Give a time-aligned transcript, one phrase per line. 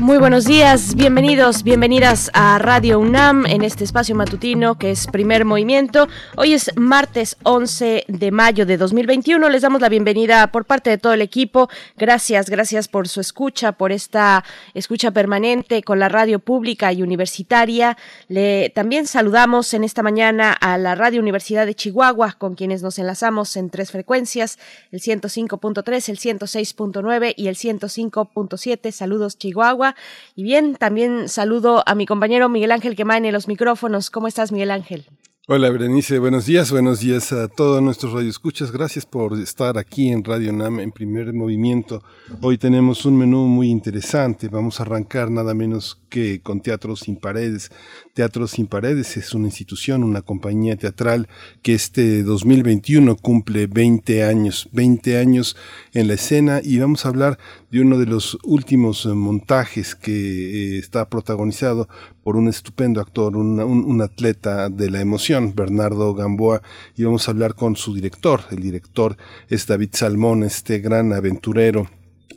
[0.00, 5.44] Muy buenos días, bienvenidos, bienvenidas a Radio UNAM en este espacio matutino que es Primer
[5.44, 6.08] Movimiento.
[6.38, 9.46] Hoy es martes 11 de mayo de 2021.
[9.50, 11.68] Les damos la bienvenida por parte de todo el equipo.
[11.98, 17.98] Gracias, gracias por su escucha, por esta escucha permanente con la radio pública y universitaria.
[18.28, 22.98] Le también saludamos en esta mañana a la Radio Universidad de Chihuahua con quienes nos
[22.98, 24.58] enlazamos en tres frecuencias,
[24.92, 28.92] el 105.3, el 106.9 y el 105.7.
[28.92, 29.89] Saludos Chihuahua.
[30.34, 34.10] Y bien, también saludo a mi compañero Miguel Ángel Quemain en los micrófonos.
[34.10, 35.06] ¿Cómo estás, Miguel Ángel?
[35.52, 38.70] Hola Berenice, buenos días, buenos días a todos nuestros radioescuchas.
[38.70, 42.04] Gracias por estar aquí en Radio NAM en primer movimiento.
[42.40, 44.46] Hoy tenemos un menú muy interesante.
[44.46, 47.72] Vamos a arrancar nada menos que con Teatro Sin Paredes.
[48.14, 51.26] Teatro Sin Paredes es una institución, una compañía teatral
[51.62, 55.56] que este 2021 cumple 20 años, 20 años
[55.92, 60.78] en la escena y vamos a hablar de uno de los últimos montajes que eh,
[60.78, 61.88] está protagonizado
[62.22, 66.62] por un estupendo actor, un, atleta de la emoción, Bernardo Gamboa,
[66.96, 68.42] y vamos a hablar con su director.
[68.50, 69.16] El director
[69.48, 71.88] es David Salmón, este gran aventurero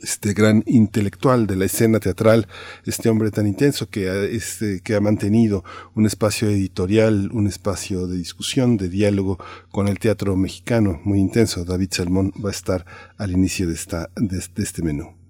[0.02, 2.46] este gran intelectual de la escena teatral,
[2.84, 8.76] este hombre tan intenso que ha, este, mantenido un espacio editorial, un espacio de discusión,
[8.76, 9.38] de diálogo
[9.70, 11.64] con el teatro mexicano muy intenso.
[11.64, 12.84] David Salmón va a estar
[13.16, 15.23] al inicio de, esta, de este menú.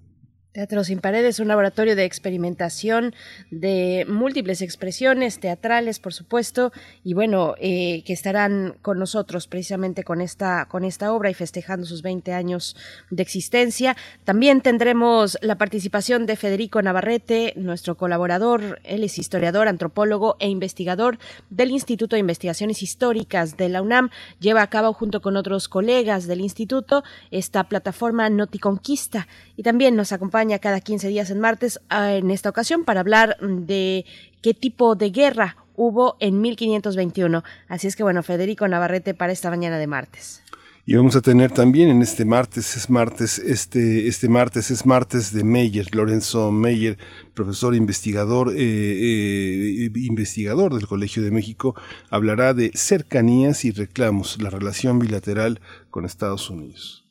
[0.55, 3.13] Teatro Sin Paredes, un laboratorio de experimentación
[3.51, 6.71] de múltiples expresiones teatrales, por supuesto,
[7.03, 11.85] y bueno, eh, que estarán con nosotros precisamente con esta, con esta obra y festejando
[11.85, 12.77] sus 20 años
[13.09, 13.97] de existencia.
[14.23, 18.79] También tendremos la participación de Federico Navarrete, nuestro colaborador.
[18.85, 24.09] Él es historiador, antropólogo e investigador del Instituto de Investigaciones Históricas de la UNAM.
[24.39, 29.27] Lleva a cabo junto con otros colegas del instituto esta plataforma Noticonquista
[29.57, 33.37] y también nos acompaña cada 15 días en martes, ah, en esta ocasión para hablar
[33.39, 34.05] de
[34.41, 37.43] qué tipo de guerra hubo en 1521.
[37.67, 40.41] Así es que bueno, Federico Navarrete para esta mañana de martes.
[40.87, 45.33] Y vamos a tener también en este martes, es martes, este, este martes es martes
[45.33, 46.99] de Meyer, Lorenzo Meyer,
[47.33, 51.73] profesor investigador, eh, eh, investigador del Colegio de México,
[52.11, 57.05] hablará de cercanías y reclamos, la relación bilateral con Estados Unidos.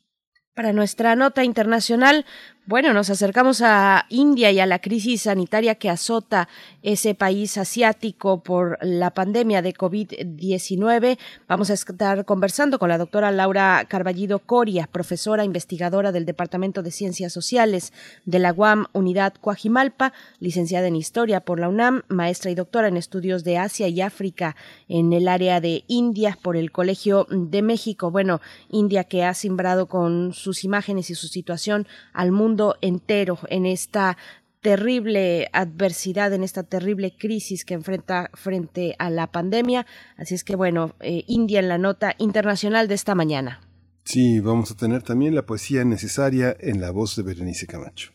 [0.55, 2.27] Para nuestra nota internacional,
[2.67, 6.49] bueno, nos acercamos a India y a la crisis sanitaria que azota
[6.83, 11.19] ese país asiático por la pandemia de COVID-19.
[11.47, 16.91] Vamos a estar conversando con la doctora Laura Carballido Coria, profesora investigadora del Departamento de
[16.91, 17.93] Ciencias Sociales
[18.25, 22.97] de la UAM Unidad Coajimalpa, licenciada en Historia por la UNAM, maestra y doctora en
[22.97, 24.57] estudios de Asia y África
[24.89, 28.11] en el área de India por el Colegio de México.
[28.11, 33.67] Bueno, India que ha simbrado con sus imágenes y su situación al mundo entero en
[33.67, 34.17] esta
[34.61, 39.85] terrible adversidad, en esta terrible crisis que enfrenta frente a la pandemia.
[40.17, 43.61] Así es que bueno, eh, India en la nota internacional de esta mañana.
[44.05, 48.13] Sí, vamos a tener también la poesía necesaria en la voz de Berenice Camacho.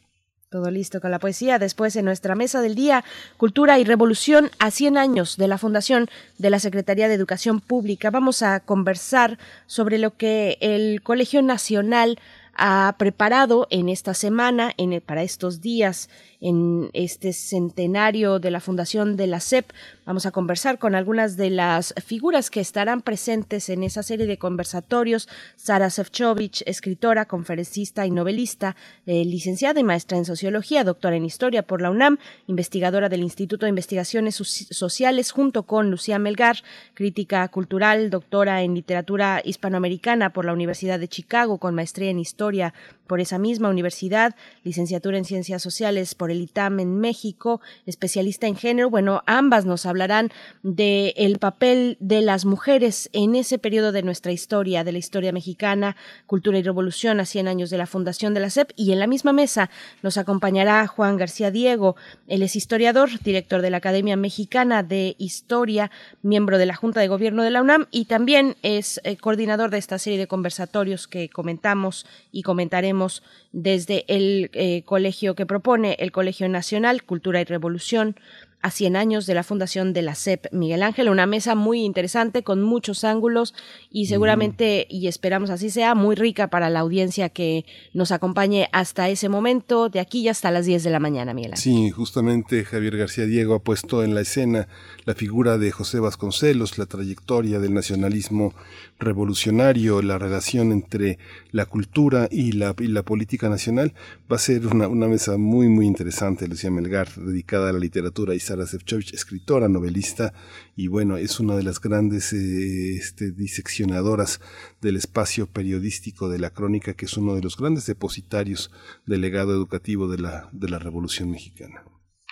[0.49, 1.59] Todo listo con la poesía.
[1.59, 3.03] Después en nuestra mesa del día,
[3.37, 6.07] Cultura y Revolución a 100 años de la Fundación
[6.39, 8.09] de la Secretaría de Educación Pública.
[8.09, 12.17] Vamos a conversar sobre lo que el Colegio Nacional
[12.55, 16.09] ha preparado en esta semana, en, para estos días,
[16.41, 19.71] en este centenario de la fundación de la SEP.
[20.05, 24.37] Vamos a conversar con algunas de las figuras que estarán presentes en esa serie de
[24.37, 25.27] conversatorios.
[25.55, 31.63] Sara Sefcovic, escritora, conferencista y novelista, eh, licenciada y maestra en sociología, doctora en historia
[31.63, 32.17] por la UNAM,
[32.47, 36.57] investigadora del Instituto de Investigaciones Sociales, junto con Lucía Melgar,
[36.93, 42.73] crítica cultural, doctora en literatura hispanoamericana por la Universidad de Chicago, con maestría en historia
[43.07, 48.55] por esa misma universidad, licenciatura en ciencias sociales por el ITAM en México, especialista en
[48.55, 48.89] género.
[48.89, 50.31] Bueno, ambas nos hablarán
[50.63, 55.31] del el papel de las mujeres en ese periodo de nuestra historia, de la historia
[55.31, 55.95] mexicana,
[56.27, 58.71] cultura y revolución a 100 años de la fundación de la SEP.
[58.75, 59.69] Y en la misma mesa
[60.01, 61.95] nos acompañará Juan García Diego.
[62.27, 65.91] Él es historiador, director de la Academia Mexicana de Historia,
[66.21, 69.77] miembro de la Junta de Gobierno de la UNAM y también es eh, coordinador de
[69.77, 76.11] esta serie de conversatorios que comentamos y comentaremos desde el eh, colegio que propone el
[76.11, 78.15] Colegio Nacional Cultura y Revolución
[78.61, 82.43] a 100 años de la fundación de la CEP Miguel Ángel, una mesa muy interesante
[82.43, 83.53] con muchos ángulos
[83.89, 89.07] y seguramente, y esperamos así sea, muy rica para la audiencia que nos acompañe hasta
[89.09, 91.63] ese momento, de aquí y hasta las 10 de la mañana, Miguel Ángel.
[91.63, 94.67] Sí, justamente Javier García Diego ha puesto en la escena
[95.05, 98.53] la figura de José Vasconcelos, la trayectoria del nacionalismo
[98.99, 101.17] revolucionario, la relación entre
[101.51, 103.93] la cultura y la, y la política nacional.
[104.31, 108.35] Va a ser una, una mesa muy, muy interesante, Lucía Melgar, dedicada a la literatura
[108.35, 108.65] y Sara
[109.13, 110.33] escritora, novelista,
[110.75, 114.41] y bueno, es una de las grandes eh, este, diseccionadoras
[114.81, 118.71] del espacio periodístico de la crónica, que es uno de los grandes depositarios
[119.05, 121.83] del legado educativo de la, de la Revolución Mexicana.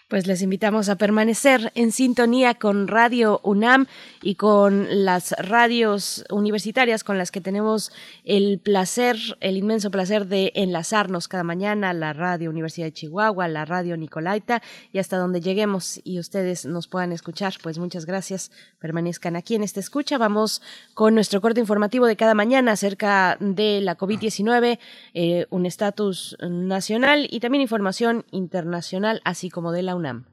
[0.08, 3.88] Pues les invitamos a permanecer en sintonía con Radio UNAM
[4.22, 7.92] y con las radios universitarias con las que tenemos
[8.24, 13.66] el placer, el inmenso placer de enlazarnos cada mañana, la Radio Universidad de Chihuahua, la
[13.66, 14.62] Radio Nicolaita
[14.94, 17.56] y hasta donde lleguemos y ustedes nos puedan escuchar.
[17.62, 18.50] Pues muchas gracias.
[18.80, 20.18] Permanezcan aquí en esta escucha.
[20.18, 20.62] Vamos
[20.94, 24.80] con nuestro corte informativo de cada mañana acerca de la COVID-19,
[25.14, 30.26] eh, un estatus nacional y también información internacional, así como de la UNAM.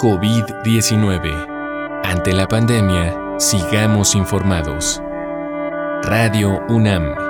[0.00, 2.02] COVID-19.
[2.04, 5.00] Ante la pandemia, sigamos informados.
[6.02, 7.24] Radio UNAM.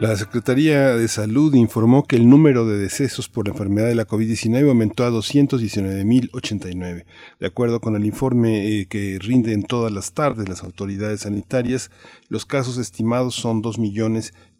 [0.00, 4.06] La Secretaría de Salud informó que el número de decesos por la enfermedad de la
[4.06, 7.04] COVID-19 aumentó a 219.089.
[7.40, 11.90] De acuerdo con el informe eh, que rinden todas las tardes las autoridades sanitarias,
[12.28, 13.60] los casos estimados son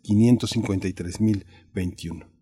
[0.08, 2.37] 2.553.021.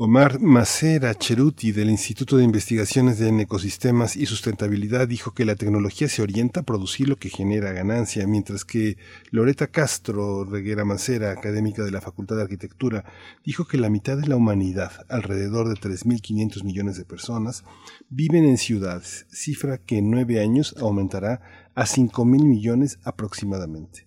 [0.00, 6.08] Omar Macera Cheruti del Instituto de Investigaciones en Ecosistemas y Sustentabilidad dijo que la tecnología
[6.08, 8.96] se orienta a producir lo que genera ganancia, mientras que
[9.32, 13.06] Loreta Castro Reguera Macera, académica de la Facultad de Arquitectura,
[13.44, 17.64] dijo que la mitad de la humanidad, alrededor de 3.500 millones de personas,
[18.08, 21.40] viven en ciudades, cifra que en nueve años aumentará
[21.74, 24.06] a 5.000 millones aproximadamente.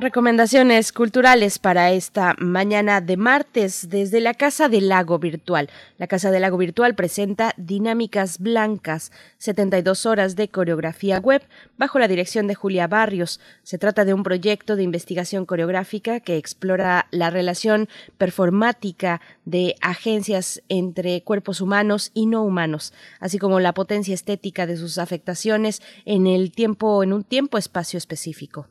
[0.00, 5.68] Recomendaciones culturales para esta mañana de martes desde la Casa del Lago Virtual.
[5.98, 11.42] La Casa del Lago Virtual presenta Dinámicas Blancas, 72 horas de coreografía web
[11.76, 13.40] bajo la dirección de Julia Barrios.
[13.62, 20.62] Se trata de un proyecto de investigación coreográfica que explora la relación performática de agencias
[20.70, 26.26] entre cuerpos humanos y no humanos, así como la potencia estética de sus afectaciones en
[26.26, 28.66] el tiempo en un tiempo-espacio específico.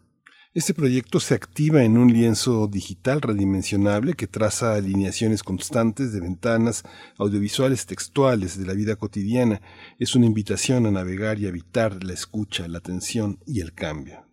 [0.55, 6.81] Este proyecto se activa en un lienzo digital redimensionable que traza alineaciones constantes de ventanas
[7.19, 9.61] audiovisuales textuales de la vida cotidiana.
[9.99, 14.28] Es una invitación a navegar y habitar la escucha, la atención y el cambio.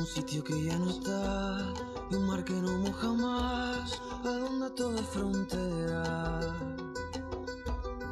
[0.00, 1.74] Un sitio que ya no está,
[2.10, 6.40] y un mar que no moja más, a donde todo es frontera.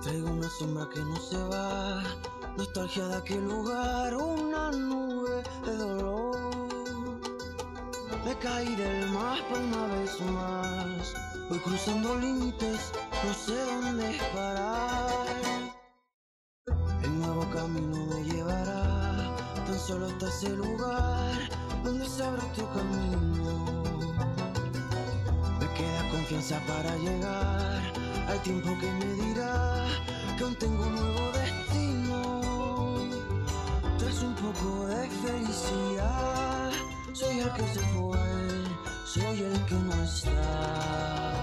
[0.02, 2.02] Traigo una sombra que no se va,
[2.58, 6.36] nostalgia de aquel lugar, una nube de dolor.
[8.22, 11.14] Me caí del mapa una vez más,
[11.48, 12.92] voy cruzando límites,
[13.24, 15.26] no sé dónde parar.
[17.02, 20.87] El nuevo camino me llevará tan solo hasta ese lugar
[22.34, 23.84] otro camino.
[25.60, 27.92] Me queda confianza para llegar
[28.28, 29.86] al tiempo que me dirá
[30.36, 32.40] que aún tengo un nuevo destino.
[33.98, 36.70] Tras un poco de felicidad,
[37.12, 38.18] soy el que se fue,
[39.04, 41.37] soy el que no está.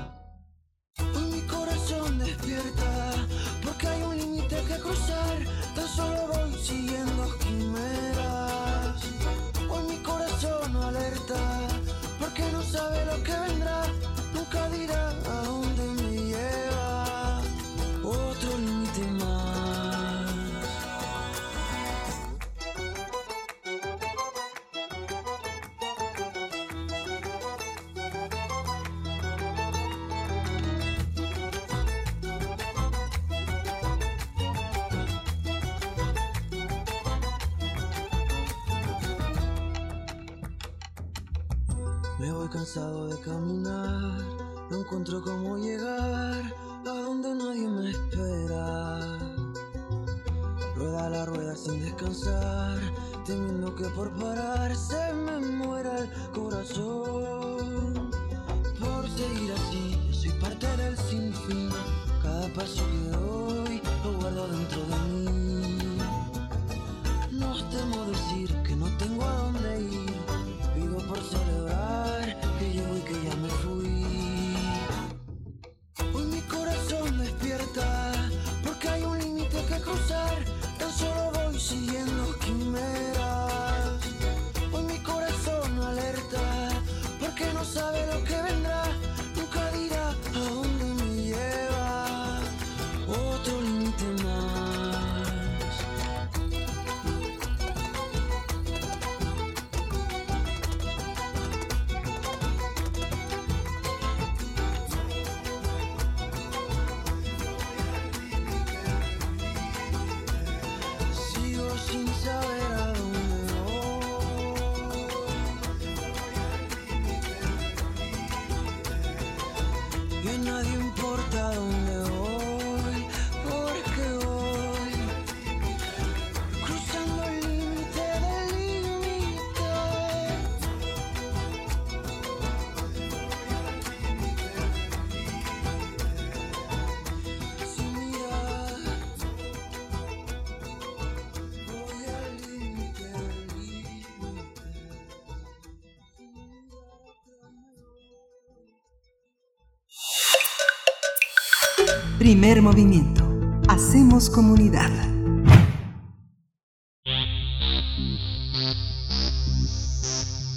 [152.25, 153.23] Primer movimiento.
[153.67, 154.89] Hacemos comunidad.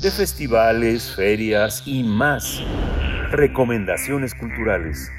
[0.00, 2.62] de festivales, ferias y más.
[3.32, 5.12] Recomendaciones culturales.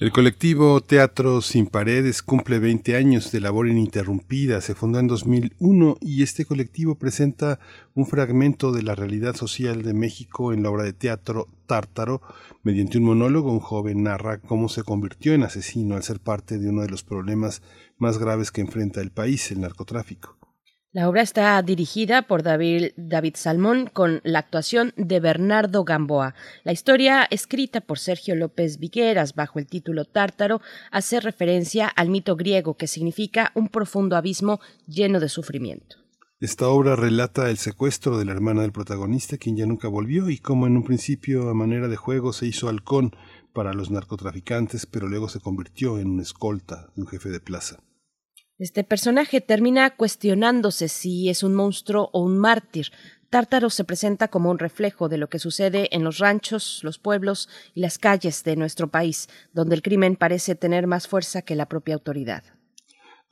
[0.00, 4.62] El colectivo Teatro Sin Paredes cumple 20 años de labor ininterrumpida.
[4.62, 7.60] Se fundó en 2001 y este colectivo presenta
[7.94, 12.22] un fragmento de la realidad social de México en la obra de teatro Tártaro.
[12.62, 16.70] Mediante un monólogo, un joven narra cómo se convirtió en asesino al ser parte de
[16.70, 17.60] uno de los problemas
[17.98, 20.39] más graves que enfrenta el país, el narcotráfico.
[20.92, 26.34] La obra está dirigida por David, David, Salmón con la actuación de Bernardo Gamboa.
[26.64, 32.34] La historia, escrita por Sergio López Vigueras bajo el título Tártaro, hace referencia al mito
[32.34, 35.94] griego que significa un profundo abismo lleno de sufrimiento.
[36.40, 40.38] Esta obra relata el secuestro de la hermana del protagonista, quien ya nunca volvió, y
[40.38, 43.14] cómo en un principio a manera de juego se hizo halcón
[43.52, 47.78] para los narcotraficantes, pero luego se convirtió en un escolta de un jefe de plaza.
[48.60, 52.88] Este personaje termina cuestionándose si es un monstruo o un mártir.
[53.30, 57.48] Tártaro se presenta como un reflejo de lo que sucede en los ranchos, los pueblos
[57.74, 61.70] y las calles de nuestro país, donde el crimen parece tener más fuerza que la
[61.70, 62.44] propia autoridad.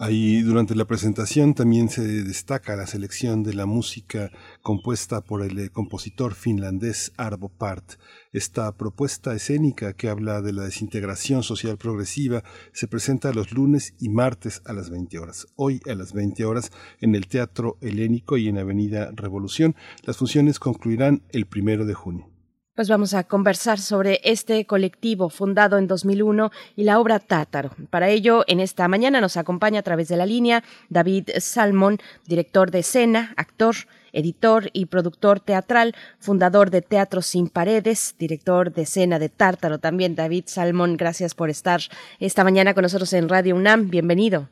[0.01, 4.31] Ahí durante la presentación también se destaca la selección de la música
[4.63, 7.95] compuesta por el eh, compositor finlandés Arvo Part.
[8.33, 14.09] Esta propuesta escénica que habla de la desintegración social progresiva se presenta los lunes y
[14.09, 15.49] martes a las 20 horas.
[15.57, 19.75] Hoy a las 20 horas en el Teatro Helénico y en Avenida Revolución.
[20.05, 22.38] Las funciones concluirán el primero de junio.
[22.79, 27.71] Pues vamos a conversar sobre este colectivo fundado en 2001 y la obra Tátaro.
[27.91, 31.97] Para ello, en esta mañana nos acompaña a través de la línea David Salmón,
[32.29, 33.75] director de escena, actor,
[34.13, 40.15] editor y productor teatral, fundador de Teatro Sin Paredes, director de escena de Tártaro también.
[40.15, 41.81] David Salmón, gracias por estar
[42.21, 43.91] esta mañana con nosotros en Radio UNAM.
[43.91, 44.51] Bienvenido.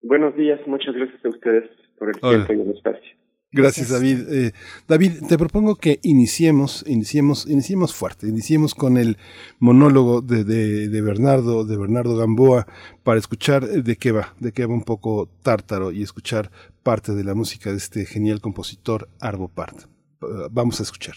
[0.00, 3.13] Buenos días, muchas gracias a ustedes por el tiempo y el espacio.
[3.54, 4.20] Gracias, David.
[4.30, 4.52] Eh,
[4.88, 9.16] David, te propongo que iniciemos, iniciemos, iniciemos fuerte, iniciemos con el
[9.60, 12.66] monólogo de, de, Bernardo, de Bernardo Gamboa,
[13.04, 16.50] para escuchar de qué va, de qué va un poco Tártaro y escuchar
[16.82, 19.84] parte de la música de este genial compositor Arvo Part.
[20.50, 21.14] Vamos a escuchar.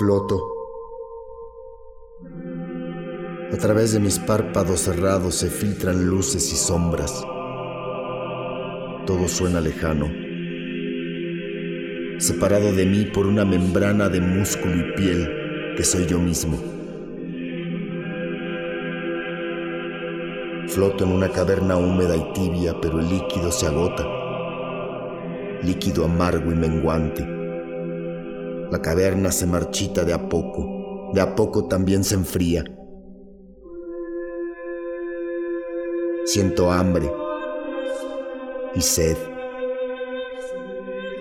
[0.00, 0.40] Floto.
[3.52, 7.22] A través de mis párpados cerrados se filtran luces y sombras.
[9.06, 10.06] Todo suena lejano.
[12.18, 16.56] Separado de mí por una membrana de músculo y piel que soy yo mismo.
[20.68, 24.06] Floto en una caverna húmeda y tibia, pero el líquido se agota.
[25.62, 27.39] Líquido amargo y menguante
[28.70, 32.64] la caverna se marchita de a poco, de a poco también se enfría.
[36.24, 37.10] Siento hambre
[38.74, 39.16] y sed.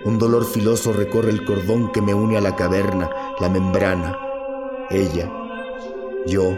[0.05, 3.09] Un dolor filoso recorre el cordón que me une a la caverna,
[3.41, 4.17] la membrana,
[4.91, 5.31] ella,
[6.27, 6.55] yo,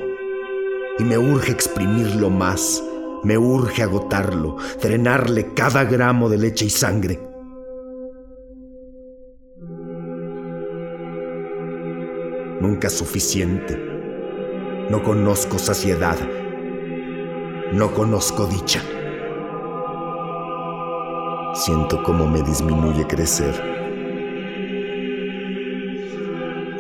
[0.99, 2.84] y me urge exprimirlo más,
[3.23, 7.31] me urge agotarlo, drenarle cada gramo de leche y sangre.
[12.89, 13.78] Suficiente.
[14.89, 16.17] No conozco saciedad.
[17.72, 18.82] No conozco dicha.
[21.54, 23.54] Siento cómo me disminuye crecer.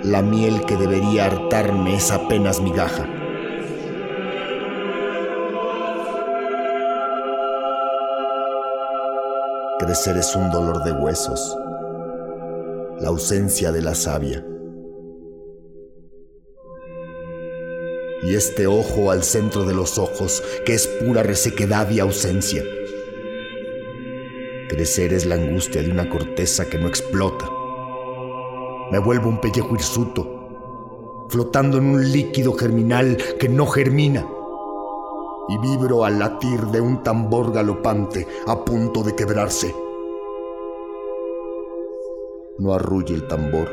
[0.03, 3.07] La miel que debería hartarme es apenas migaja.
[9.79, 11.57] Crecer es un dolor de huesos,
[12.99, 14.43] la ausencia de la savia.
[18.23, 22.63] Y este ojo al centro de los ojos, que es pura resequedad y ausencia.
[24.69, 27.49] Crecer es la angustia de una corteza que no explota.
[28.91, 34.27] Me vuelvo un pellejo hirsuto, flotando en un líquido germinal que no germina.
[35.49, 39.75] Y vibro al latir de un tambor galopante a punto de quebrarse.
[42.59, 43.69] No arrulle el tambor.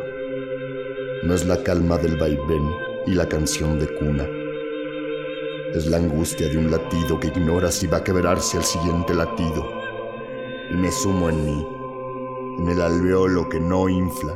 [1.22, 2.68] No es la calma del vaivén
[3.06, 4.37] y la canción de cuna.
[5.74, 9.68] Es la angustia de un latido que ignora si va a quebrarse el siguiente latido.
[10.70, 11.68] Y me sumo en mí,
[12.58, 14.34] en el alveolo que no infla,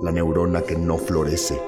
[0.00, 1.62] la neurona que no florece.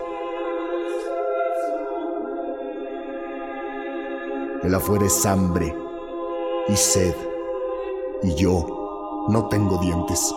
[4.62, 5.76] El afuera es hambre
[6.68, 7.14] y sed,
[8.22, 10.34] y yo no tengo dientes.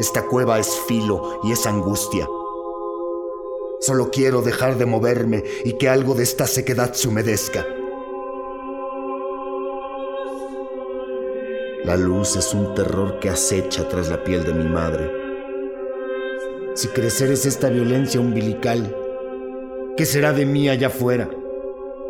[0.00, 2.26] Esta cueva es filo y es angustia
[3.82, 7.66] Solo quiero dejar de moverme y que algo de esta sequedad se humedezca.
[11.82, 15.10] La luz es un terror que acecha tras la piel de mi madre.
[16.76, 18.96] Si crecer es esta violencia umbilical,
[19.96, 21.28] ¿qué será de mí allá afuera?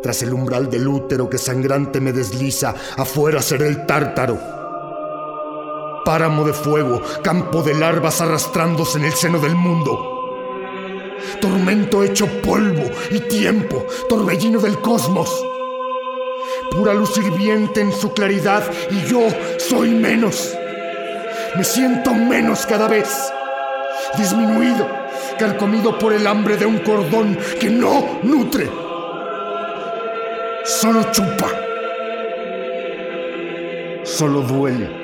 [0.03, 4.37] Tras el umbral del útero que sangrante me desliza, afuera será el tártaro.
[6.05, 10.12] Páramo de fuego, campo de larvas arrastrándose en el seno del mundo
[11.43, 15.29] tormento hecho polvo y tiempo, torbellino del cosmos.
[16.71, 19.27] Pura luz hirviente en su claridad y yo
[19.57, 20.57] soy menos.
[21.57, 23.09] Me siento menos cada vez,
[24.17, 24.87] disminuido,
[25.37, 28.71] carcomido por el hambre de un cordón que no nutre,
[30.63, 31.49] solo chupa,
[34.05, 35.02] solo duele.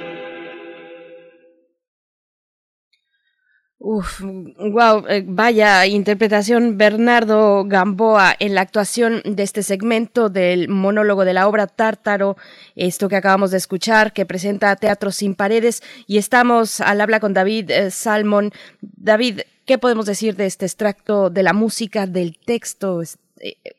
[3.92, 11.26] Uf, wow, eh, vaya interpretación Bernardo Gamboa en la actuación de este segmento del monólogo
[11.26, 12.38] de la obra Tártaro,
[12.76, 17.34] esto que acabamos de escuchar, que presenta Teatro sin Paredes, y estamos al habla con
[17.34, 18.52] David eh, Salmon.
[18.80, 23.02] David, ¿qué podemos decir de este extracto de la música, del texto?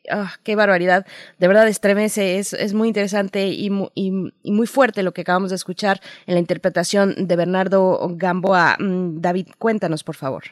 [0.09, 1.05] Ah, qué barbaridad,
[1.39, 5.97] de verdad estremece, es, es muy interesante y, muy fuerte lo que acabamos de escuchar
[6.27, 8.77] en la interpretación de Bernardo Gamboa.
[8.79, 10.43] Mm, David, cuéntanos, por favor.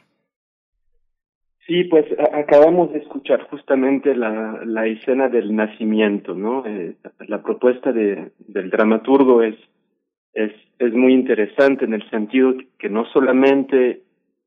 [1.70, 6.66] Sí, pues acabamos de escuchar justamente la, la escena del nacimiento, ¿no?
[6.66, 6.96] Eh,
[7.28, 9.56] la propuesta de, del dramaturgo es,
[10.34, 14.02] es, es muy interesante en el sentido que no solamente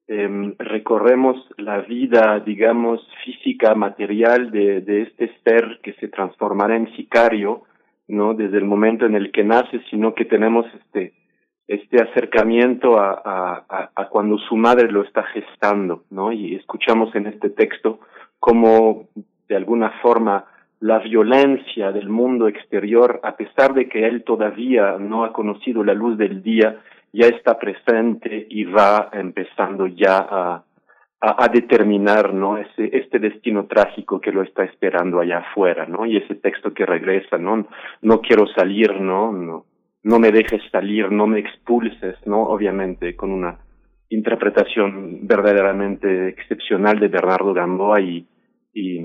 [0.08, 7.62] eh, recorremos la vida, digamos, física, material de, este ser que se transformará en sicario,
[8.08, 8.34] ¿no?
[8.34, 11.14] Desde el momento en el que nace, sino que tenemos este,
[11.68, 16.32] este acercamiento a, a, cuando su madre lo está gestando, ¿no?
[16.32, 18.00] Y escuchamos en este texto
[18.40, 19.08] cómo,
[19.48, 20.46] de alguna forma,
[20.80, 25.94] la violencia del mundo exterior, a pesar de que él todavía no ha conocido la
[25.94, 26.80] luz del día,
[27.12, 30.64] ya está presente y va empezando ya a,
[31.20, 36.16] a, determinar no ese este destino trágico que lo está esperando allá afuera no y
[36.16, 37.66] ese texto que regresa no
[38.01, 39.66] no quiero salir no no
[40.03, 43.59] no me dejes salir no me expulses no obviamente con una
[44.09, 48.27] interpretación verdaderamente excepcional de Bernardo Gamboa y
[48.75, 49.01] y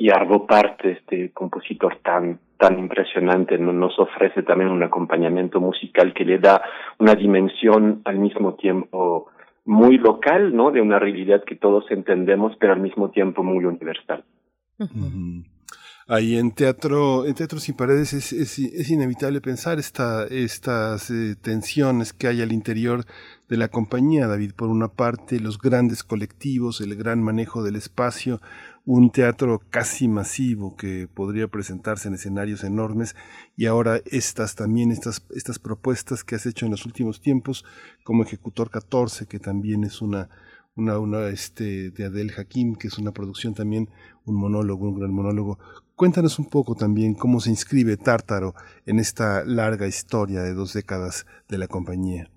[0.00, 6.26] y Arvo Parte este compositor tan tan impresionante, nos ofrece también un acompañamiento musical que
[6.26, 6.60] le da
[6.98, 9.30] una dimensión al mismo tiempo
[9.64, 10.70] muy local, ¿no?
[10.70, 14.24] De una realidad que todos entendemos, pero al mismo tiempo muy universal.
[16.06, 22.12] Ahí en teatro, en teatro sin paredes es, es, inevitable pensar esta, estas eh, tensiones
[22.12, 23.04] que hay al interior
[23.48, 24.52] de la compañía, David.
[24.56, 28.40] Por una parte, los grandes colectivos, el gran manejo del espacio,
[28.84, 33.14] un teatro casi masivo que podría presentarse en escenarios enormes
[33.56, 37.64] y ahora estas también, estas, estas propuestas que has hecho en los últimos tiempos
[38.04, 40.28] como Ejecutor 14, que también es una,
[40.74, 43.88] una, este, de Adel Hakim, que es una producción también,
[44.24, 45.58] un monólogo, un gran monólogo.
[45.94, 48.54] Cuéntanos un poco también cómo se inscribe Tártaro
[48.86, 52.30] en esta larga historia de dos décadas de la compañía.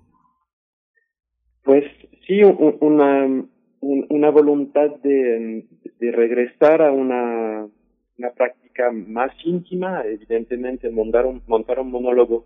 [1.64, 1.86] Pues
[2.28, 3.46] sí, una,
[3.84, 5.66] una voluntad de,
[6.00, 7.68] de regresar a una,
[8.18, 12.46] una práctica más íntima, evidentemente montar un, montar un monólogo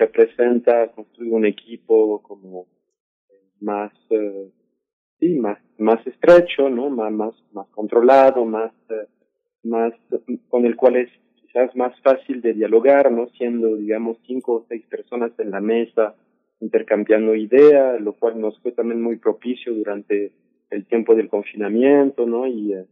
[0.00, 2.66] representa construir un equipo como
[3.60, 4.50] más eh,
[5.18, 9.06] sí más más estrecho no más más más controlado más eh,
[9.64, 9.92] más
[10.48, 11.10] con el cual es
[11.42, 16.14] quizás más fácil de dialogar no siendo digamos cinco o seis personas en la mesa
[16.60, 20.32] intercambiando ideas lo cual nos fue también muy propicio durante
[20.70, 22.46] el tiempo del confinamiento, ¿no?
[22.46, 22.84] Y, eh,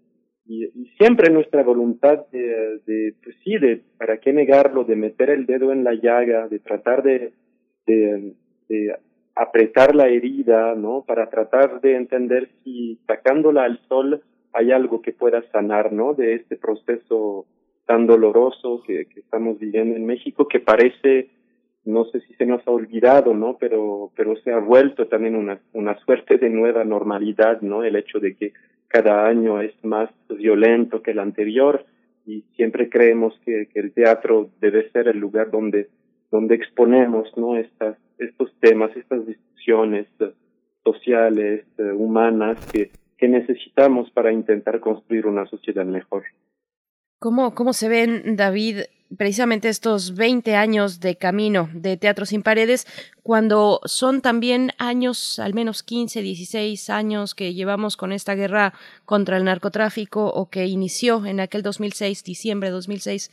[0.97, 4.85] siempre nuestra voluntad de, pues sí, de, ¿para qué negarlo?
[4.85, 7.33] De meter el dedo en la llaga, de tratar de,
[9.35, 11.05] apretar la herida, ¿no?
[11.07, 16.15] Para tratar de entender si sacándola al sol hay algo que pueda sanar, ¿no?
[16.15, 17.47] De este proceso
[17.87, 21.29] tan doloroso que estamos viviendo en México, que parece
[21.85, 23.57] no sé si se nos ha olvidado, ¿no?
[23.59, 27.83] Pero, pero se ha vuelto también una, una suerte de nueva normalidad, ¿no?
[27.83, 28.53] El hecho de que
[28.89, 31.85] cada año es más violento que el anterior
[32.27, 35.89] y siempre creemos que, que el teatro debe ser el lugar donde,
[36.31, 37.57] donde exponemos, ¿no?
[37.57, 40.07] Estas, estos temas, estas discusiones
[40.85, 46.25] sociales, eh, humanas que, que necesitamos para intentar construir una sociedad mejor.
[47.19, 48.83] ¿Cómo, cómo se ven, David,
[49.17, 52.87] precisamente estos 20 años de camino de Teatro Sin Paredes,
[53.23, 59.37] cuando son también años, al menos 15, 16 años que llevamos con esta guerra contra
[59.37, 63.31] el narcotráfico o que inició en aquel 2006, diciembre de 2006,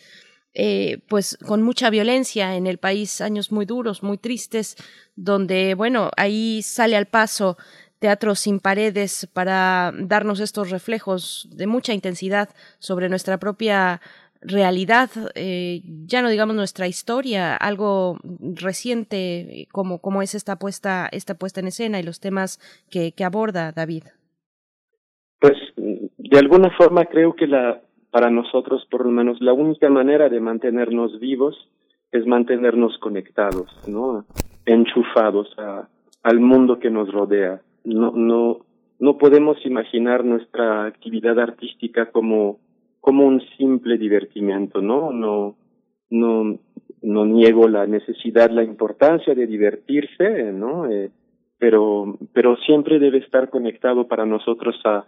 [0.53, 4.77] eh, pues con mucha violencia en el país, años muy duros, muy tristes,
[5.15, 7.57] donde, bueno, ahí sale al paso
[7.99, 14.01] Teatro sin paredes para darnos estos reflejos de mucha intensidad sobre nuestra propia
[14.47, 18.17] realidad, eh, ya no digamos nuestra historia, algo
[18.55, 23.23] reciente como, como es esta puesta, esta puesta en escena y los temas que, que
[23.23, 24.03] aborda David.
[25.39, 27.81] Pues de alguna forma creo que la,
[28.11, 31.55] para nosotros por lo menos la única manera de mantenernos vivos
[32.11, 34.25] es mantenernos conectados, ¿no?
[34.65, 35.87] enchufados a,
[36.23, 37.61] al mundo que nos rodea.
[37.83, 38.59] No, no,
[38.99, 42.59] no podemos imaginar nuestra actividad artística como
[43.05, 45.11] como un simple divertimiento, ¿no?
[45.11, 45.55] No,
[46.09, 50.89] no, niego la necesidad, la importancia de divertirse, ¿no?
[50.89, 51.11] Eh,
[51.59, 55.05] pero, pero siempre debe estar conectado para nosotros a,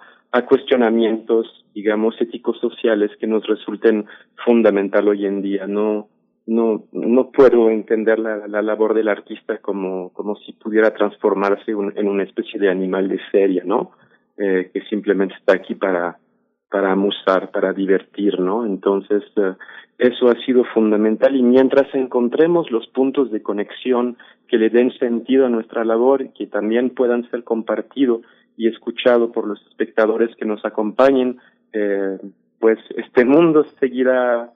[0.47, 4.05] cuestionamientos, digamos, éticos sociales que nos resulten
[4.45, 5.65] fundamental hoy en día.
[5.65, 6.07] No,
[6.45, 12.07] no, no puedo entender la, la labor del artista como, como si pudiera transformarse en
[12.07, 13.93] una especie de animal de serie, ¿no?
[14.37, 16.19] Eh, que simplemente está aquí para,
[16.69, 18.65] para amusar, para divertir, ¿no?
[18.65, 19.53] Entonces, eh,
[19.97, 25.45] eso ha sido fundamental y mientras encontremos los puntos de conexión que le den sentido
[25.45, 28.21] a nuestra labor y que también puedan ser compartidos
[28.57, 31.37] y escuchados por los espectadores que nos acompañen,
[31.73, 32.17] eh,
[32.59, 34.51] pues este mundo seguirá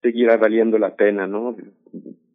[0.00, 1.54] seguirá valiendo la pena, ¿no?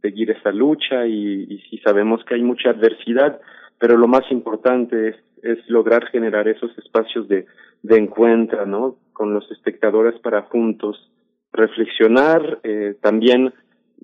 [0.01, 3.41] Seguir esa lucha y, y si sabemos que hay mucha adversidad,
[3.77, 7.45] pero lo más importante es, es lograr generar esos espacios de,
[7.83, 8.97] de encuentro, ¿no?
[9.17, 11.11] con los espectadores para juntos
[11.51, 12.59] reflexionar.
[12.63, 13.51] Eh, también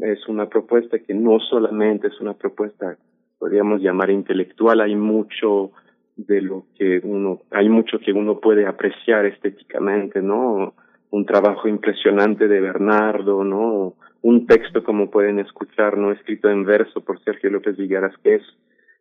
[0.01, 2.97] es una propuesta que no solamente es una propuesta,
[3.37, 5.71] podríamos llamar intelectual, hay mucho
[6.15, 10.73] de lo que uno, hay mucho que uno puede apreciar estéticamente, ¿no?
[11.11, 13.93] Un trabajo impresionante de Bernardo, ¿no?
[14.23, 16.11] Un texto como pueden escuchar, ¿no?
[16.11, 18.43] Escrito en verso por Sergio López Vigueras, que es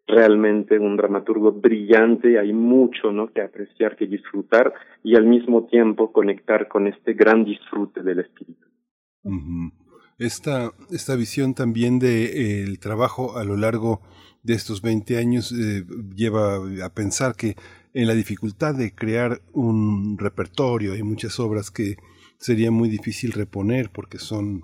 [0.06, 3.32] realmente un dramaturgo brillante, hay mucho ¿no?
[3.32, 8.66] que apreciar, que disfrutar y al mismo tiempo conectar con este gran disfrute del espíritu.
[10.18, 14.00] esta, esta visión también del de, eh, trabajo a lo largo
[14.42, 15.84] de estos 20 años eh,
[16.14, 17.54] lleva a pensar que
[17.94, 21.96] en la dificultad de crear un repertorio hay muchas obras que
[22.38, 24.62] sería muy difícil reponer porque son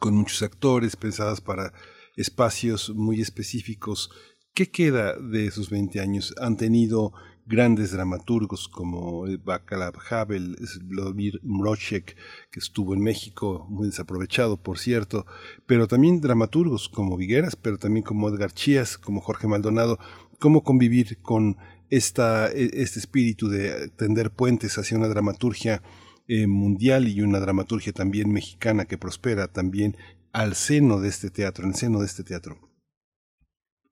[0.00, 1.72] con muchos actores pensadas para
[2.16, 4.10] espacios muy específicos
[4.54, 6.32] ¿Qué queda de esos 20 años?
[6.38, 7.12] Han tenido
[7.44, 12.16] grandes dramaturgos como Bacalav Havel, Vladimir Mrochek,
[12.52, 15.26] que estuvo en México, muy desaprovechado, por cierto,
[15.66, 19.98] pero también dramaturgos como Vigueras, pero también como Edgar Chías, como Jorge Maldonado.
[20.38, 21.56] ¿Cómo convivir con
[21.90, 25.82] esta, e, este espíritu de tender puentes hacia una dramaturgia
[26.28, 29.96] eh, mundial y una dramaturgia también mexicana que prospera también
[30.32, 32.73] al seno de este teatro, en el seno de este teatro?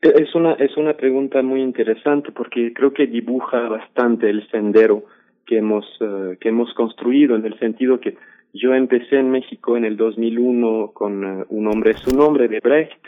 [0.02, 5.04] Es una, es una pregunta muy interesante porque creo que dibuja bastante el sendero
[5.46, 8.16] que hemos, uh, que hemos construido en el sentido que
[8.52, 12.58] yo empecé en México en el 2001 con uh, Un hombre es un hombre de
[12.58, 12.98] Brecht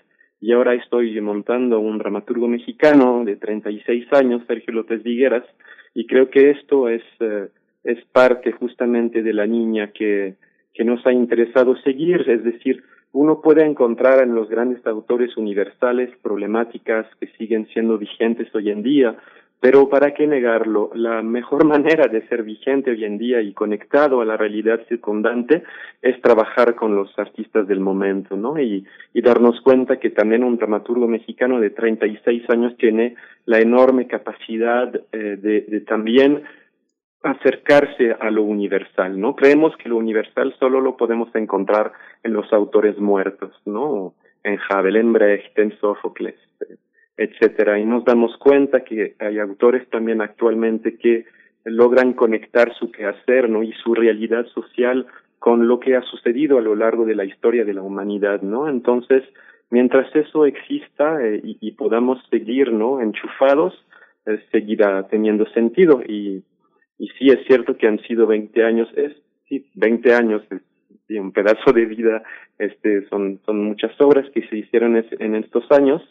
[0.40, 5.44] y ahora estoy montando un dramaturgo mexicano de 36 años, Sergio López Vigueras,
[5.94, 7.48] y creo que esto es, uh,
[7.82, 10.34] es parte justamente de la niña que,
[10.72, 16.10] que nos ha interesado seguir, es decir, uno puede encontrar en los grandes autores universales
[16.20, 19.16] problemáticas que siguen siendo vigentes hoy en día,
[19.60, 20.90] pero ¿para qué negarlo?
[20.94, 25.62] La mejor manera de ser vigente hoy en día y conectado a la realidad circundante
[26.02, 28.58] es trabajar con los artistas del momento, ¿no?
[28.60, 33.14] Y, darnos cuenta que también un dramaturgo mexicano de 36 años tiene
[33.46, 36.42] la enorme capacidad eh, de también
[37.24, 39.34] acercarse a lo universal, ¿no?
[39.34, 44.14] Creemos que lo universal solo lo podemos encontrar en los autores muertos, ¿no?
[44.42, 46.36] En Havel, en Brecht, en Sófocles,
[47.16, 47.78] etcétera.
[47.78, 51.24] Y nos damos cuenta que hay autores también actualmente que
[51.64, 53.62] logran conectar su quehacer, ¿no?
[53.62, 55.06] Y su realidad social
[55.38, 58.68] con lo que ha sucedido a lo largo de la historia de la humanidad, ¿no?
[58.68, 59.22] Entonces,
[59.70, 63.00] mientras eso exista eh, y, podamos seguir, ¿no?
[63.00, 63.74] Enchufados,
[64.26, 66.42] eh, seguirá teniendo sentido y
[66.98, 69.12] y sí es cierto que han sido 20 años, es
[69.48, 70.62] sí, 20 años, es
[71.18, 72.22] un pedazo de vida,
[72.58, 76.02] este, son, son muchas obras que se hicieron en estos años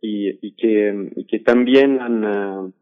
[0.00, 2.72] y, y que, que también han, uh,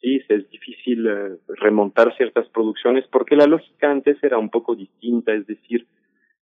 [0.00, 5.32] sí, es difícil uh, remontar ciertas producciones porque la lógica antes era un poco distinta,
[5.34, 5.86] es decir,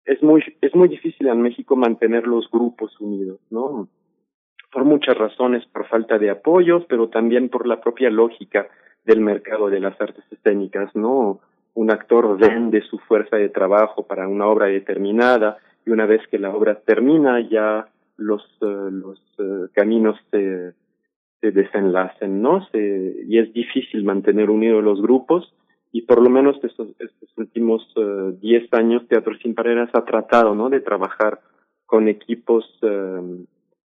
[0.05, 3.89] es muy es muy difícil en México mantener los grupos unidos, ¿no?
[4.73, 8.69] Por muchas razones, por falta de apoyos, pero también por la propia lógica
[9.05, 11.41] del mercado de las artes escénicas, ¿no?
[11.75, 16.39] Un actor vende su fuerza de trabajo para una obra determinada y una vez que
[16.39, 20.73] la obra termina ya los uh, los uh, caminos se,
[21.41, 22.67] se desenlacen, ¿no?
[22.69, 25.53] Se, y es difícil mantener unidos los grupos
[25.91, 26.89] y por lo menos estos,
[27.37, 27.87] últimos
[28.41, 30.71] 10 uh, años Teatro Sin Paredes ha tratado, ¿no?
[30.71, 31.41] De trabajar
[31.87, 32.65] con equipos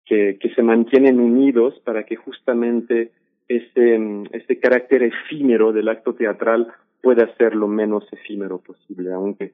[0.05, 3.13] que, que se mantienen unidos para que justamente
[3.49, 9.53] ese, ese carácter efímero del acto teatral pueda ser lo menos efímero posible, aunque,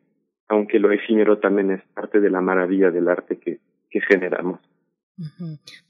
[0.48, 4.60] aunque lo efímero también es parte de la maravilla del arte que, que generamos.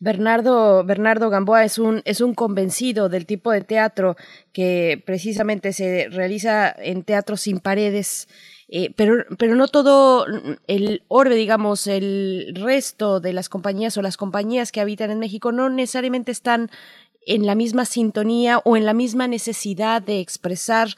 [0.00, 4.16] Bernardo, Bernardo Gamboa es un, es un convencido del tipo de teatro
[4.52, 8.28] que precisamente se realiza en teatro sin paredes,
[8.68, 10.26] eh, pero, pero no todo
[10.66, 15.52] el orbe, digamos, el resto de las compañías o las compañías que habitan en México
[15.52, 16.68] no necesariamente están
[17.26, 20.88] en la misma sintonía o en la misma necesidad de expresar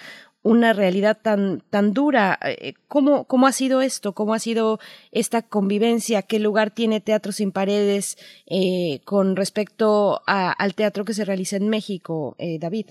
[0.45, 2.39] una realidad tan, tan dura.
[2.45, 4.13] Eh, ¿Cómo, ¿Cómo ha sido esto?
[4.13, 4.79] ¿Cómo ha sido
[5.11, 6.23] esta convivencia?
[6.23, 11.57] ¿Qué lugar tiene Teatro Sin Paredes eh, con respecto a, al teatro que se realiza
[11.57, 12.87] en México, eh, David?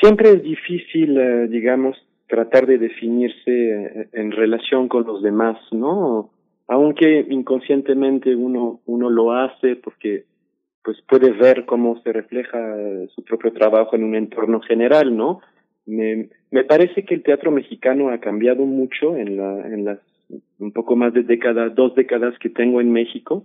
[0.00, 1.96] Siempre es difícil, eh, digamos,
[2.28, 6.30] tratar de definirse en relación con los demás, ¿no?
[6.66, 10.26] Aunque inconscientemente uno, uno lo hace porque
[10.88, 12.58] pues puede ver cómo se refleja
[13.14, 15.42] su propio trabajo en un entorno general, ¿no?
[15.84, 19.98] Me, me parece que el teatro mexicano ha cambiado mucho en, la, en las
[20.58, 23.44] un poco más de décadas, dos décadas que tengo en México.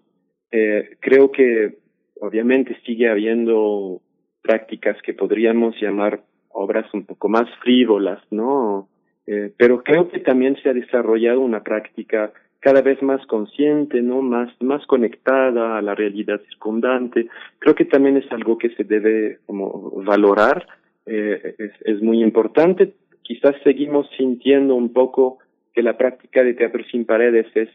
[0.52, 1.80] Eh, creo que
[2.22, 4.02] obviamente sigue habiendo
[4.42, 8.88] prácticas que podríamos llamar obras un poco más frívolas, ¿no?
[9.28, 12.32] Eh, pero creo que también se ha desarrollado una práctica
[12.64, 14.22] cada vez más consciente, ¿no?
[14.22, 17.28] Más, más conectada a la realidad circundante.
[17.60, 20.66] Creo que también es algo que se debe como valorar,
[21.06, 22.94] eh, es, muy importante.
[23.22, 25.40] Quizás seguimos sintiendo un poco
[25.74, 27.68] que la práctica de teatro sin paredes es,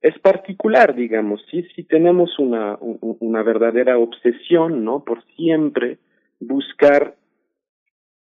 [0.00, 5.04] es particular, digamos, sí, sí tenemos una, una verdadera obsesión, ¿no?
[5.04, 5.98] Por siempre
[6.40, 7.14] buscar,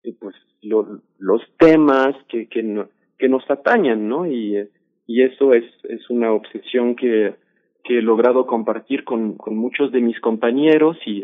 [0.04, 4.28] eh, pues, lo, los temas que, que, no, que nos atañan, ¿no?
[4.28, 4.70] Eh,
[5.08, 7.36] y eso es, es una obsesión que,
[7.84, 11.24] que he logrado compartir con, con muchos de mis compañeros y,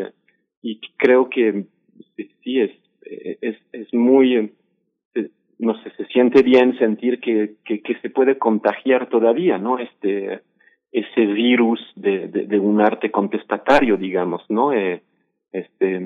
[0.61, 1.65] y creo que
[2.43, 2.71] sí es,
[3.41, 4.51] es, es muy,
[5.59, 9.79] no sé, se siente bien sentir que, que, se puede contagiar todavía, ¿no?
[9.79, 10.41] Este,
[10.91, 14.71] ese virus de, de, de un arte contestatario, digamos, ¿no?
[14.73, 15.01] Eh,
[15.51, 15.99] este,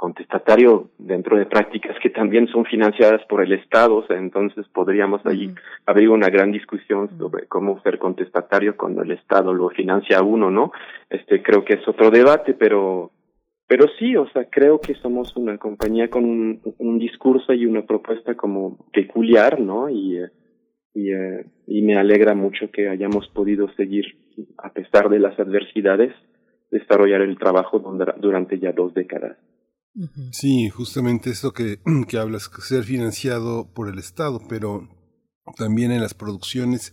[0.00, 5.20] contestatario dentro de prácticas que también son financiadas por el Estado, o sea, entonces podríamos
[5.26, 5.52] allí
[5.84, 10.50] abrir una gran discusión sobre cómo ser contestatario cuando el Estado lo financia a uno,
[10.50, 10.72] ¿no?
[11.10, 13.10] Este creo que es otro debate, pero
[13.66, 17.82] pero sí, o sea, creo que somos una compañía con un, un discurso y una
[17.82, 19.90] propuesta como peculiar, ¿no?
[19.90, 20.18] Y
[20.94, 24.06] y, eh, y me alegra mucho que hayamos podido seguir
[24.56, 26.14] a pesar de las adversidades
[26.70, 27.78] desarrollar el trabajo
[28.18, 29.36] durante ya dos décadas.
[30.32, 34.88] Sí, justamente eso que, que hablas, ser financiado por el Estado, pero
[35.56, 36.92] también en las producciones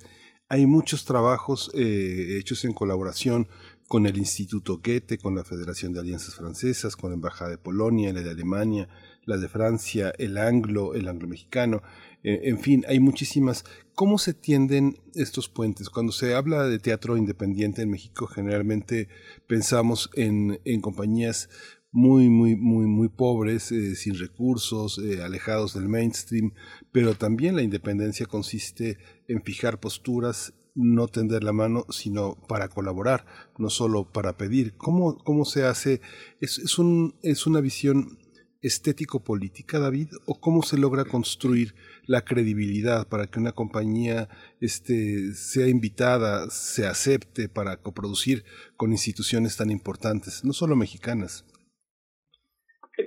[0.50, 3.48] hay muchos trabajos eh, hechos en colaboración
[3.88, 8.12] con el Instituto Goethe, con la Federación de Alianzas Francesas, con la Embajada de Polonia,
[8.12, 8.90] la de Alemania,
[9.26, 11.82] la de Francia, el anglo, el anglo-mexicano,
[12.24, 13.64] eh, en fin, hay muchísimas.
[13.94, 15.90] ¿Cómo se tienden estos puentes?
[15.90, 19.08] Cuando se habla de teatro independiente en México, generalmente
[19.48, 21.50] pensamos en, en compañías
[21.92, 26.54] muy, muy, muy, muy pobres, eh, sin recursos, eh, alejados del mainstream,
[26.92, 28.98] pero también la independencia consiste
[29.28, 33.26] en fijar posturas, no tender la mano, sino para colaborar,
[33.58, 34.78] no solo para pedir.
[34.78, 36.02] ¿Cómo, cómo se hace?
[36.40, 38.20] ¿Es, es, un, ¿Es una visión
[38.62, 40.10] estético-política, David?
[40.26, 41.74] ¿O cómo se logra construir
[42.06, 48.46] la credibilidad para que una compañía este, sea invitada, se acepte para coproducir
[48.76, 51.46] con instituciones tan importantes, no solo mexicanas?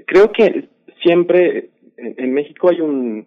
[0.07, 0.69] Creo que
[1.03, 3.27] siempre en, México hay un,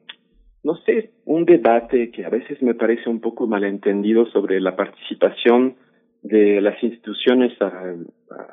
[0.63, 5.75] no sé, un debate que a veces me parece un poco malentendido sobre la participación
[6.21, 7.95] de las instituciones a,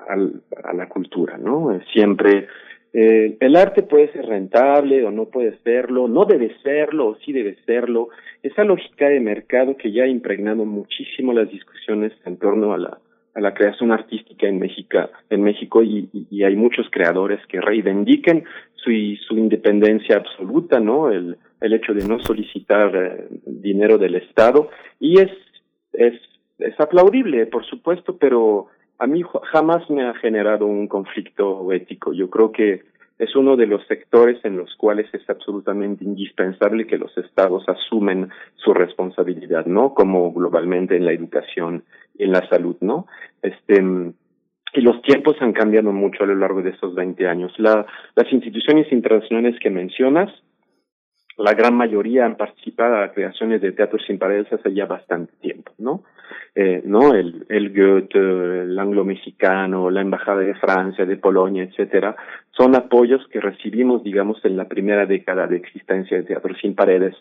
[0.08, 1.80] a, la cultura, ¿no?
[1.92, 2.48] Siempre
[2.92, 7.32] eh, el arte puede ser rentable o no puede serlo, no debe serlo o sí
[7.32, 8.08] debe serlo.
[8.42, 12.98] Esa lógica de mercado que ya ha impregnado muchísimo las discusiones en torno a la
[13.34, 16.08] a la creación artística en México, en México y,
[16.42, 18.44] hay muchos creadores que reivindiquen
[18.76, 18.90] su,
[19.36, 21.10] independencia absoluta, ¿no?
[21.10, 25.30] El, hecho de no solicitar eh, dinero del Estado y es,
[25.92, 26.14] es,
[26.58, 28.68] es aplaudible, por supuesto, pero
[28.98, 29.22] a mí
[29.52, 32.12] jamás me ha generado un conflicto ético.
[32.12, 32.82] Yo creo que
[33.20, 38.30] es uno de los sectores en los cuales es absolutamente indispensable que los estados asumen
[38.56, 39.92] su responsabilidad, ¿no?
[39.92, 41.84] Como globalmente en la educación
[42.22, 43.06] en la salud, ¿no?
[43.42, 43.82] Este,
[44.72, 47.52] y los tiempos han cambiado mucho a lo largo de esos 20 años.
[47.58, 50.30] La, las instituciones internacionales que mencionas,
[51.36, 55.72] la gran mayoría han participado a creaciones de teatros sin paredes hace ya bastante tiempo,
[55.78, 56.02] ¿no?
[56.54, 57.14] Eh, ¿no?
[57.14, 62.16] El, el Goethe, el anglo-mexicano, la Embajada de Francia, de Polonia, etcétera,
[62.50, 67.16] son apoyos que recibimos, digamos, en la primera década de existencia de Teatros sin Paredes,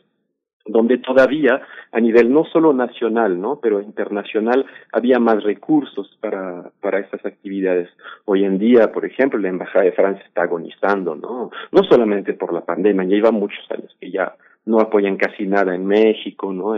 [0.71, 1.61] donde todavía
[1.91, 3.59] a nivel no solo nacional, ¿no?
[3.61, 7.89] pero internacional había más recursos para para estas actividades.
[8.25, 11.51] Hoy en día, por ejemplo, la embajada de Francia está agonizando, ¿no?
[11.71, 15.75] No solamente por la pandemia, ya lleva muchos años que ya no apoyan casi nada
[15.75, 16.75] en México, ¿no?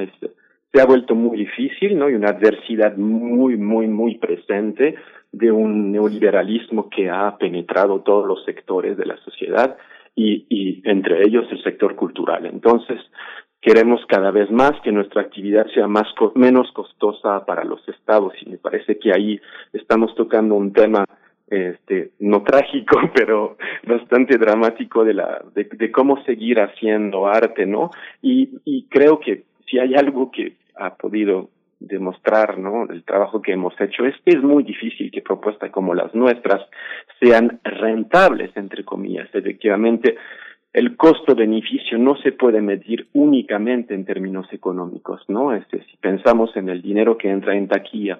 [0.73, 2.09] Se ha vuelto muy difícil, ¿no?
[2.09, 4.95] Y una adversidad muy muy muy presente
[5.31, 9.77] de un neoliberalismo que ha penetrado todos los sectores de la sociedad
[10.13, 12.45] y entre ellos el sector cultural.
[12.45, 12.99] Entonces,
[13.61, 18.49] queremos cada vez más que nuestra actividad sea más menos costosa para los estados y
[18.49, 19.39] me parece que ahí
[19.71, 21.05] estamos tocando un tema
[21.47, 27.91] este no trágico pero bastante dramático de la de, de cómo seguir haciendo arte no
[28.21, 31.49] y, y creo que si hay algo que ha podido
[31.79, 32.85] demostrar ¿no?
[32.89, 36.61] el trabajo que hemos hecho es que es muy difícil que propuestas como las nuestras
[37.19, 40.15] sean rentables entre comillas efectivamente
[40.73, 45.53] el costo-beneficio no se puede medir únicamente en términos económicos, ¿no?
[45.53, 48.19] Este, si pensamos en el dinero que entra en taquilla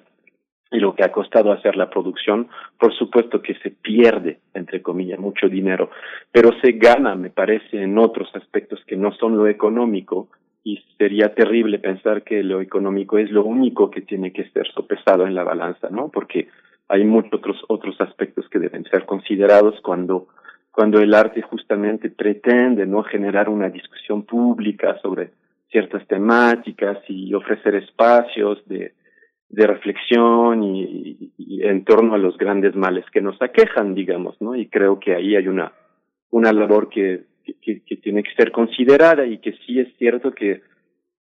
[0.70, 2.48] y lo que ha costado hacer la producción,
[2.78, 5.90] por supuesto que se pierde, entre comillas, mucho dinero,
[6.30, 10.28] pero se gana, me parece, en otros aspectos que no son lo económico,
[10.64, 15.26] y sería terrible pensar que lo económico es lo único que tiene que ser sopesado
[15.26, 16.08] en la balanza, ¿no?
[16.08, 16.48] Porque
[16.88, 20.28] hay muchos otros, otros aspectos que deben ser considerados cuando
[20.72, 25.30] cuando el arte justamente pretende no generar una discusión pública sobre
[25.70, 28.94] ciertas temáticas y ofrecer espacios de,
[29.50, 34.56] de reflexión y, y, en torno a los grandes males que nos aquejan, digamos, ¿no?
[34.56, 35.72] Y creo que ahí hay una,
[36.30, 37.24] una labor que,
[37.62, 40.62] que, tiene que ser considerada y que sí es cierto que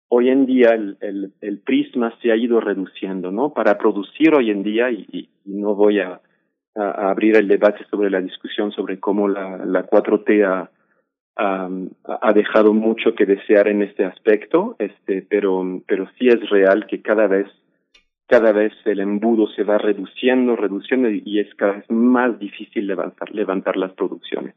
[0.08, 3.54] hoy en día el, el, prisma se ha ido reduciendo, ¿no?
[3.54, 6.20] Para producir hoy en día, y no voy a,
[6.74, 10.70] a, abrir el debate sobre la discusión sobre cómo la, la 4T ha,
[11.36, 17.00] ha, dejado mucho que desear en este aspecto, este, pero, pero sí es real que
[17.02, 17.46] cada vez,
[18.26, 23.34] cada vez el embudo se va reduciendo, reduciendo y es cada vez más difícil levantar,
[23.34, 24.54] levantar las producciones.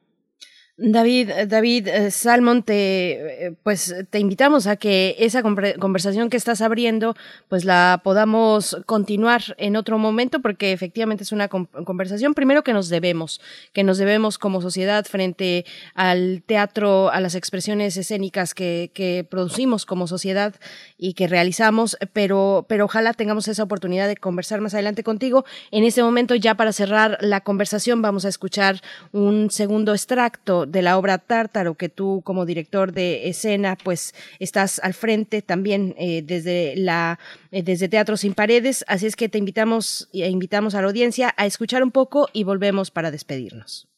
[0.76, 6.61] David, David eh, Salmon, te, eh, pues te invitamos a que esa conversación que estás
[6.61, 7.15] abriendo,
[7.47, 12.89] pues la podamos continuar en otro momento, porque efectivamente es una conversación primero que nos
[12.89, 13.39] debemos,
[13.71, 15.63] que nos debemos como sociedad frente
[15.93, 20.55] al teatro, a las expresiones escénicas que, que producimos como sociedad
[20.97, 25.45] y que realizamos, pero, pero ojalá tengamos esa oportunidad de conversar más adelante contigo.
[25.69, 30.82] En este momento, ya para cerrar la conversación, vamos a escuchar un segundo extracto de
[30.82, 36.22] la obra Tártaro, que tú como director de escena, pues estás al frente también eh,
[36.24, 37.20] desde la
[37.51, 41.34] eh, desde Teatro Sin Paredes, así es que te invitamos e invitamos a la audiencia
[41.38, 43.92] a escuchar un poco y volvemos para despedirnos.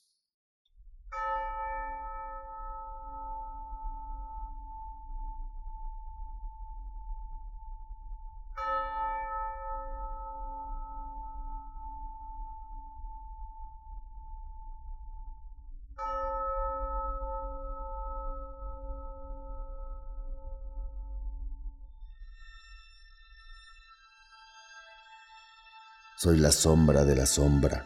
[26.18, 27.86] Soy la sombra de la sombra,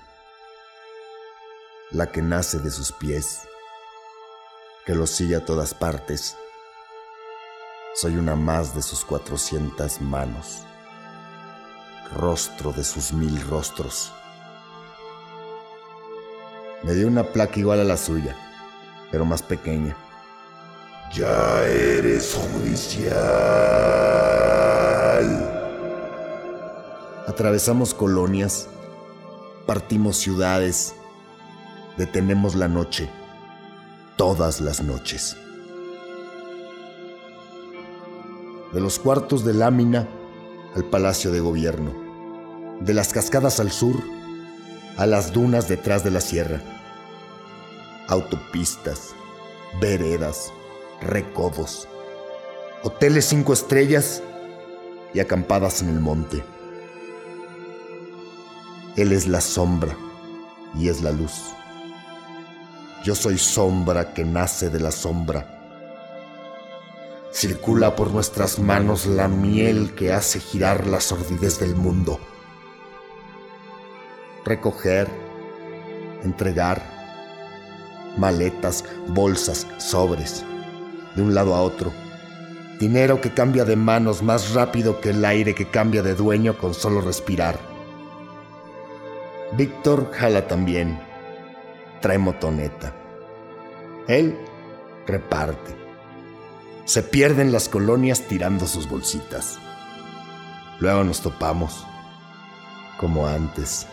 [1.89, 3.39] la que nace de sus pies,
[4.85, 6.37] que los sigue a todas partes.
[7.95, 10.59] Soy una más de sus cuatrocientas manos,
[12.15, 14.13] rostro de sus mil rostros.
[16.83, 18.37] Me dio una placa igual a la suya,
[19.09, 19.97] pero más pequeña.
[21.15, 23.09] Ya eres judicial.
[27.29, 28.67] Atravesamos colonias,
[29.67, 30.95] partimos ciudades,
[31.95, 33.07] detenemos la noche,
[34.17, 35.37] todas las noches.
[38.73, 40.07] De los cuartos de lámina
[40.75, 41.93] al Palacio de Gobierno,
[42.79, 44.01] de las cascadas al sur
[44.97, 46.63] a las dunas detrás de la sierra,
[48.07, 49.09] autopistas,
[49.79, 50.51] veredas,
[50.99, 51.87] recodos,
[52.81, 54.23] hoteles cinco estrellas
[55.13, 56.43] y acampadas en el monte.
[58.99, 59.95] Él es la sombra
[60.77, 61.53] y es la luz.
[63.05, 65.47] Yo soy sombra que nace de la sombra.
[67.31, 72.19] Circula por nuestras manos la miel que hace girar la sordidez del mundo.
[74.43, 75.07] Recoger,
[76.25, 76.83] entregar,
[78.17, 80.43] maletas, bolsas, sobres,
[81.15, 81.93] de un lado a otro.
[82.81, 86.73] Dinero que cambia de manos más rápido que el aire que cambia de dueño con
[86.73, 87.68] solo respirar.
[89.59, 90.97] Víctor jala también.
[91.99, 92.95] Trae motoneta.
[94.07, 94.39] Él
[95.05, 95.75] reparte.
[96.85, 99.59] Se pierden las colonias tirando sus bolsitas.
[100.79, 101.85] Luego nos topamos,
[102.97, 103.85] como antes.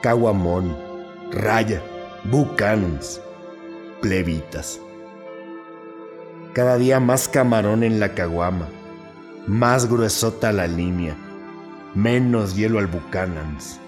[0.00, 0.74] Caguamón,
[1.30, 1.82] Raya,
[2.24, 3.20] Buchanans,
[4.00, 4.80] plebitas.
[6.54, 8.66] Cada día más camarón en la caguama,
[9.46, 11.18] más gruesota la línea,
[11.94, 13.78] menos hielo al Buchanans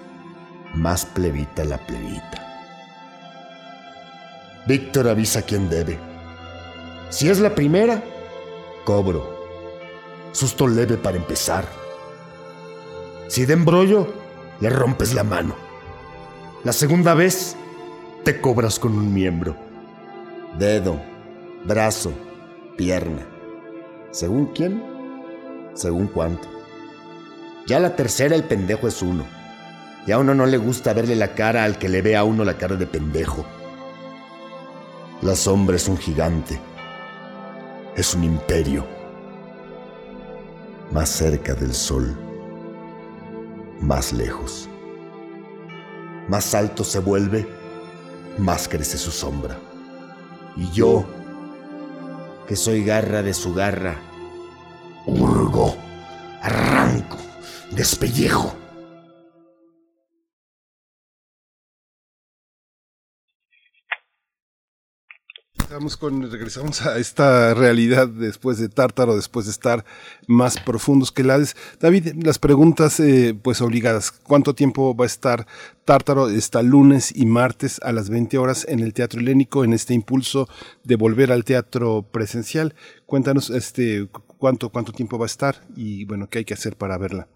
[0.75, 2.47] más plebita la plebita.
[4.67, 5.99] Víctor avisa quién debe.
[7.09, 8.03] Si es la primera,
[8.85, 9.39] cobro.
[10.33, 11.65] Susto leve para empezar.
[13.27, 14.13] Si de embrollo,
[14.61, 15.55] le rompes la mano.
[16.63, 17.57] La segunda vez,
[18.25, 19.57] te cobras con un miembro.
[20.59, 21.01] Dedo,
[21.65, 22.13] brazo,
[22.77, 23.27] pierna.
[24.11, 24.83] ¿Según quién?
[25.75, 26.49] Según cuánto.
[27.67, 29.40] Ya la tercera el pendejo es uno.
[30.07, 32.45] Y a uno no le gusta verle la cara al que le ve a uno
[32.45, 33.45] la cara de pendejo.
[35.23, 36.59] La sombra es un gigante.
[37.97, 38.87] Es un imperio.
[40.91, 42.17] Más cerca del sol.
[43.81, 44.69] Más lejos.
[46.29, 47.47] Más alto se vuelve,
[48.39, 49.59] más crece su sombra.
[50.57, 51.05] Y yo,
[52.47, 53.97] que soy garra de su garra,
[55.07, 55.77] hurgo,
[56.43, 57.17] arranco,
[57.73, 58.60] despellejo
[66.31, 69.85] regresamos a esta realidad después de Tártaro, después de estar
[70.27, 71.55] más profundos que Hades.
[71.81, 74.11] David, las preguntas eh, pues obligadas.
[74.11, 75.47] ¿Cuánto tiempo va a estar
[75.85, 76.29] Tártaro?
[76.29, 80.49] Está lunes y martes a las 20 horas en el Teatro Helénico en este impulso
[80.83, 82.75] de volver al teatro presencial.
[83.07, 84.09] Cuéntanos este
[84.39, 87.29] cuánto, cuánto tiempo va a estar y bueno, qué hay que hacer para verla.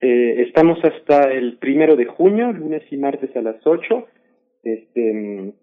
[0.00, 4.06] Eh, estamos hasta el primero de junio, lunes y martes a las 8.
[4.62, 5.54] Este,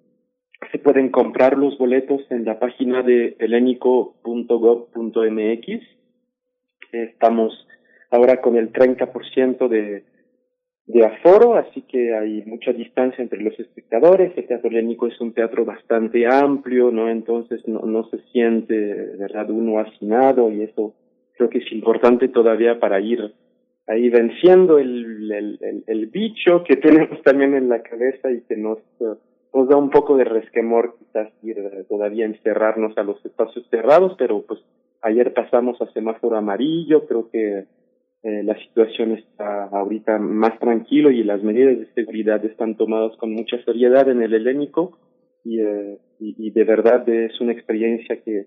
[0.70, 5.82] se pueden comprar los boletos en la página de helenico.gov.mx.
[6.92, 7.68] Estamos
[8.10, 10.04] ahora con el 30% de,
[10.86, 14.38] de aforo, así que hay mucha distancia entre los espectadores.
[14.38, 17.10] El Teatro Helénico es un teatro bastante amplio, ¿no?
[17.10, 18.76] Entonces no, no se siente,
[19.18, 20.94] ¿verdad?, uno hacinado y eso
[21.38, 23.34] creo que es importante todavía para ir
[23.88, 28.78] ahí venciendo el, el, el, bicho que tenemos también en la cabeza y que nos
[29.54, 31.58] nos da un poco de resquemor quizás ir
[31.90, 34.62] todavía encerrarnos a los espacios cerrados, pero pues
[35.02, 37.66] ayer pasamos a semáforo amarillo, creo que
[38.24, 43.34] eh, la situación está ahorita más tranquilo y las medidas de seguridad están tomadas con
[43.34, 44.98] mucha seriedad en el helénico
[45.44, 48.46] y, eh, y, de verdad es una experiencia que,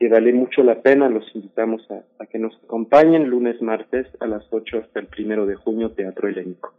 [0.00, 1.08] que vale mucho la pena.
[1.08, 5.46] Los invitamos a, a que nos acompañen lunes, martes a las 8 hasta el primero
[5.46, 6.74] de junio, Teatro Helénico.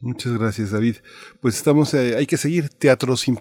[0.00, 0.94] Muchas gracias, David.
[1.40, 3.40] Pues estamos, eh, hay que seguir teatro sin eh,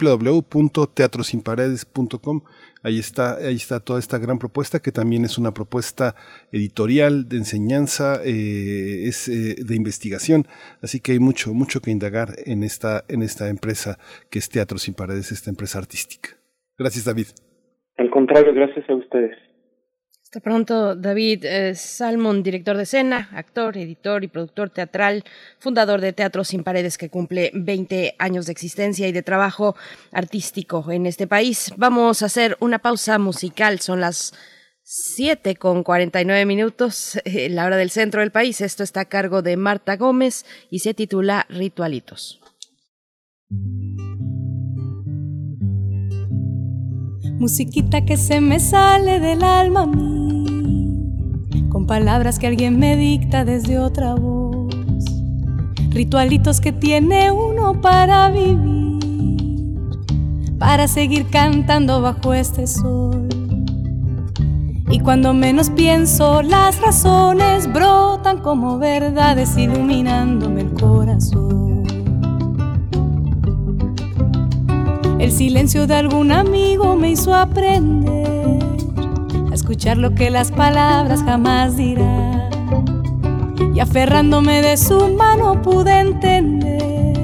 [0.00, 2.42] www.teatrosinparedes.com.
[2.82, 6.16] Ahí está, ahí está toda esta gran propuesta que también es una propuesta
[6.50, 10.46] editorial de enseñanza, eh, es de investigación.
[10.82, 13.96] Así que hay mucho, mucho que indagar en esta, en esta empresa
[14.30, 16.30] que es Teatro sin Paredes, esta empresa artística.
[16.78, 17.26] Gracias, David.
[17.96, 19.36] Al contrario, gracias a ustedes.
[20.30, 25.24] Hasta pronto, David eh, Salmon, director de escena, actor, editor y productor teatral,
[25.58, 29.74] fundador de Teatro Sin Paredes, que cumple 20 años de existencia y de trabajo
[30.12, 31.72] artístico en este país.
[31.76, 34.32] Vamos a hacer una pausa musical, son las
[34.84, 38.60] 7 con 49 minutos, eh, la hora del centro del país.
[38.60, 42.40] Esto está a cargo de Marta Gómez y se titula Ritualitos.
[47.40, 50.19] musiquita que se me sale del alma a mí,
[51.70, 54.74] con palabras que alguien me dicta desde otra voz,
[55.90, 59.78] ritualitos que tiene uno para vivir,
[60.58, 63.28] para seguir cantando bajo este sol.
[64.90, 71.84] Y cuando menos pienso, las razones brotan como verdades iluminándome el corazón.
[75.20, 78.39] El silencio de algún amigo me hizo aprender
[79.60, 82.48] escuchar lo que las palabras jamás dirán.
[83.74, 87.14] Y aferrándome de su mano pude entender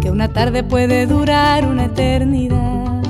[0.00, 3.02] que una tarde puede durar una eternidad.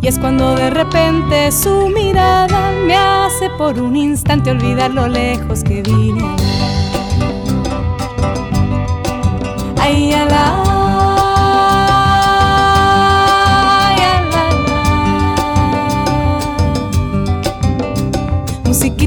[0.00, 5.64] Y es cuando de repente su mirada me hace por un instante olvidar lo lejos
[5.64, 6.36] que vine.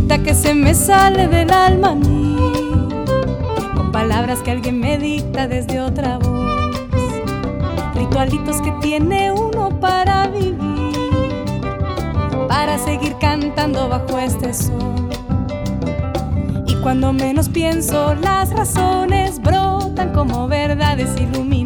[0.04, 2.38] Que se me sale del alma a mí,
[3.76, 6.76] con palabras que alguien me dicta desde otra voz,
[7.96, 10.58] ritualitos que tiene uno para vivir,
[12.50, 15.10] para seguir cantando bajo este sol.
[16.68, 21.64] Y cuando menos pienso, las razones brotan como verdades iluminándome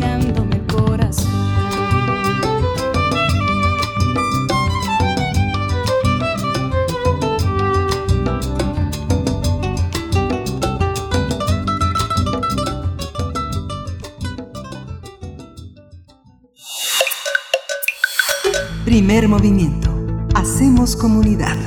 [19.28, 19.90] Movimiento.
[20.34, 21.58] Hacemos comunidad.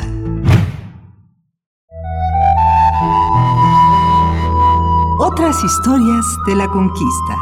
[5.19, 7.37] Otras historias de la conquista.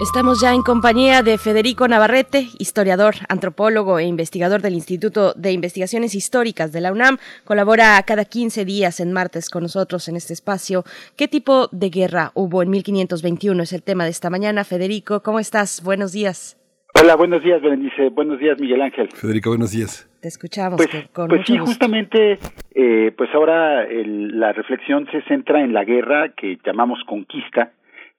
[0.00, 6.14] Estamos ya en compañía de Federico Navarrete, historiador, antropólogo e investigador del Instituto de Investigaciones
[6.14, 7.18] Históricas de la UNAM.
[7.44, 10.84] Colabora cada 15 días en martes con nosotros en este espacio.
[11.16, 13.62] ¿Qué tipo de guerra hubo en 1521?
[13.62, 14.64] Es el tema de esta mañana.
[14.64, 15.82] Federico, ¿cómo estás?
[15.82, 16.56] Buenos días.
[17.00, 18.08] Hola, buenos días, Berenice.
[18.10, 19.08] Buenos días, Miguel Ángel.
[19.12, 20.08] Federico, buenos días.
[20.22, 20.76] Te escuchamos.
[20.76, 21.66] Pues, con pues mucho sí, gusto.
[21.72, 22.38] justamente,
[22.74, 27.72] eh, pues ahora el- la reflexión se centra en la guerra que llamamos conquista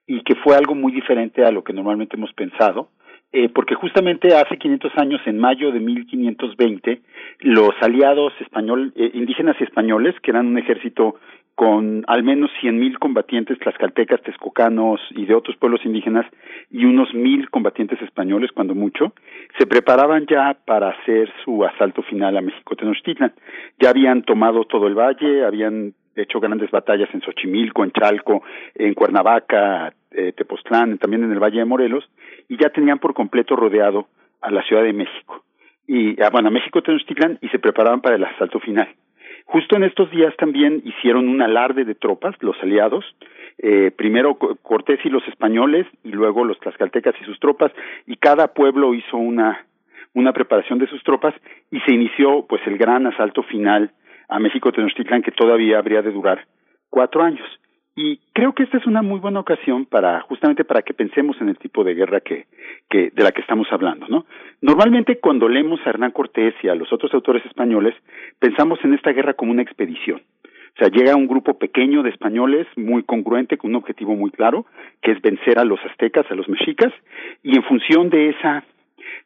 [0.06, 2.90] y que fue algo muy diferente a lo que normalmente hemos pensado,
[3.32, 7.02] eh, porque justamente hace 500 años, en mayo de 1520,
[7.40, 11.16] los aliados español, eh, indígenas y españoles, que eran un ejército
[11.56, 16.26] con al menos 100.000 combatientes tlaxcaltecas, texcocanos y de otros pueblos indígenas
[16.70, 19.14] y unos mil combatientes españoles, cuando mucho,
[19.58, 23.34] se preparaban ya para hacer su asalto final a México Tenochtitlan.
[23.80, 28.44] Ya habían tomado todo el valle, habían hecho grandes batallas en Xochimilco, en Chalco,
[28.74, 32.10] en Cuernavaca, eh, Tepoztlán, también en el Valle de Morelos,
[32.50, 34.08] y ya tenían por completo rodeado
[34.42, 35.44] a la Ciudad de México.
[35.88, 38.90] Y, ah, bueno, a México Tenochtitlan y se preparaban para el asalto final.
[39.46, 43.06] Justo en estos días también hicieron un alarde de tropas, los aliados,
[43.60, 47.72] eh, primero Co- Cortés y los españoles, y luego los tlaxcaltecas y sus tropas,
[48.06, 49.66] y cada pueblo hizo una,
[50.14, 51.34] una preparación de sus tropas,
[51.72, 53.92] y se inició pues el gran asalto final
[54.28, 56.46] a México Tenochtitlan que todavía habría de durar
[56.90, 57.48] cuatro años.
[57.96, 61.48] Y creo que esta es una muy buena ocasión para, justamente para que pensemos en
[61.48, 62.46] el tipo de guerra que,
[62.90, 64.26] que, de la que estamos hablando, ¿no?
[64.62, 67.96] Normalmente cuando leemos a Hernán Cortés y a los otros autores españoles,
[68.38, 70.22] pensamos en esta guerra como una expedición.
[70.76, 74.66] O sea, llega un grupo pequeño de españoles, muy congruente, con un objetivo muy claro,
[75.02, 76.92] que es vencer a los aztecas, a los mexicas,
[77.44, 78.66] y en función de esa,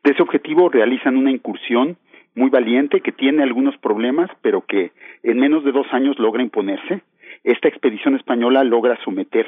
[0.03, 1.97] de ese objetivo realizan una incursión
[2.35, 4.91] muy valiente, que tiene algunos problemas, pero que
[5.23, 7.01] en menos de dos años logra imponerse.
[7.43, 9.47] Esta expedición española logra someter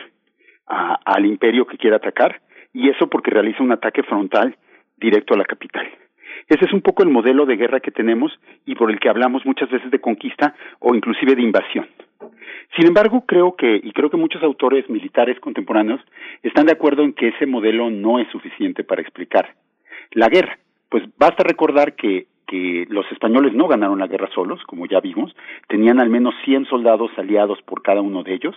[0.66, 2.42] al imperio que quiere atacar,
[2.74, 4.56] y eso porque realiza un ataque frontal
[4.98, 5.88] directo a la capital.
[6.48, 8.32] Ese es un poco el modelo de guerra que tenemos
[8.66, 11.88] y por el que hablamos muchas veces de conquista o inclusive de invasión.
[12.76, 16.02] Sin embargo, creo que, y creo que muchos autores militares contemporáneos
[16.42, 19.56] están de acuerdo en que ese modelo no es suficiente para explicar
[20.12, 20.58] la guerra.
[20.90, 25.34] Pues basta recordar que, que los españoles no ganaron la guerra solos, como ya vimos,
[25.70, 28.56] tenían al menos 100 soldados aliados por cada uno de ellos,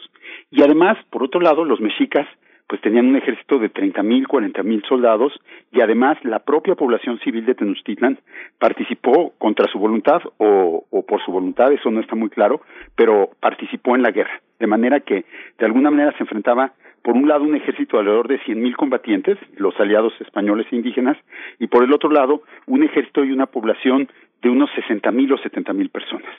[0.51, 2.27] y además, por otro lado, los mexicas
[2.67, 5.33] pues tenían un ejército de treinta mil, cuarenta mil soldados
[5.71, 8.19] y además la propia población civil de Tenochtitlan
[8.59, 12.63] participó contra su voluntad o, o por su voluntad, eso no está muy claro,
[12.97, 15.27] pero participó en la guerra, de manera que
[15.59, 16.73] de alguna manera se enfrentaba
[17.05, 20.77] por un lado un ejército de alrededor de cien mil combatientes, los aliados españoles e
[20.77, 21.19] indígenas,
[21.59, 24.09] y por el otro lado un ejército y una población
[24.41, 26.33] de unos sesenta mil o setenta mil personas.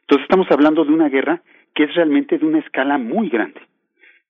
[0.00, 1.42] Entonces estamos hablando de una guerra
[1.74, 3.60] que es realmente de una escala muy grande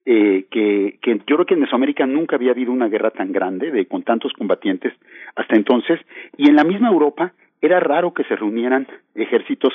[0.05, 3.71] eh, que, que yo creo que en Mesoamérica nunca había habido una guerra tan grande,
[3.71, 4.93] de con tantos combatientes
[5.37, 6.01] hasta entonces,
[6.37, 9.73] y en la misma Europa era raro que se reunieran ejércitos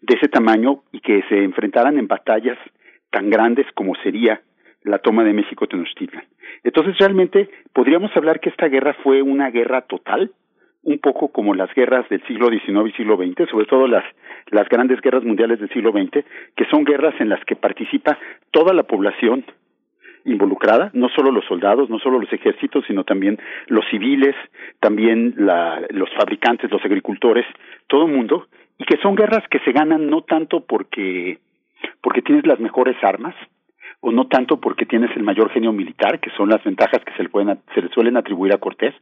[0.00, 2.58] de ese tamaño y que se enfrentaran en batallas
[3.10, 4.40] tan grandes como sería
[4.84, 6.24] la toma de México Tenochtitlan.
[6.64, 10.30] Entonces realmente podríamos hablar que esta guerra fue una guerra total,
[10.84, 14.04] un poco como las guerras del siglo XIX y siglo XX, sobre todo las,
[14.50, 16.24] las grandes guerras mundiales del siglo XX,
[16.56, 18.18] que son guerras en las que participa
[18.50, 19.44] toda la población
[20.24, 24.34] involucrada, no solo los soldados, no solo los ejércitos, sino también los civiles,
[24.80, 27.44] también la, los fabricantes, los agricultores,
[27.88, 28.46] todo el mundo,
[28.78, 31.38] y que son guerras que se ganan no tanto porque
[32.00, 33.34] porque tienes las mejores armas,
[34.02, 37.22] o no tanto porque tienes el mayor genio militar, que son las ventajas que se
[37.22, 38.94] le, pueden, se le suelen atribuir a Cortés,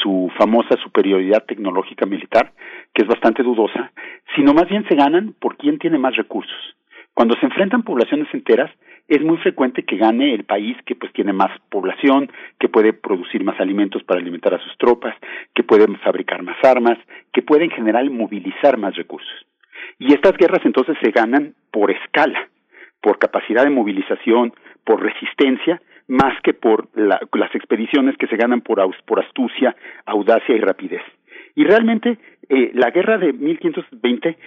[0.00, 2.52] su famosa superioridad tecnológica militar,
[2.94, 3.90] que es bastante dudosa,
[4.36, 6.76] sino más bien se ganan por quién tiene más recursos.
[7.14, 8.70] Cuando se enfrentan poblaciones enteras,
[9.08, 12.30] es muy frecuente que gane el país que pues tiene más población,
[12.60, 15.16] que puede producir más alimentos para alimentar a sus tropas,
[15.52, 16.98] que puede fabricar más armas,
[17.32, 19.34] que puede en general movilizar más recursos.
[19.98, 22.48] Y estas guerras entonces se ganan por escala
[23.04, 25.78] por capacidad de movilización, por resistencia,
[26.08, 29.76] más que por las expediciones que se ganan por, por astucia,
[30.06, 31.02] audacia y rapidez.
[31.54, 32.16] Y realmente
[32.48, 34.38] eh, la guerra de 1520,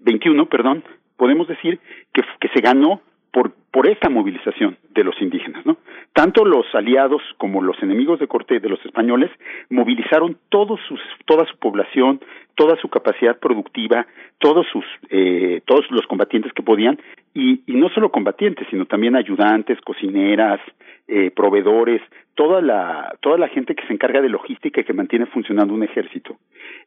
[0.00, 0.82] 21, perdón,
[1.16, 1.78] podemos decir
[2.12, 3.02] que, que se ganó
[3.36, 5.76] por, por esta movilización de los indígenas, ¿no?
[6.14, 9.30] Tanto los aliados como los enemigos de Cortés, de los españoles,
[9.68, 12.18] movilizaron todos sus, toda su población,
[12.54, 14.06] toda su capacidad productiva,
[14.38, 16.98] todos sus, eh, todos los combatientes que podían,
[17.34, 20.58] y, y no solo combatientes, sino también ayudantes, cocineras,
[21.06, 22.00] eh, proveedores,
[22.36, 25.82] toda la, toda la gente que se encarga de logística y que mantiene funcionando un
[25.82, 26.38] ejército.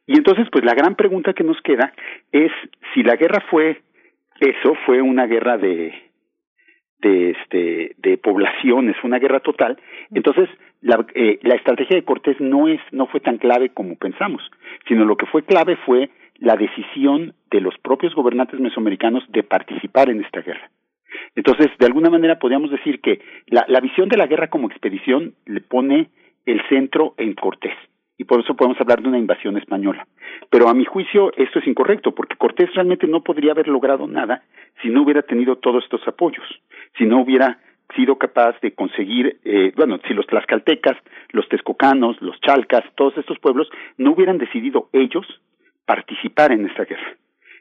[0.04, 1.92] Y entonces, pues la gran pregunta que nos queda
[2.32, 2.50] es
[2.92, 3.82] si la guerra fue
[4.40, 6.09] eso, fue una guerra de,
[7.00, 9.78] de este de poblaciones, una guerra total.
[10.12, 10.48] Entonces,
[10.80, 14.42] la, eh, la estrategia de Cortés no es no fue tan clave como pensamos,
[14.88, 20.10] sino lo que fue clave fue la decisión de los propios gobernantes mesoamericanos de participar
[20.10, 20.70] en esta guerra.
[21.34, 25.34] Entonces, de alguna manera podríamos decir que la, la visión de la guerra como expedición
[25.46, 26.08] le pone
[26.46, 27.74] el centro en Cortés
[28.20, 30.06] y por eso podemos hablar de una invasión española.
[30.50, 34.42] Pero a mi juicio esto es incorrecto, porque Cortés realmente no podría haber logrado nada
[34.82, 36.44] si no hubiera tenido todos estos apoyos,
[36.98, 37.58] si no hubiera
[37.96, 40.98] sido capaz de conseguir, eh, bueno, si los tlaxcaltecas,
[41.30, 45.26] los texcocanos, los chalcas, todos estos pueblos no hubieran decidido ellos
[45.86, 47.16] participar en esta guerra.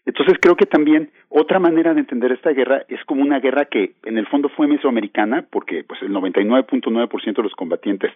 [0.09, 3.93] Entonces creo que también otra manera de entender esta guerra es como una guerra que
[4.05, 8.11] en el fondo fue mesoamericana, porque pues el 99.9% de los combatientes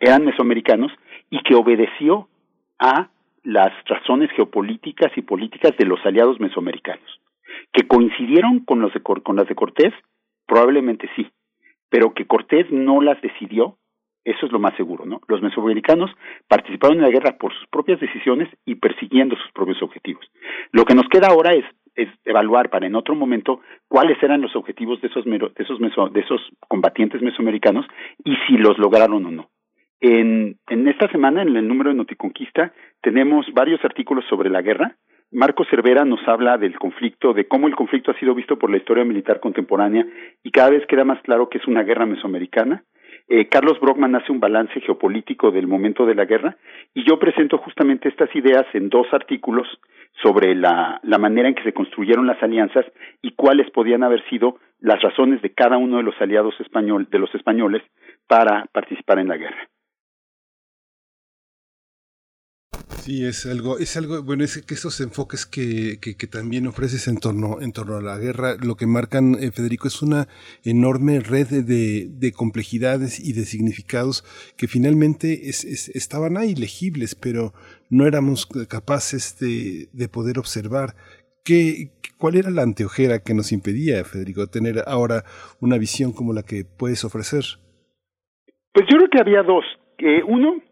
[0.00, 0.90] eran mesoamericanos
[1.30, 2.28] y que obedeció
[2.80, 3.10] a
[3.44, 7.20] las razones geopolíticas y políticas de los aliados mesoamericanos.
[7.72, 9.94] Que coincidieron con, de, con las de Cortés,
[10.48, 11.28] probablemente sí,
[11.88, 13.76] pero que Cortés no las decidió
[14.26, 15.20] eso es lo más seguro, ¿no?
[15.28, 16.10] Los mesoamericanos
[16.48, 20.28] participaron en la guerra por sus propias decisiones y persiguiendo sus propios objetivos.
[20.72, 21.64] Lo que nos queda ahora es,
[22.26, 26.20] evaluar para en otro momento cuáles eran los objetivos de esos, de esos, meso, de
[26.20, 27.86] esos combatientes mesoamericanos
[28.22, 29.48] y si los lograron o no.
[30.00, 34.96] En, en esta semana, en el número de Noticonquista, tenemos varios artículos sobre la guerra.
[35.30, 38.76] Marco Cervera nos habla del conflicto, de cómo el conflicto ha sido visto por la
[38.76, 40.04] historia militar contemporánea
[40.42, 42.84] y cada vez queda más claro que es una guerra mesoamericana
[43.28, 46.56] eh, Carlos Brockman hace un balance geopolítico del momento de la guerra
[46.94, 49.66] y yo presento justamente estas ideas en dos artículos
[50.22, 52.86] sobre la, manera en que se construyeron las alianzas
[53.22, 57.18] y cuáles podían haber sido las razones de cada uno de los aliados español, de
[57.18, 57.82] los españoles
[58.28, 59.68] para participar en la guerra.
[62.88, 67.18] Sí, es algo, es algo, bueno, es que esos enfoques que, que, también ofreces en
[67.18, 70.28] torno, en torno a la guerra, lo que marcan, eh, Federico, es una
[70.64, 74.24] enorme red de, de, complejidades y de significados
[74.56, 77.52] que finalmente es, estaban ahí legibles, pero
[77.90, 80.94] no éramos capaces de, de poder observar.
[81.44, 85.24] ¿Qué, ¿Cuál era la anteojera que nos impedía, Federico, tener ahora
[85.60, 87.44] una visión como la que puedes ofrecer?
[88.72, 89.64] Pues yo creo que había dos.
[89.98, 90.62] Eh, uno,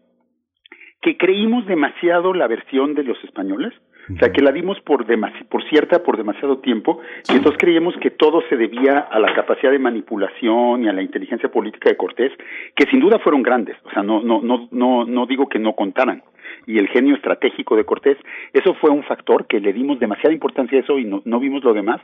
[1.05, 3.71] que creímos demasiado la versión de los españoles,
[4.11, 5.05] o sea, que la dimos por,
[5.49, 6.99] por cierta por demasiado tiempo,
[7.29, 11.03] y entonces creíamos que todo se debía a la capacidad de manipulación y a la
[11.03, 12.31] inteligencia política de Cortés,
[12.75, 15.73] que sin duda fueron grandes, o sea, no, no, no, no, no digo que no
[15.73, 16.23] contaran,
[16.65, 18.17] y el genio estratégico de Cortés,
[18.51, 21.63] eso fue un factor que le dimos demasiada importancia a eso y no, no vimos
[21.63, 22.01] lo demás,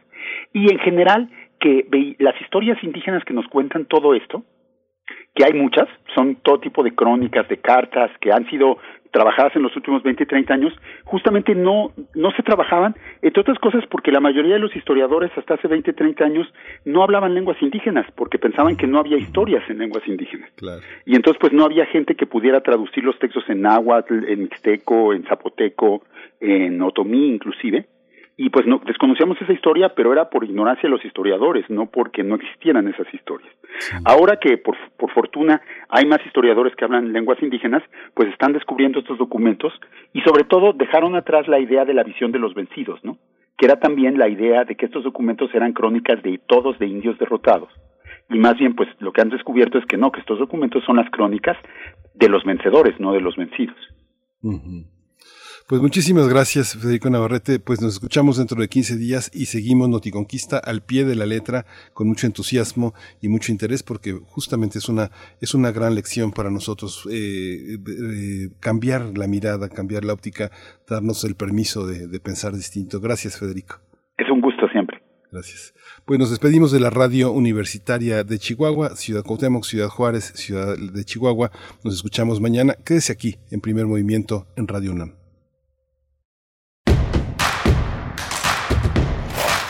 [0.53, 1.27] y en general
[1.59, 1.87] que
[2.19, 4.43] las historias indígenas que nos cuentan todo esto,
[5.33, 8.77] que hay muchas, son todo tipo de crónicas, de cartas que han sido
[9.11, 13.59] trabajadas en los últimos 20 y 30 años, justamente no, no se trabajaban, entre otras
[13.59, 16.47] cosas porque la mayoría de los historiadores hasta hace 20 y 30 años
[16.85, 20.49] no hablaban lenguas indígenas, porque pensaban que no había historias en lenguas indígenas.
[21.05, 25.13] Y entonces pues no había gente que pudiera traducir los textos en náhuatl, en mixteco,
[25.13, 26.03] en zapoteco,
[26.39, 27.85] en otomí inclusive,
[28.43, 32.23] y pues no desconocíamos esa historia, pero era por ignorancia de los historiadores, no porque
[32.23, 33.53] no existieran esas historias.
[34.03, 37.83] Ahora que por, por fortuna hay más historiadores que hablan lenguas indígenas,
[38.15, 39.71] pues están descubriendo estos documentos
[40.11, 43.19] y sobre todo dejaron atrás la idea de la visión de los vencidos, ¿no?
[43.59, 47.19] Que era también la idea de que estos documentos eran crónicas de todos de indios
[47.19, 47.69] derrotados
[48.27, 50.95] y más bien pues lo que han descubierto es que no, que estos documentos son
[50.95, 51.57] las crónicas
[52.15, 53.77] de los vencedores, no de los vencidos.
[55.71, 57.61] Pues muchísimas gracias, Federico Navarrete.
[57.61, 61.65] Pues nos escuchamos dentro de 15 días y seguimos Noticonquista al pie de la letra
[61.93, 66.49] con mucho entusiasmo y mucho interés porque justamente es una, es una gran lección para
[66.49, 70.51] nosotros eh, eh, cambiar la mirada, cambiar la óptica,
[70.89, 72.99] darnos el permiso de, de pensar distinto.
[72.99, 73.79] Gracias, Federico.
[74.17, 75.01] Es un gusto siempre.
[75.31, 75.73] Gracias.
[76.03, 81.05] Pues nos despedimos de la radio universitaria de Chihuahua, Ciudad Cuauhtémoc, Ciudad Juárez, Ciudad de
[81.05, 81.49] Chihuahua.
[81.85, 82.75] Nos escuchamos mañana.
[82.83, 85.20] Quédese aquí en primer movimiento en Radio UNAM.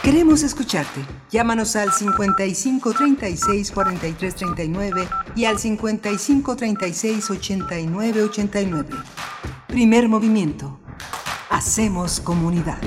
[0.04, 1.00] Queremos escucharte.
[1.30, 8.90] Llámanos al 55 36 43 39 y al 55 36 89 89.
[9.68, 10.80] Primer movimiento.
[11.52, 12.80] Hacemos comunidad.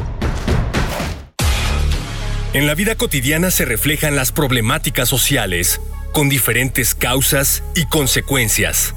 [2.52, 5.80] En la vida cotidiana se reflejan las problemáticas sociales,
[6.12, 8.94] con diferentes causas y consecuencias.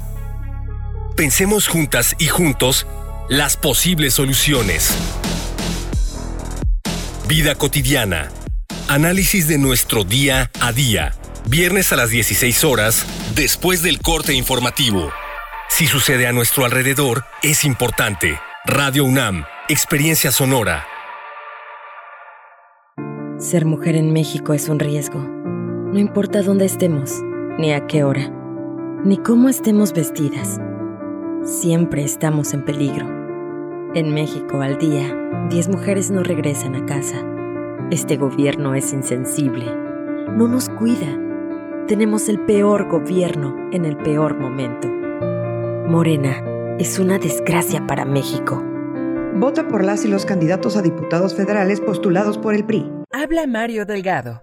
[1.16, 2.86] Pensemos juntas y juntos
[3.28, 4.96] las posibles soluciones.
[7.28, 8.30] Vida cotidiana.
[8.88, 11.12] Análisis de nuestro día a día.
[11.46, 13.04] Viernes a las 16 horas,
[13.34, 15.12] después del corte informativo.
[15.68, 18.38] Si sucede a nuestro alrededor, es importante.
[18.64, 20.86] Radio UNAM, Experiencia Sonora.
[23.38, 25.20] Ser mujer en México es un riesgo.
[25.20, 27.12] No importa dónde estemos,
[27.58, 28.32] ni a qué hora,
[29.04, 30.58] ni cómo estemos vestidas.
[31.44, 33.06] Siempre estamos en peligro.
[33.94, 35.14] En México al día,
[35.48, 37.24] 10 mujeres no regresan a casa.
[37.90, 39.64] Este gobierno es insensible.
[40.36, 41.06] No nos cuida.
[41.86, 44.88] Tenemos el peor gobierno en el peor momento.
[45.88, 48.62] Morena es una desgracia para México.
[49.36, 52.90] Vota por las y los candidatos a diputados federales postulados por el PRI.
[53.10, 54.42] Habla Mario Delgado.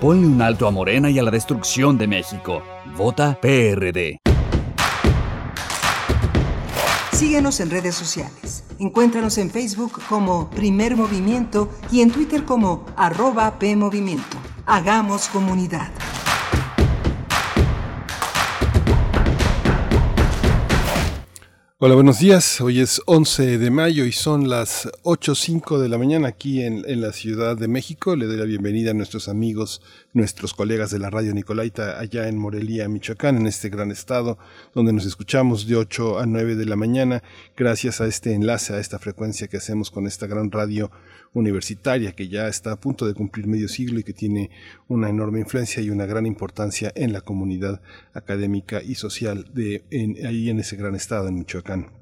[0.00, 2.62] Ponle un alto a Morena y a la destrucción de México.
[2.96, 4.20] Vota PRD.
[7.10, 8.62] Síguenos en redes sociales.
[8.78, 14.36] Encuéntranos en Facebook como Primer Movimiento y en Twitter como arroba PMovimiento.
[14.66, 15.90] Hagamos comunidad.
[21.80, 22.60] Hola, buenos días.
[22.60, 27.00] Hoy es 11 de mayo y son las 8.05 de la mañana aquí en, en,
[27.00, 28.16] la Ciudad de México.
[28.16, 29.80] Le doy la bienvenida a nuestros amigos,
[30.12, 34.38] nuestros colegas de la radio Nicolaita allá en Morelia, Michoacán, en este gran estado,
[34.74, 37.22] donde nos escuchamos de 8 a 9 de la mañana,
[37.56, 40.90] gracias a este enlace, a esta frecuencia que hacemos con esta gran radio
[41.34, 44.50] universitaria que ya está a punto de cumplir medio siglo y que tiene
[44.88, 47.80] una enorme influencia y una gran importancia en la comunidad
[48.14, 51.97] académica y social de en, ahí en ese gran estado, en Michoacán.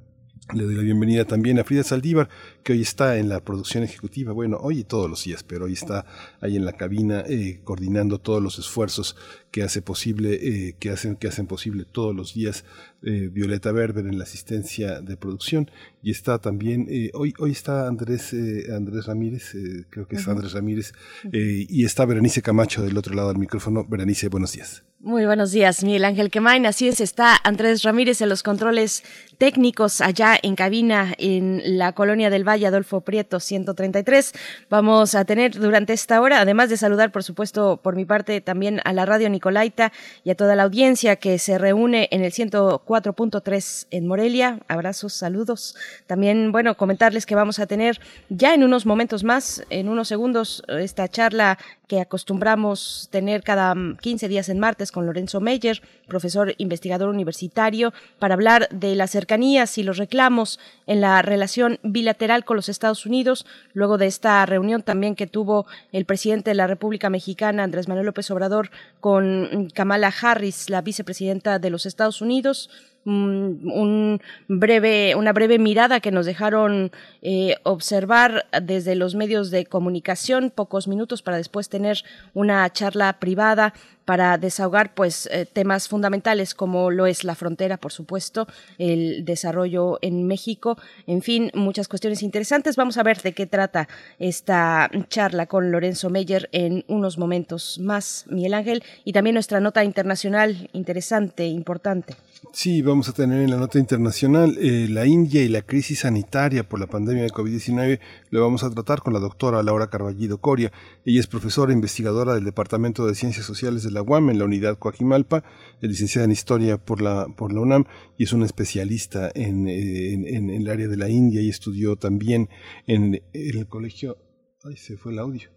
[0.54, 2.28] Le doy la bienvenida también a Frida Saldívar,
[2.62, 5.72] que hoy está en la producción ejecutiva, bueno, hoy y todos los días, pero hoy
[5.72, 6.06] está
[6.40, 9.16] ahí en la cabina eh, coordinando todos los esfuerzos
[9.50, 12.64] que hace posible, eh, que hacen, que hacen posible todos los días
[13.02, 15.70] eh, Violeta Berber en la asistencia de producción.
[16.02, 19.54] Y está también eh, hoy hoy está Andrés eh, Andrés Ramírez
[19.90, 20.26] creo que es.
[20.26, 20.92] Andrés Ramírez
[21.32, 23.84] y está Berenice Camacho del otro lado del micrófono.
[23.84, 26.66] Berenice buenos días muy buenos días, Miguel Ángel Quemain.
[26.66, 29.04] Así es, está Andrés Ramírez en los controles
[29.38, 34.32] técnicos allá en cabina en la colonia del Valle Adolfo Prieto 133.
[34.68, 38.80] Vamos a tener durante esta hora, además de saludar, por supuesto, por mi parte también
[38.84, 39.92] a la radio Nicolaita
[40.24, 44.58] y a toda la audiencia que se reúne en el 104.3 en Morelia.
[44.66, 45.76] Abrazos, saludos.
[46.08, 50.64] También, bueno, comentarles que vamos a tener ya en unos momentos más, en unos segundos,
[50.66, 57.10] esta charla que acostumbramos tener cada 15 días en martes con Lorenzo Meyer, profesor investigador
[57.10, 62.70] universitario, para hablar de las cercanías y los reclamos en la relación bilateral con los
[62.70, 63.44] Estados Unidos,
[63.74, 68.06] luego de esta reunión también que tuvo el presidente de la República Mexicana, Andrés Manuel
[68.06, 68.70] López Obrador,
[69.00, 72.70] con Kamala Harris, la vicepresidenta de los Estados Unidos.
[73.04, 76.90] Un breve, una breve mirada que nos dejaron
[77.22, 82.02] eh, observar desde los medios de comunicación, pocos minutos para después tener
[82.34, 83.74] una charla privada
[84.06, 88.46] para desahogar pues eh, temas fundamentales como lo es la frontera, por supuesto,
[88.78, 92.76] el desarrollo en México, en fin, muchas cuestiones interesantes.
[92.76, 93.88] Vamos a ver de qué trata
[94.18, 99.84] esta charla con Lorenzo Meyer en unos momentos más, Miguel Ángel, y también nuestra nota
[99.84, 102.14] internacional interesante, importante.
[102.52, 106.68] Sí, vamos a tener en la nota internacional eh, la India y la crisis sanitaria
[106.68, 107.98] por la pandemia de COVID-19.
[108.30, 110.72] Lo vamos a tratar con la doctora Laura Carballido Coria.
[111.04, 114.44] Ella es profesora e investigadora del Departamento de Ciencias Sociales de la UAM en la
[114.44, 115.44] unidad Coajimalpa,
[115.80, 117.84] es licenciada en Historia por la, por la UNAM
[118.18, 122.48] y es una especialista en, en, en, el área de la India y estudió también
[122.86, 124.18] en, en el colegio.
[124.64, 125.56] Ay, se fue el audio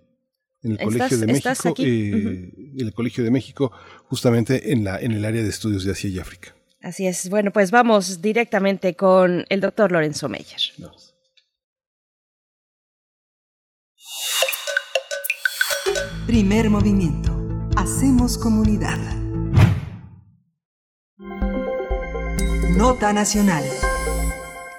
[0.61, 2.81] en el Colegio de México, eh, uh -huh.
[2.81, 3.71] el Colegio de México,
[4.05, 6.55] justamente en la en el área de estudios de Asia y África.
[6.81, 7.29] Así es.
[7.29, 10.61] Bueno, pues vamos directamente con el doctor Lorenzo Meyer.
[10.77, 11.15] Vamos.
[16.25, 17.38] Primer movimiento.
[17.82, 18.97] Hacemos comunidad.
[22.77, 23.63] Nota nacional.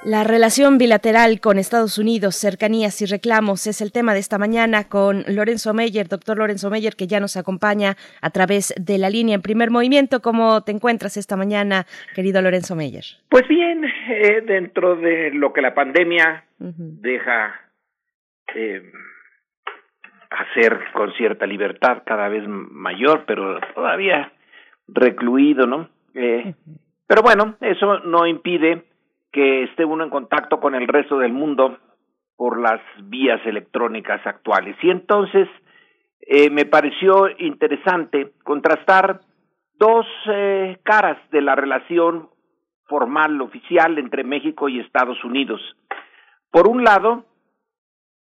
[0.05, 4.85] La relación bilateral con Estados Unidos, cercanías y reclamos es el tema de esta mañana
[4.85, 9.35] con Lorenzo Meyer, doctor Lorenzo Meyer, que ya nos acompaña a través de la línea
[9.35, 10.21] en primer movimiento.
[10.21, 13.05] ¿Cómo te encuentras esta mañana, querido Lorenzo Meyer?
[13.31, 17.01] Pues bien, eh, dentro de lo que la pandemia uh -huh.
[17.01, 17.63] deja
[18.55, 18.83] eh,
[20.31, 24.33] hacer con cierta libertad cada vez mayor, pero todavía
[24.89, 25.89] recluido, ¿no?
[26.15, 26.55] Eh.
[27.07, 28.85] Pero bueno, eso no impide
[29.33, 31.79] que esté uno en contacto con el resto del mundo
[32.37, 34.77] por las vías electrónicas actuales.
[34.83, 35.49] Y entonces
[36.21, 39.21] eh, me pareció interesante contrastar
[39.79, 42.29] dos eh, caras de la relación
[42.87, 45.61] formal oficial entre México y Estados Unidos.
[46.51, 47.25] Por un lado,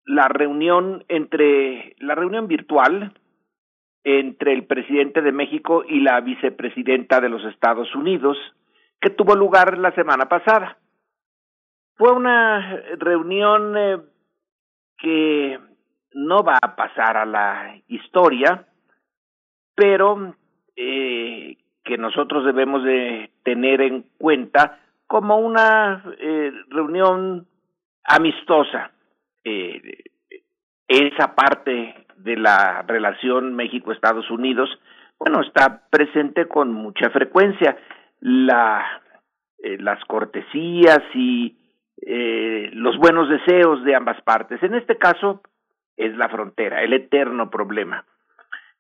[0.06, 3.14] la reunión entre la reunión virtual
[4.04, 8.38] entre el presidente de México y la vicepresidenta de los Estados Unidos
[9.02, 10.78] que tuvo lugar la semana pasada.
[11.96, 13.98] Fue una reunión eh,
[14.98, 15.60] que
[16.14, 18.68] no va a pasar a la historia,
[19.76, 20.36] pero
[20.76, 27.48] eh, que nosotros debemos de tener en cuenta como una eh, reunión
[28.04, 28.92] amistosa.
[29.46, 30.04] Eh,
[30.88, 34.70] esa parte de la relación México-Estados Unidos,
[35.20, 37.78] bueno, está presente con mucha frecuencia.
[38.20, 39.02] La,
[39.60, 41.58] eh, las cortesías y
[42.02, 44.62] eh, los buenos deseos de ambas partes.
[44.64, 45.42] En este caso
[45.96, 48.04] es la frontera, el eterno problema.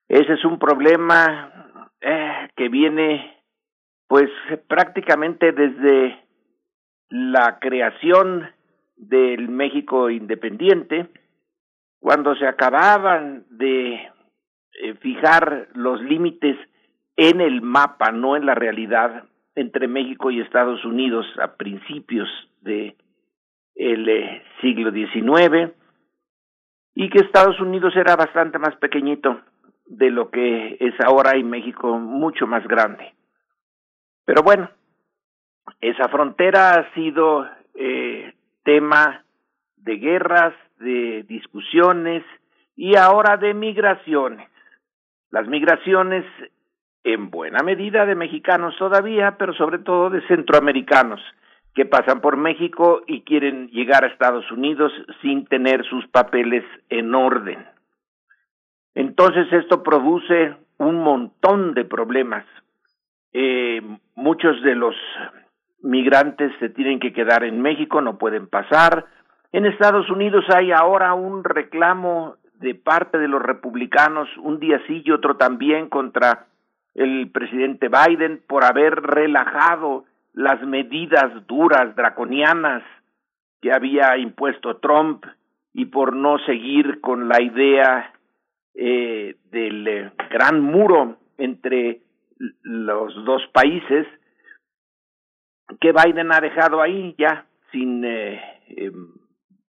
[0.07, 1.51] Ese es un problema
[2.55, 3.41] que viene
[4.07, 4.29] pues
[4.67, 6.23] prácticamente desde
[7.09, 8.54] la creación
[8.95, 11.07] del México independiente,
[11.99, 16.57] cuando se acababan de eh, fijar los límites
[17.15, 19.25] en el mapa, no en la realidad,
[19.55, 22.27] entre México y Estados Unidos a principios
[22.61, 22.95] de
[23.75, 25.73] el eh, siglo XIX
[26.93, 29.41] y que Estados Unidos era bastante más pequeñito
[29.85, 33.13] de lo que es ahora y México mucho más grande.
[34.25, 34.69] Pero bueno,
[35.81, 38.33] esa frontera ha sido eh,
[38.65, 39.23] tema
[39.77, 42.23] de guerras, de discusiones
[42.75, 44.49] y ahora de migraciones.
[45.31, 46.25] Las migraciones
[47.03, 51.21] en buena medida de mexicanos todavía, pero sobre todo de centroamericanos
[51.75, 54.91] que pasan por México y quieren llegar a Estados Unidos
[55.21, 57.65] sin tener sus papeles en orden.
[58.95, 62.45] Entonces esto produce un montón de problemas.
[63.33, 63.81] Eh,
[64.15, 64.95] muchos de los
[65.85, 69.05] migrantes se tienen que quedar en México, no pueden pasar.
[69.51, 75.03] En Estados Unidos hay ahora un reclamo de parte de los republicanos, un día sí
[75.05, 76.47] y otro también, contra
[76.95, 82.83] el presidente Biden por haber relajado las medidas duras, draconianas
[83.61, 85.23] que había impuesto Trump
[85.73, 88.11] y por no seguir con la idea
[88.73, 92.01] eh, del eh, gran muro entre
[92.63, 94.07] los dos países
[95.79, 98.41] que Biden ha dejado ahí ya sin eh,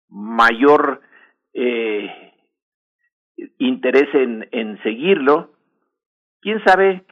[0.10, 1.02] mayor
[3.58, 5.52] interés en, en seguirlo.
[6.42, 7.06] ¿Quién sabe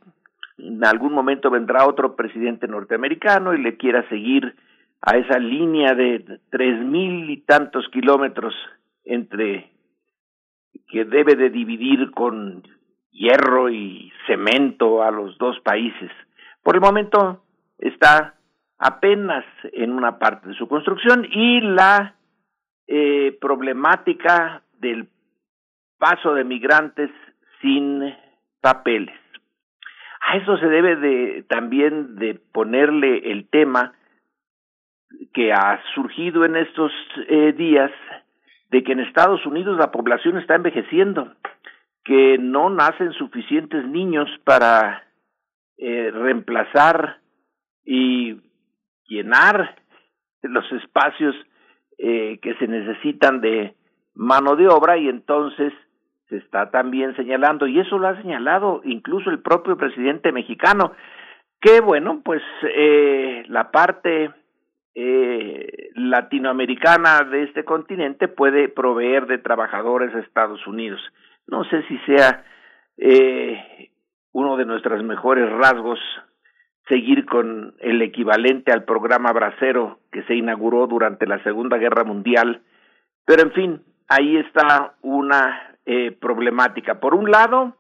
[0.57, 4.55] en algún momento vendrá otro presidente norteamericano y le quiera seguir
[5.01, 8.53] a esa línea de tres mil y tantos kilómetros
[9.03, 9.71] entre
[10.88, 12.63] que debe de dividir con
[13.11, 16.11] hierro y cemento a los dos países.
[16.61, 17.43] Por el momento
[17.79, 18.36] está
[18.84, 22.15] apenas en una parte de su construcción y la
[22.86, 25.07] eh, problemática del
[25.97, 27.09] paso de migrantes
[27.61, 28.13] sin
[28.59, 29.15] papeles.
[30.19, 33.93] A eso se debe de también de ponerle el tema
[35.34, 36.91] que ha surgido en estos
[37.29, 37.91] eh, días
[38.69, 41.34] de que en Estados Unidos la población está envejeciendo,
[42.03, 45.05] que no nacen suficientes niños para
[45.77, 47.19] eh, reemplazar
[47.86, 48.41] y
[49.08, 49.76] llenar
[50.41, 51.36] los espacios
[51.97, 53.76] eh, que se necesitan de
[54.14, 55.74] mano de obra y entonces
[56.30, 60.93] se está también señalando, y eso lo ha señalado incluso el propio presidente mexicano,
[61.62, 64.32] que bueno, pues eh, la parte
[64.95, 71.01] eh, latinoamericana de este continente puede proveer de trabajadores a Estados Unidos.
[71.47, 72.43] No sé si sea
[72.97, 73.89] eh,
[74.32, 75.99] uno de nuestros mejores rasgos
[76.88, 82.61] seguir con el equivalente al programa Bracero que se inauguró durante la Segunda Guerra Mundial,
[83.25, 86.99] pero en fin, ahí está una eh, problemática.
[86.99, 87.75] Por un lado,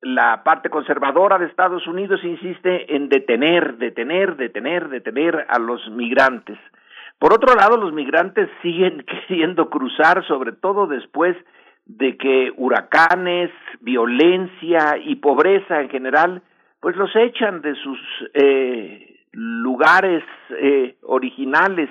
[0.00, 6.58] la parte conservadora de Estados Unidos insiste en detener, detener, detener, detener a los migrantes.
[7.18, 11.36] Por otro lado, los migrantes siguen queriendo cruzar, sobre todo después
[11.86, 13.50] de que huracanes,
[13.80, 16.42] violencia y pobreza en general,
[16.80, 17.98] pues los echan de sus
[18.34, 21.90] eh, lugares eh, originales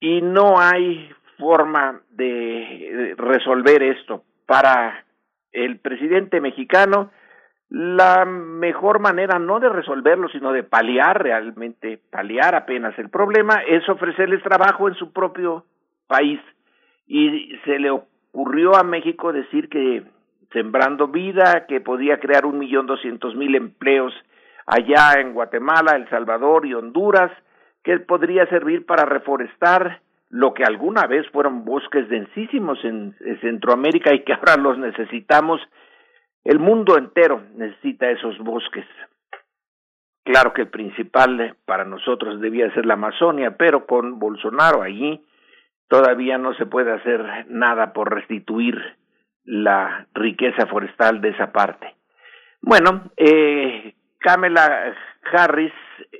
[0.00, 4.24] y no hay forma de resolver esto.
[4.46, 5.04] Para
[5.52, 7.10] el presidente mexicano,
[7.68, 13.88] la mejor manera no de resolverlo, sino de paliar realmente, paliar apenas el problema, es
[13.88, 15.64] ofrecerles trabajo en su propio
[16.06, 16.40] país.
[17.06, 20.02] Y se le ocurrió a México decir que
[20.52, 24.12] sembrando vida, que podía crear un millón doscientos mil empleos
[24.66, 27.30] allá en Guatemala, El Salvador y Honduras,
[27.82, 34.24] que podría servir para reforestar lo que alguna vez fueron bosques densísimos en, Centroamérica y
[34.24, 35.60] que ahora los necesitamos.
[36.44, 38.86] El mundo entero necesita esos bosques.
[40.24, 45.20] Claro que el principal para nosotros debía ser la Amazonia, pero con Bolsonaro allí
[45.88, 48.80] todavía no se puede hacer nada por restituir
[49.44, 51.94] la riqueza forestal de esa parte.
[52.60, 54.94] Bueno, eh, Kamala
[55.32, 55.72] Harris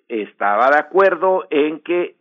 [0.09, 2.17] estaba de acuerdo en que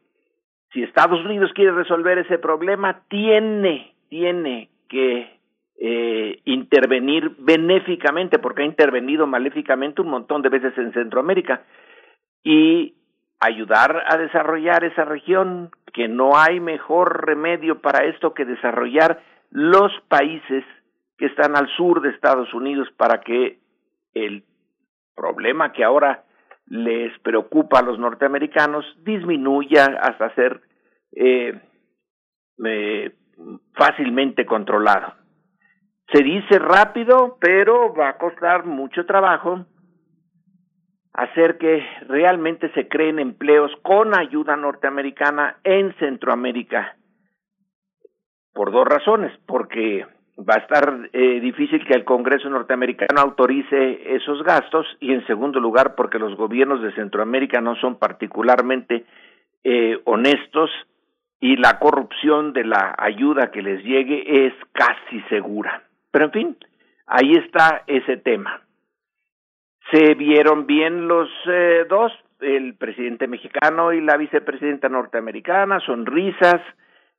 [0.72, 5.40] si Estados Unidos quiere resolver ese problema, tiene, tiene que
[5.80, 11.64] eh, intervenir benéficamente, porque ha intervenido maléficamente un montón de veces en Centroamérica,
[12.44, 12.96] y
[13.40, 19.92] ayudar a desarrollar esa región, que no hay mejor remedio para esto que desarrollar los
[20.08, 20.64] países
[21.22, 23.60] que están al sur de Estados Unidos para que
[24.16, 24.44] el
[25.16, 26.24] problema que ahora
[26.66, 30.62] les preocupa a los norteamericanos disminuya hasta ser
[31.12, 31.62] eh,
[32.66, 33.12] eh,
[33.76, 35.14] fácilmente controlado.
[36.12, 39.68] Se dice rápido, pero va a costar mucho trabajo
[41.14, 46.98] hacer que realmente se creen empleos con ayuda norteamericana en Centroamérica.
[48.54, 50.08] Por dos razones, porque
[50.48, 55.60] va a estar eh, difícil que el Congreso norteamericano autorice esos gastos y en segundo
[55.60, 59.06] lugar porque los gobiernos de Centroamérica no son particularmente
[59.64, 60.70] eh, honestos
[61.40, 65.84] y la corrupción de la ayuda que les llegue es casi segura.
[66.12, 66.58] Pero en fin,
[67.08, 68.62] ahí está ese tema.
[69.92, 76.62] Se vieron bien los eh, dos, el presidente mexicano y la vicepresidenta norteamericana, sonrisas,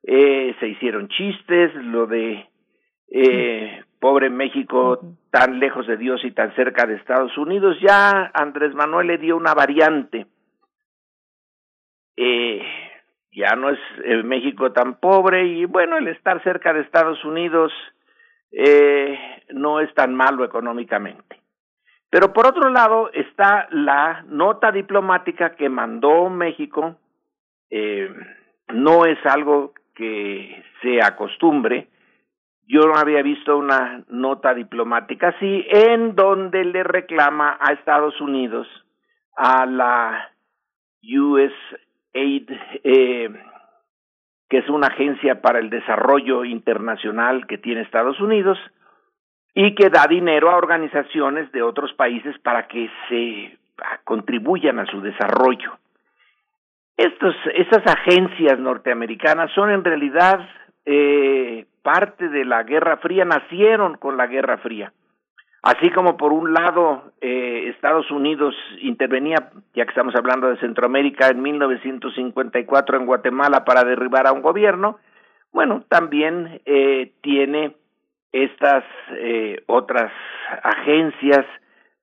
[0.05, 2.47] eh, se hicieron chistes, lo de
[3.15, 4.99] eh, pobre México
[5.31, 9.37] tan lejos de Dios y tan cerca de Estados Unidos, ya Andrés Manuel le dio
[9.37, 10.27] una variante.
[12.17, 12.63] Eh,
[13.33, 13.79] ya no es
[14.25, 17.73] México tan pobre y bueno, el estar cerca de Estados Unidos
[18.53, 19.19] eh,
[19.51, 21.41] no es tan malo económicamente.
[22.11, 26.97] Pero por otro lado está la nota diplomática que mandó México,
[27.71, 28.15] eh,
[28.69, 31.89] no es algo que se acostumbre,
[32.67, 38.67] yo no había visto una nota diplomática así, en donde le reclama a Estados Unidos,
[39.37, 40.31] a la
[41.03, 42.51] USAID,
[42.85, 43.31] eh,
[44.49, 48.59] que es una agencia para el desarrollo internacional que tiene Estados Unidos,
[49.55, 53.59] y que da dinero a organizaciones de otros países para que se
[54.05, 55.79] contribuyan a su desarrollo.
[56.97, 60.49] Estos, estas agencias norteamericanas son en realidad
[60.87, 64.93] eh, parte de la Guerra Fría, nacieron con la Guerra Fría.
[65.63, 71.29] Así como por un lado eh, Estados Unidos intervenía, ya que estamos hablando de Centroamérica,
[71.29, 74.99] en 1954 en Guatemala para derribar a un gobierno,
[75.53, 77.77] bueno, también eh, tiene
[78.33, 80.11] estas eh, otras
[80.63, 81.47] agencias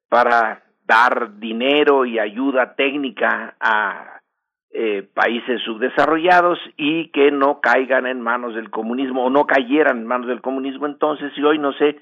[0.07, 4.18] para dar dinero y ayuda técnica a
[4.71, 10.05] eh, países subdesarrollados y que no caigan en manos del comunismo o no cayeran en
[10.05, 10.85] manos del comunismo.
[10.85, 11.99] Entonces y hoy no sé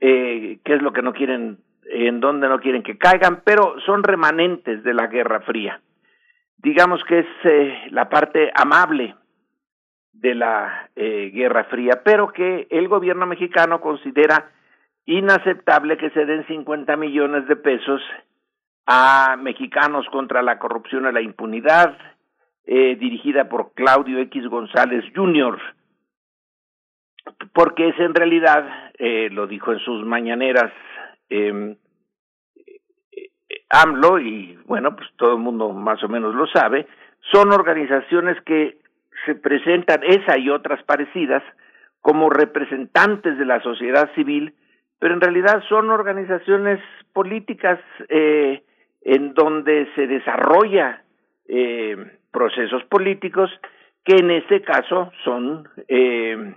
[0.00, 1.58] eh, qué es lo que no quieren
[1.88, 5.80] en dónde no quieren que caigan pero son remanentes de la Guerra Fría.
[6.58, 9.14] Digamos que es eh, la parte amable
[10.12, 14.50] de la eh, Guerra Fría, pero que el gobierno mexicano considera
[15.04, 18.00] inaceptable que se den 50 millones de pesos
[18.86, 21.98] a mexicanos contra la corrupción y la impunidad,
[22.64, 25.58] eh, dirigida por Claudio X González Jr.,
[27.52, 30.72] porque es en realidad, eh, lo dijo en sus mañaneras
[31.28, 31.76] eh,
[33.70, 36.86] AMLO, y bueno, pues todo el mundo más o menos lo sabe,
[37.32, 38.78] son organizaciones que
[39.24, 41.42] se presentan esa y otras parecidas
[42.00, 44.54] como representantes de la sociedad civil,
[45.00, 46.80] pero en realidad son organizaciones
[47.12, 48.62] políticas eh,
[49.02, 51.02] en donde se desarrolla
[51.48, 51.96] eh,
[52.30, 53.50] procesos políticos
[54.04, 56.54] que en este caso son eh,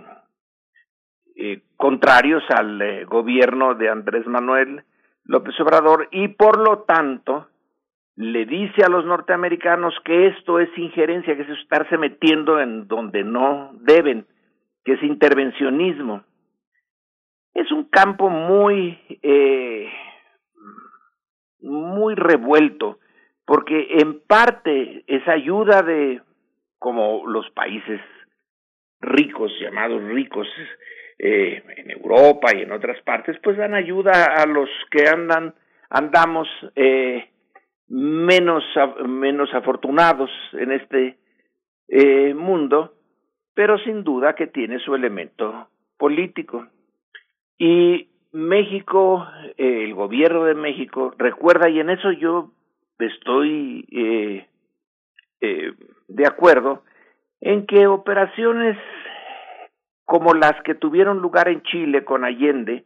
[1.42, 4.84] eh, contrarios al eh, gobierno de Andrés Manuel
[5.24, 7.48] López Obrador y por lo tanto
[8.18, 13.24] le dice a los norteamericanos que esto es injerencia, que es estarse metiendo en donde
[13.24, 14.26] no deben,
[14.84, 16.26] que es intervencionismo.
[17.54, 19.90] Es un campo muy, eh,
[21.62, 23.00] muy revuelto,
[23.46, 26.22] porque en parte esa ayuda de,
[26.78, 28.00] como los países
[29.02, 30.48] ricos, llamados ricos,
[31.18, 35.54] eh, en Europa y en otras partes, pues dan ayuda a los que andan,
[35.90, 37.30] andamos eh,
[37.90, 38.64] menos,
[39.06, 41.18] menos afortunados en este
[41.90, 42.94] eh, mundo,
[43.54, 45.68] pero sin duda que tiene su elemento
[45.98, 46.68] político.
[47.58, 49.28] Y México,
[49.58, 52.52] eh, el gobierno de México, recuerda, y en eso yo
[53.00, 54.48] estoy eh,
[55.42, 55.74] eh,
[56.08, 56.84] de acuerdo,
[57.42, 58.78] en que operaciones
[60.06, 62.84] como las que tuvieron lugar en Chile con Allende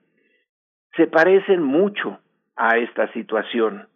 [0.96, 2.20] se parecen mucho
[2.56, 3.88] a esta situación.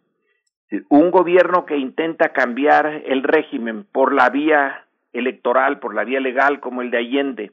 [0.88, 6.60] Un gobierno que intenta cambiar el régimen por la vía electoral, por la vía legal
[6.60, 7.52] como el de Allende,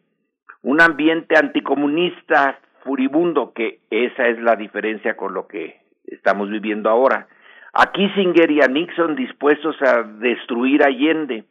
[0.64, 7.28] un ambiente anticomunista furibundo, que esa es la diferencia con lo que estamos viviendo ahora.
[7.74, 11.44] A Kissinger y a Nixon dispuestos a destruir Allende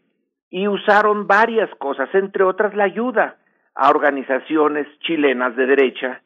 [0.49, 3.37] y usaron varias cosas, entre otras la ayuda
[3.75, 6.23] a organizaciones chilenas de derecha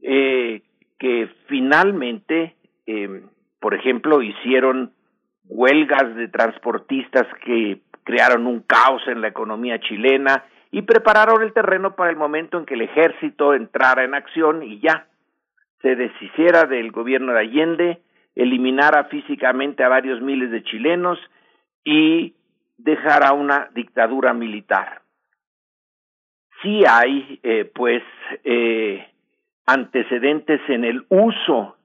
[0.00, 0.62] eh,
[0.98, 2.54] que finalmente
[2.86, 3.22] eh,
[3.60, 4.92] por ejemplo, hicieron
[5.44, 11.94] huelgas de transportistas que crearon un caos en la economía chilena y prepararon el terreno
[11.94, 15.06] para el momento en que el ejército entrara en acción y ya
[15.82, 18.02] se deshiciera del gobierno de Allende,
[18.34, 21.18] eliminara físicamente a varios miles de chilenos
[21.84, 22.34] y
[22.76, 25.02] dejara una dictadura militar.
[26.62, 28.02] Sí hay, eh, pues,
[28.44, 29.06] eh,
[29.66, 31.76] antecedentes en el uso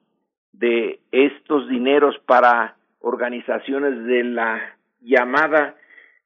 [0.52, 5.76] de estos dineros para organizaciones de la llamada,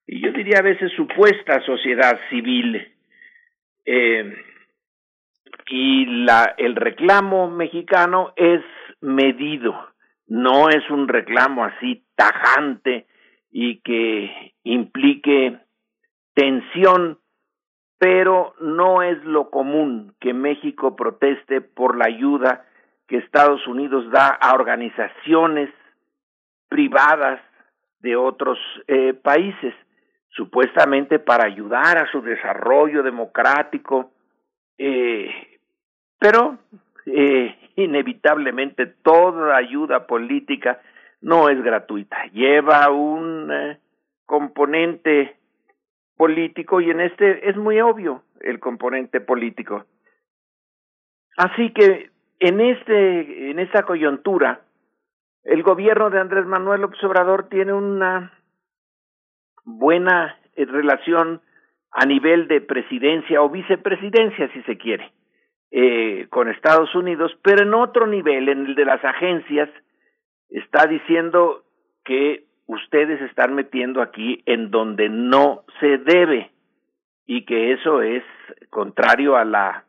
[0.08, 2.94] y yo diría a veces supuesta sociedad civil.
[3.86, 4.44] Eh,
[5.70, 8.62] y la, el reclamo mexicano es
[9.02, 9.76] medido,
[10.28, 13.06] no es un reclamo así tajante
[13.52, 15.60] y que implique
[16.34, 17.20] tensión,
[17.98, 22.66] pero no es lo común que México proteste por la ayuda
[23.08, 25.70] que Estados Unidos da a organizaciones
[26.70, 27.42] privadas
[28.00, 29.74] de otros eh, países,
[30.30, 34.12] supuestamente para ayudar a su desarrollo democrático,
[34.78, 35.32] eh,
[36.20, 36.58] pero
[37.06, 40.80] eh, inevitablemente toda ayuda política
[41.22, 43.80] no es gratuita, lleva un eh,
[44.26, 45.38] componente
[46.16, 49.86] político y en este es muy obvio el componente político.
[51.38, 52.10] Así que
[52.40, 54.62] en este en esta coyuntura
[55.44, 58.37] el gobierno de Andrés Manuel Obrador tiene una
[59.68, 61.42] buena eh, relación
[61.92, 65.12] a nivel de presidencia o vicepresidencia si se quiere
[65.72, 69.70] eh, con Estados Unidos, pero en otro nivel, en el de las agencias,
[70.50, 71.64] está diciendo
[72.06, 76.52] que ustedes están metiendo aquí en donde no se debe
[77.26, 78.24] y que eso es
[78.70, 79.84] contrario a la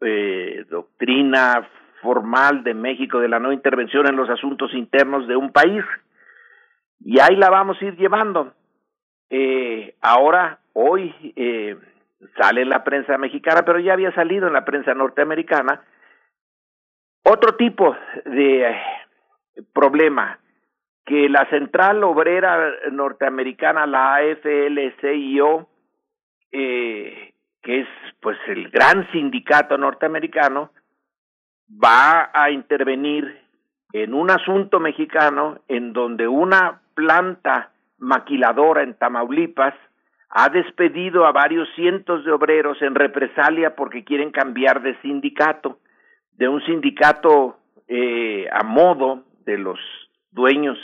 [0.00, 1.68] eh, doctrina
[2.00, 5.84] formal de México de la no intervención en los asuntos internos de un país.
[7.00, 8.54] Y ahí la vamos a ir llevando.
[9.30, 11.76] Eh, ahora, hoy, eh,
[12.36, 15.82] sale en la prensa mexicana, pero ya había salido en la prensa norteamericana,
[17.22, 18.82] otro tipo de eh,
[19.72, 20.38] problema,
[21.04, 25.68] que la Central Obrera Norteamericana, la AFL-CIO,
[26.52, 27.88] eh, que es
[28.20, 30.72] pues el gran sindicato norteamericano,
[31.82, 33.40] va a intervenir
[33.92, 39.74] en un asunto mexicano en donde una planta maquiladora en Tamaulipas
[40.30, 45.78] ha despedido a varios cientos de obreros en represalia porque quieren cambiar de sindicato,
[46.32, 47.58] de un sindicato
[47.88, 49.78] eh, a modo de los
[50.30, 50.78] dueños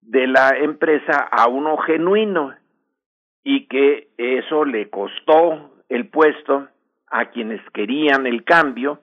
[0.00, 2.54] de la empresa a uno genuino
[3.44, 6.68] y que eso le costó el puesto
[7.08, 9.00] a quienes querían el cambio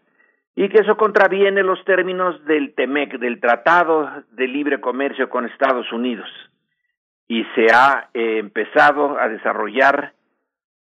[0.56, 5.92] y que eso contraviene los términos del TEMEC, del Tratado de Libre Comercio con Estados
[5.92, 6.30] Unidos
[7.34, 10.14] y se ha eh, empezado a desarrollar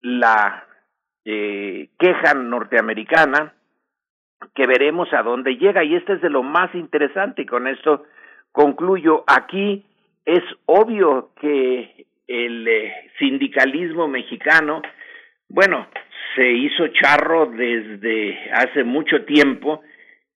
[0.03, 0.67] la
[1.25, 3.55] eh, queja norteamericana
[4.53, 5.85] que veremos a dónde llega.
[5.85, 7.43] Y este es de lo más interesante.
[7.43, 8.07] Y con esto
[8.51, 9.23] concluyo.
[9.29, 9.85] Aquí
[10.25, 14.83] es obvio que el eh, sindicalismo mexicano
[15.49, 15.87] bueno
[16.35, 19.83] se hizo charro desde hace mucho tiempo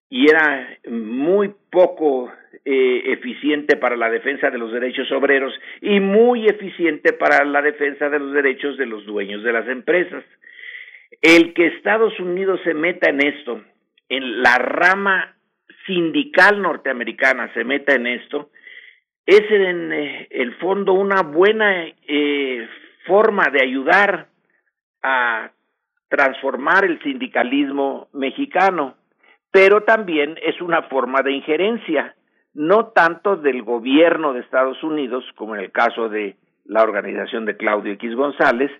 [0.08, 2.30] y era muy poco
[2.64, 8.08] eh, eficiente para la defensa de los derechos obreros y muy eficiente para la defensa
[8.08, 10.24] de los derechos de los dueños de las empresas.
[11.22, 13.62] El que Estados Unidos se meta en esto,
[14.08, 15.36] en la rama
[15.86, 18.50] sindical norteamericana se meta en esto,
[19.26, 22.68] es en eh, el fondo una buena eh,
[23.06, 24.28] forma de ayudar
[25.02, 25.50] a
[26.08, 28.96] transformar el sindicalismo mexicano,
[29.50, 32.14] pero también es una forma de injerencia
[32.58, 37.56] no tanto del gobierno de Estados Unidos, como en el caso de la organización de
[37.56, 38.72] Claudio X González,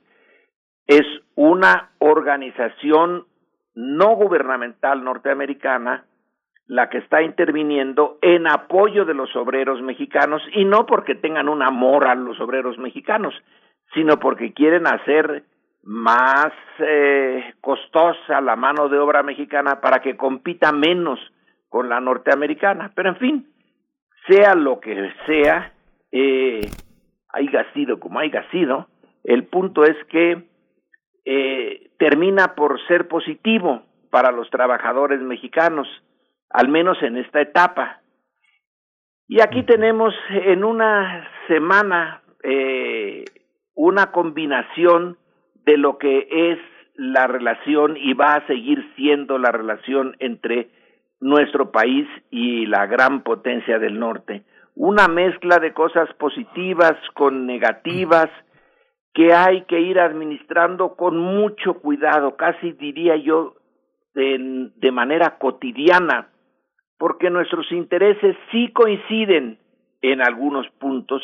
[0.88, 1.06] es
[1.36, 3.26] una organización
[3.76, 6.06] no gubernamental norteamericana
[6.66, 11.62] la que está interviniendo en apoyo de los obreros mexicanos y no porque tengan un
[11.62, 13.32] amor a los obreros mexicanos,
[13.94, 15.44] sino porque quieren hacer
[15.84, 21.20] más eh, costosa la mano de obra mexicana para que compita menos
[21.68, 22.90] con la norteamericana.
[22.94, 23.46] Pero en fin,
[24.28, 25.72] sea lo que sea,
[26.12, 26.60] eh,
[27.30, 28.88] haya sido como haya sido,
[29.24, 30.44] el punto es que
[31.24, 35.88] eh, termina por ser positivo para los trabajadores mexicanos,
[36.50, 38.00] al menos en esta etapa.
[39.26, 43.24] Y aquí tenemos en una semana eh,
[43.74, 45.18] una combinación
[45.66, 46.58] de lo que es
[46.94, 50.70] la relación y va a seguir siendo la relación entre
[51.20, 54.44] nuestro país y la gran potencia del norte.
[54.80, 58.28] una mezcla de cosas positivas con negativas
[59.12, 63.56] que hay que ir administrando con mucho cuidado, casi diría yo
[64.14, 66.28] de, de manera cotidiana,
[66.96, 69.58] porque nuestros intereses sí coinciden
[70.00, 71.22] en algunos puntos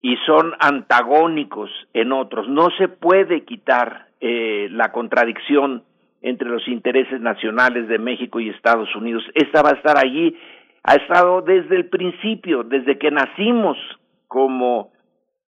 [0.00, 2.48] y son antagónicos en otros.
[2.48, 5.84] No se puede quitar eh, la contradicción
[6.22, 9.24] entre los intereses nacionales de México y Estados Unidos.
[9.34, 10.36] Esta va a estar allí,
[10.82, 13.76] ha estado desde el principio, desde que nacimos
[14.26, 14.92] como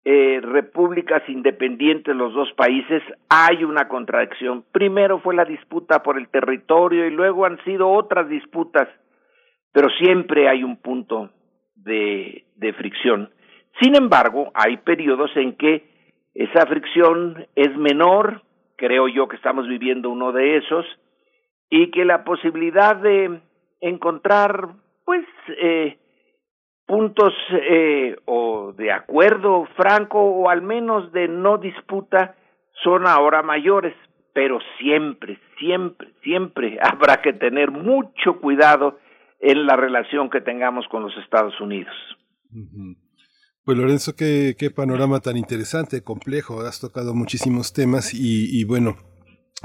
[0.06, 4.66] eh, repúblicas independientes los dos países, hay una contradicción.
[4.72, 8.90] Primero fue la disputa por el territorio y luego han sido otras disputas,
[9.72, 11.30] pero siempre hay un punto
[11.76, 13.30] de, de fricción.
[13.82, 15.86] Sin embargo, hay periodos en que
[16.34, 18.42] esa fricción es menor,
[18.84, 20.86] creo yo que estamos viviendo uno de esos,
[21.70, 23.40] y que la posibilidad de
[23.80, 25.26] encontrar, pues,
[25.58, 25.98] eh,
[26.86, 32.36] puntos eh, o de acuerdo franco o al menos de no disputa
[32.84, 33.96] son ahora mayores,
[34.34, 39.00] pero siempre, siempre, siempre habrá que tener mucho cuidado
[39.40, 41.96] en la relación que tengamos con los Estados Unidos.
[43.66, 48.98] Pues Lorenzo, qué, qué panorama tan interesante, complejo, has tocado muchísimos temas y, y bueno,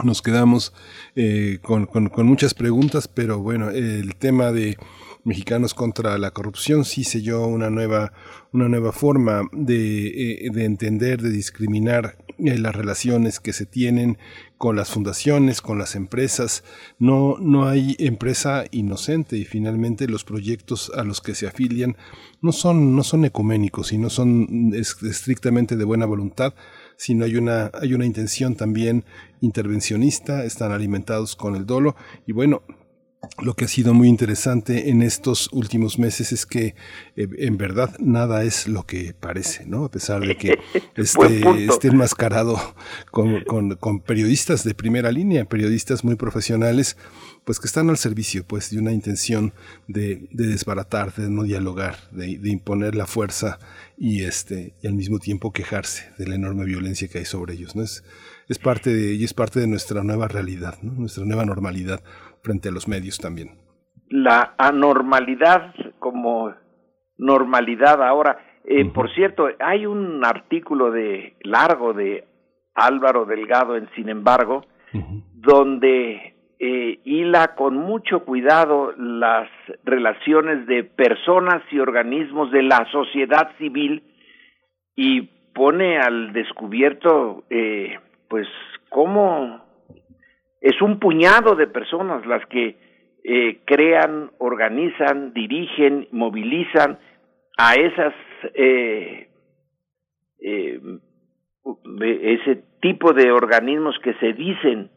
[0.05, 0.73] nos quedamos
[1.17, 4.77] eh, con, con, con, muchas preguntas, pero bueno, el tema de
[5.29, 8.13] mexicanos contra la corrupción sí selló una nueva,
[8.53, 14.17] una nueva forma de, eh, de entender, de discriminar eh, las relaciones que se tienen
[14.57, 16.65] con las fundaciones, con las empresas.
[16.99, 21.97] No, no hay empresa inocente y finalmente los proyectos a los que se afilian
[22.41, 26.55] no son, no son ecuménicos y no son estrictamente de buena voluntad,
[26.97, 29.05] sino hay una, hay una intención también
[29.41, 31.97] intervencionista, están alimentados con el dolo
[32.27, 32.63] y bueno,
[33.41, 36.75] lo que ha sido muy interesante en estos últimos meses es que
[37.17, 39.85] eh, en verdad nada es lo que parece, ¿no?
[39.85, 40.59] A pesar de que
[40.97, 42.61] esté, esté enmascarado
[43.11, 46.97] con, con, con, periodistas de primera línea, periodistas muy profesionales,
[47.45, 49.53] pues que están al servicio pues de una intención
[49.89, 53.59] de, de desbaratar, de no dialogar, de, de, imponer la fuerza
[53.97, 57.75] y este y al mismo tiempo quejarse de la enorme violencia que hay sobre ellos,
[57.75, 57.83] ¿no?
[57.83, 58.05] Es,
[58.49, 60.93] es parte de, y es parte de nuestra nueva realidad, ¿no?
[60.93, 62.03] nuestra nueva normalidad
[62.43, 63.59] frente a los medios también.
[64.11, 66.55] La anormalidad como
[67.19, 68.39] normalidad ahora.
[68.65, 72.25] Eh, Por cierto, hay un artículo de largo de
[72.75, 74.65] Álvaro Delgado en Sin embargo,
[75.35, 79.49] donde eh, hila con mucho cuidado las
[79.85, 84.03] relaciones de personas y organismos de la sociedad civil
[84.97, 85.23] y
[85.55, 87.99] pone al descubierto, eh,
[88.29, 88.47] pues,
[88.91, 89.68] cómo
[90.61, 92.77] es un puñado de personas las que
[93.25, 96.99] eh, crean, organizan, dirigen, movilizan
[97.57, 98.15] a esas
[98.55, 99.29] eh,
[100.41, 100.81] eh,
[102.01, 104.91] ese tipo de organismos que se dicen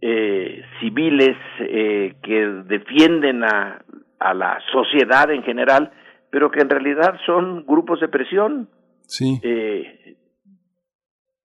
[0.00, 3.84] eh, civiles eh, que defienden a,
[4.18, 5.92] a la sociedad en general,
[6.30, 8.68] pero que en realidad son grupos de presión.
[9.06, 9.38] Sí.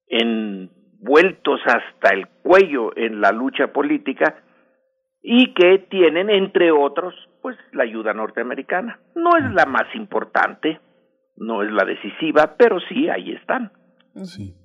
[0.08, 0.70] En
[1.00, 4.44] vueltos hasta el cuello en la lucha política
[5.22, 9.00] y que tienen, entre otros, pues la ayuda norteamericana.
[9.16, 10.80] No es la más importante,
[11.38, 13.72] no es la decisiva, pero sí, ahí están.
[14.24, 14.56] Sí.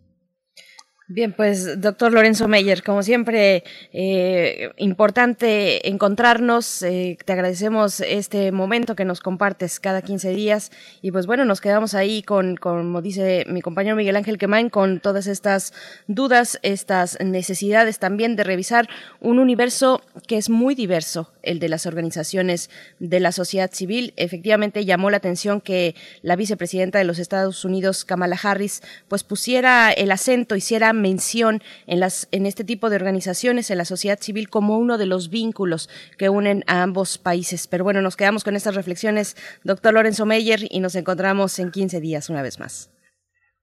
[1.08, 6.82] Bien, pues doctor Lorenzo Meyer, como siempre, eh, importante encontrarnos.
[6.82, 10.70] Eh, te agradecemos este momento que nos compartes cada 15 días.
[11.02, 15.00] Y pues bueno, nos quedamos ahí con, como dice mi compañero Miguel Ángel Quemain, con
[15.00, 15.74] todas estas
[16.06, 18.88] dudas, estas necesidades también de revisar
[19.20, 24.12] un universo que es muy diverso, el de las organizaciones de la sociedad civil.
[24.16, 29.92] Efectivamente, llamó la atención que la vicepresidenta de los Estados Unidos, Kamala Harris, pues pusiera
[29.92, 34.48] el acento, hiciera mención en, las, en este tipo de organizaciones, en la sociedad civil,
[34.48, 35.88] como uno de los vínculos
[36.18, 37.66] que unen a ambos países.
[37.66, 42.00] Pero bueno, nos quedamos con estas reflexiones, doctor Lorenzo Meyer, y nos encontramos en 15
[42.00, 42.90] días una vez más.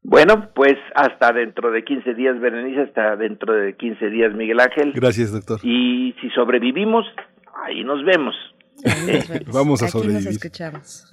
[0.01, 4.93] Bueno, pues hasta dentro de 15 días, Berenice, hasta dentro de 15 días, Miguel Ángel.
[4.93, 5.59] Gracias, doctor.
[5.61, 7.05] Y si sobrevivimos,
[7.65, 8.35] ahí nos vemos.
[9.51, 10.25] Vamos a Aquí sobrevivir.
[10.25, 11.05] nos escuchamos.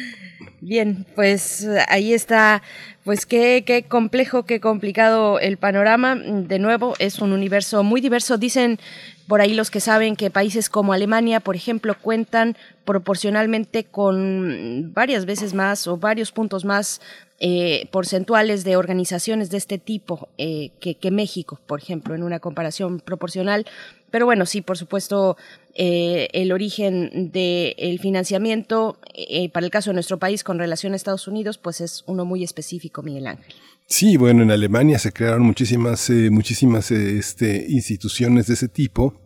[0.60, 2.62] Bien, pues ahí está,
[3.04, 6.16] pues qué, qué complejo, qué complicado el panorama.
[6.16, 8.36] De nuevo, es un universo muy diverso.
[8.36, 8.78] Dicen
[9.28, 15.24] por ahí los que saben que países como Alemania, por ejemplo, cuentan proporcionalmente con varias
[15.24, 17.00] veces más o varios puntos más
[17.40, 22.38] eh, porcentuales de organizaciones de este tipo eh, que, que México, por ejemplo, en una
[22.38, 23.66] comparación proporcional
[24.14, 25.36] Pero bueno, sí, por supuesto,
[25.74, 30.96] eh, el origen del financiamiento eh, para el caso de nuestro país con relación a
[30.96, 33.52] Estados Unidos, pues es uno muy específico, Miguel Ángel.
[33.88, 39.20] Sí, bueno, en Alemania se crearon muchísimas, eh, muchísimas este, instituciones de ese tipo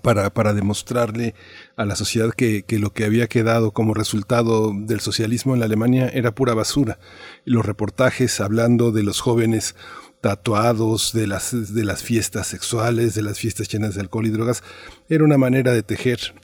[0.00, 1.34] para, para demostrarle
[1.74, 5.66] a la sociedad que, que, lo que había quedado como resultado del socialismo en la
[5.66, 7.00] Alemania era pura basura.
[7.44, 9.74] Los reportajes hablando de los jóvenes
[10.20, 14.62] tatuados, de las, de las fiestas sexuales, de las fiestas llenas de alcohol y drogas,
[15.08, 16.34] era una manera de tejer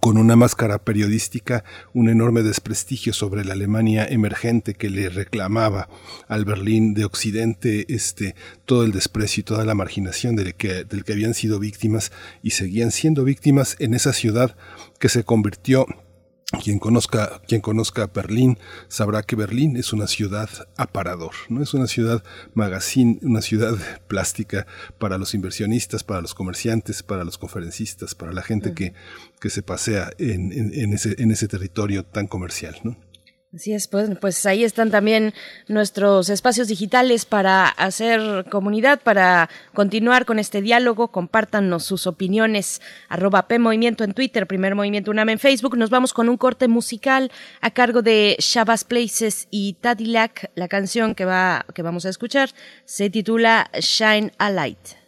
[0.00, 1.64] con una máscara periodística
[1.94, 5.88] un enorme desprestigio sobre la Alemania emergente que le reclamaba
[6.26, 8.34] al Berlín de Occidente este
[8.64, 12.10] todo el desprecio y toda la marginación del que, del que habían sido víctimas
[12.42, 14.56] y seguían siendo víctimas en esa ciudad
[14.98, 15.86] que se convirtió
[16.62, 21.88] quien conozca, quien conozca Berlín sabrá que Berlín es una ciudad aparador, no es una
[21.88, 22.22] ciudad
[22.54, 23.74] magazine, una ciudad
[24.06, 24.66] plástica
[24.98, 28.94] para los inversionistas, para los comerciantes, para los conferencistas, para la gente que,
[29.40, 32.96] que se pasea en, en, en, ese, en ese territorio tan comercial, ¿no?
[33.54, 35.32] Así es, pues, pues ahí están también
[35.68, 41.08] nuestros espacios digitales para hacer comunidad, para continuar con este diálogo.
[41.08, 42.82] Compártanos sus opiniones.
[43.08, 45.76] Arroba P Movimiento en Twitter, Primer Movimiento UNAM en Facebook.
[45.78, 50.50] Nos vamos con un corte musical a cargo de Shabazz Places y Tadilak.
[50.54, 52.50] La canción que, va, que vamos a escuchar
[52.84, 55.05] se titula Shine a Light.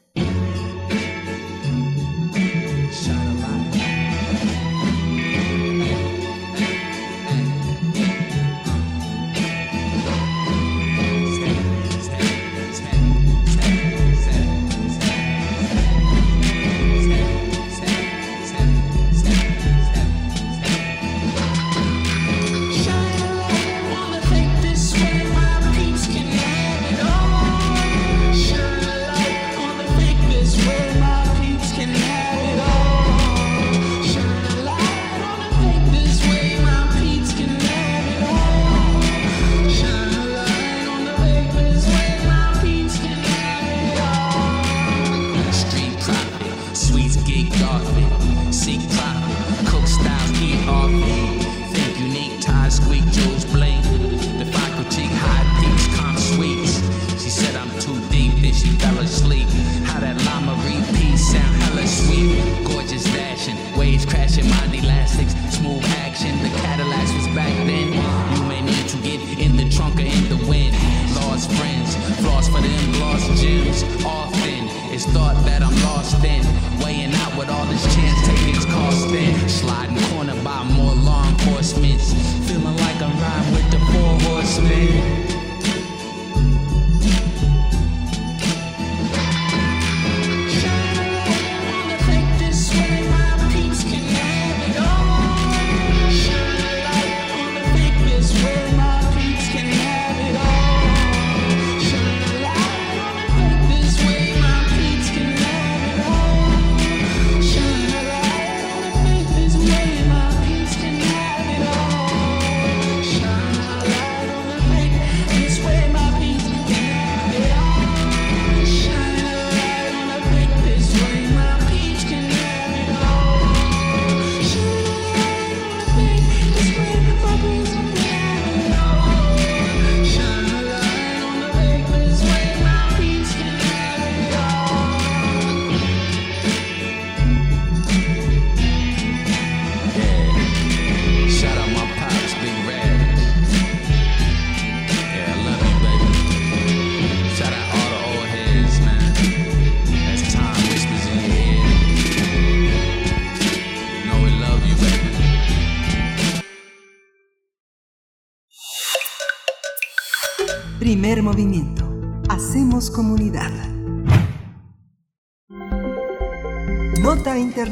[64.06, 66.36] Crashing, my elastics, smooth action.
[66.42, 67.92] The Cadillacs was back then.
[68.36, 70.74] You may need to get in the trunk or in the wind.
[71.14, 73.82] Lost friends, lost for them, lost gems.
[74.04, 76.44] Often it's thought that I'm lost in.
[76.82, 79.36] Weighing out what all this chance taking's costing.
[79.48, 82.00] Sliding corner by more law enforcement.
[82.46, 85.37] Feeling like I'm riding with the four horsemen.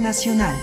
[0.06, 0.56] Internacional.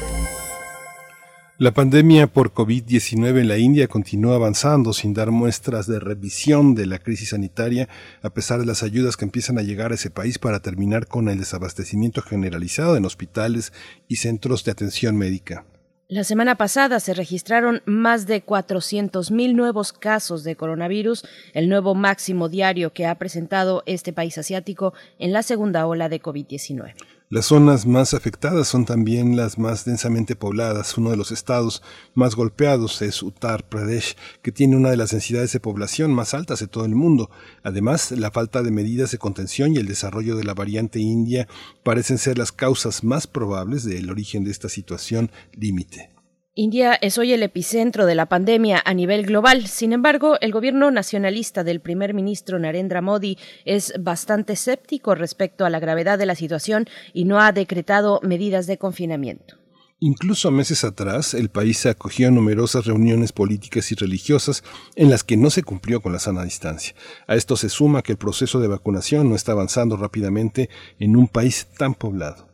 [1.57, 6.86] La pandemia por COVID-19 en la India continúa avanzando sin dar muestras de revisión de
[6.86, 7.90] la crisis sanitaria,
[8.22, 11.28] a pesar de las ayudas que empiezan a llegar a ese país para terminar con
[11.28, 13.74] el desabastecimiento generalizado en hospitales
[14.07, 15.65] y centros de atención médica.
[16.07, 22.49] La semana pasada se registraron más de 400.000 nuevos casos de coronavirus, el nuevo máximo
[22.49, 26.94] diario que ha presentado este país asiático en la segunda ola de COVID-19.
[27.34, 30.99] Las zonas más afectadas son también las más densamente pobladas.
[30.99, 31.81] Uno de los estados
[32.14, 36.60] más golpeados es Uttar Pradesh, que tiene una de las densidades de población más altas
[36.60, 37.31] de todo el mundo.
[37.64, 41.47] Además, la falta de medidas de contención y el desarrollo de la variante india
[41.81, 46.12] parecen ser las causas más probables del origen de esta situación límite.
[46.55, 49.65] India es hoy el epicentro de la pandemia a nivel global.
[49.65, 55.71] Sin embargo, el gobierno nacionalista del primer ministro Narendra Modi es bastante escéptico respecto a
[55.71, 59.57] la gravedad de la situación y no ha decretado medidas de confinamiento.
[59.99, 64.63] Incluso meses atrás, el país acogió numerosas reuniones políticas y religiosas
[64.95, 66.93] en las que no se cumplió con la sana distancia.
[67.25, 70.69] A esto se suma que el proceso de vacunación no está avanzando rápidamente
[70.99, 72.52] en un país tan poblado.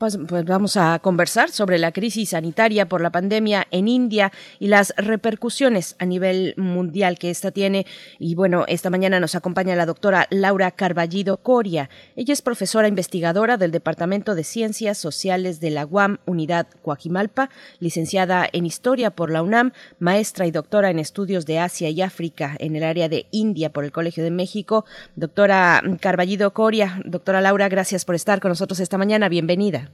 [0.00, 4.68] Pues, pues, vamos a conversar sobre la crisis sanitaria por la pandemia en India y
[4.68, 7.84] las repercusiones a nivel mundial que esta tiene.
[8.18, 11.90] Y bueno, esta mañana nos acompaña la doctora Laura Carballido Coria.
[12.16, 18.48] Ella es profesora investigadora del Departamento de Ciencias Sociales de la UAM Unidad Coajimalpa, licenciada
[18.50, 22.74] en Historia por la UNAM, maestra y doctora en Estudios de Asia y África en
[22.74, 24.86] el área de India por el Colegio de México.
[25.14, 29.28] Doctora Carballido Coria, doctora Laura, gracias por estar con nosotros esta mañana.
[29.28, 29.89] Bienvenida.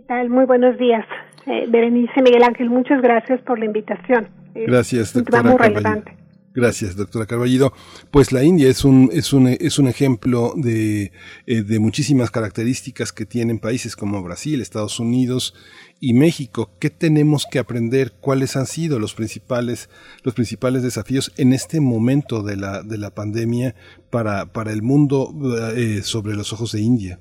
[0.00, 0.30] ¿Qué tal?
[0.30, 1.04] Muy buenos días.
[1.44, 4.30] Eh, Berenice Miguel Ángel, muchas gracias por la invitación.
[4.54, 5.42] Gracias, doctora.
[5.42, 6.16] muy relevante.
[6.54, 7.74] Gracias, doctora Carballido.
[8.10, 11.12] Pues la India es un, es un, es un ejemplo de,
[11.46, 15.54] eh, de muchísimas características que tienen países como Brasil, Estados Unidos
[16.00, 16.70] y México.
[16.80, 18.12] ¿Qué tenemos que aprender?
[18.22, 19.90] ¿Cuáles han sido los principales,
[20.24, 23.74] los principales desafíos en este momento de la, de la pandemia
[24.08, 25.30] para, para el mundo
[25.76, 27.20] eh, sobre los ojos de India?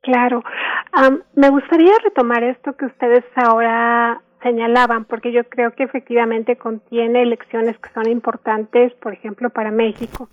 [0.00, 0.42] Claro
[1.34, 7.78] me gustaría retomar esto que ustedes ahora señalaban, porque yo creo que efectivamente contiene elecciones
[7.78, 10.28] que son importantes, por ejemplo, para México.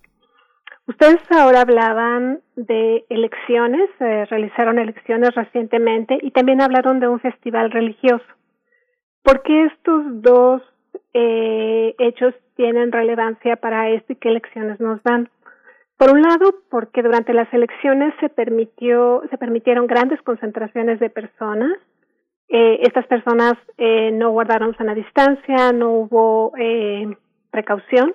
[0.88, 8.26] Ustedes ahora hablaban de elecciones, realizaron elecciones recientemente y también hablaron de un festival religioso.
[9.24, 10.62] ¿Por qué estos dos
[11.14, 15.28] eh, hechos tienen relevancia para esto y qué elecciones nos dan?
[15.98, 21.72] Por un lado, porque durante las elecciones se permitió, se permitieron grandes concentraciones de personas.
[22.50, 27.16] Eh, estas personas eh, no guardaron sana distancia, no hubo eh,
[27.50, 28.14] precaución.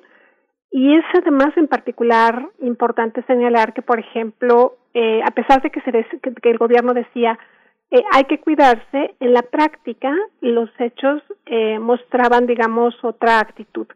[0.70, 5.81] Y es además en particular importante señalar que, por ejemplo, eh, a pesar de que,
[5.81, 7.39] se que, que el gobierno decía
[7.90, 13.86] eh, hay que cuidarse, en la práctica los hechos eh, mostraban, digamos, otra actitud.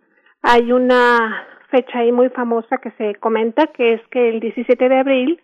[0.42, 4.96] Hay una fecha ahí muy famosa que se comenta, que es que el 17 de
[4.96, 5.40] abril,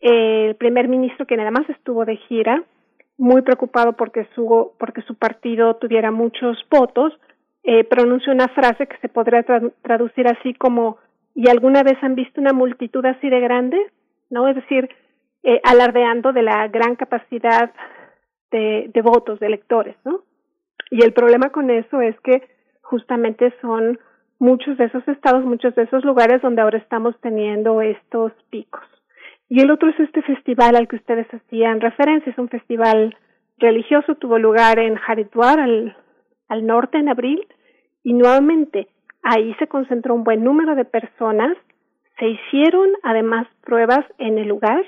[0.00, 2.62] el primer ministro, quien además estuvo de gira,
[3.18, 7.12] muy preocupado porque su, porque su partido tuviera muchos votos,
[7.64, 9.42] eh, pronunció una frase que se podría
[9.82, 10.98] traducir así como
[11.34, 13.78] ¿y alguna vez han visto una multitud así de grande?
[14.30, 14.46] ¿No?
[14.46, 14.88] Es decir,
[15.42, 17.72] eh, alardeando de la gran capacidad
[18.52, 20.22] de, de votos, de electores, ¿no?
[20.90, 22.46] Y el problema con eso es que
[22.82, 23.98] justamente son
[24.38, 28.82] muchos de esos estados, muchos de esos lugares donde ahora estamos teniendo estos picos.
[29.48, 33.16] Y el otro es este festival al que ustedes hacían referencia, es un festival
[33.58, 35.96] religioso, tuvo lugar en Haridwar, al,
[36.48, 37.46] al norte, en abril,
[38.02, 38.88] y nuevamente
[39.22, 41.56] ahí se concentró un buen número de personas,
[42.18, 44.84] se hicieron además pruebas en el lugar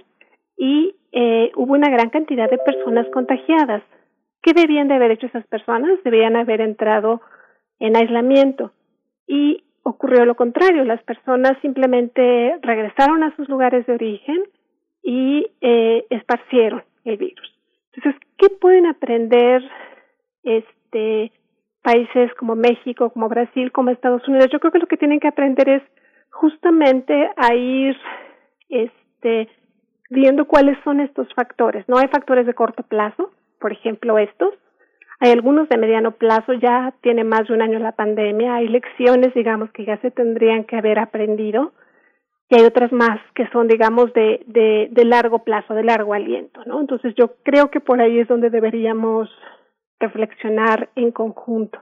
[0.56, 3.82] y eh, hubo una gran cantidad de personas contagiadas.
[4.43, 5.98] ¿Qué debían de haber hecho esas personas?
[6.05, 7.20] Debían haber entrado
[7.81, 8.73] en aislamiento
[9.26, 14.44] y ocurrió lo contrario, las personas simplemente regresaron a sus lugares de origen
[15.02, 17.52] y eh, esparcieron el virus.
[17.92, 19.62] Entonces, ¿qué pueden aprender
[20.42, 21.32] este
[21.82, 24.48] países como México, como Brasil, como Estados Unidos?
[24.52, 25.82] Yo creo que lo que tienen que aprender es
[26.30, 27.96] justamente a ir
[28.68, 29.48] este
[30.10, 31.88] viendo cuáles son estos factores.
[31.88, 33.30] No hay factores de corto plazo,
[33.60, 34.52] por ejemplo, estos,
[35.18, 39.32] hay algunos de mediano plazo, ya tiene más de un año la pandemia, hay lecciones,
[39.34, 41.72] digamos, que ya se tendrían que haber aprendido,
[42.48, 46.80] y hay otras más que son, digamos, de, de, largo plazo, de largo aliento, ¿no?
[46.80, 49.28] Entonces yo creo que por ahí es donde deberíamos
[49.98, 51.80] reflexionar en conjunto.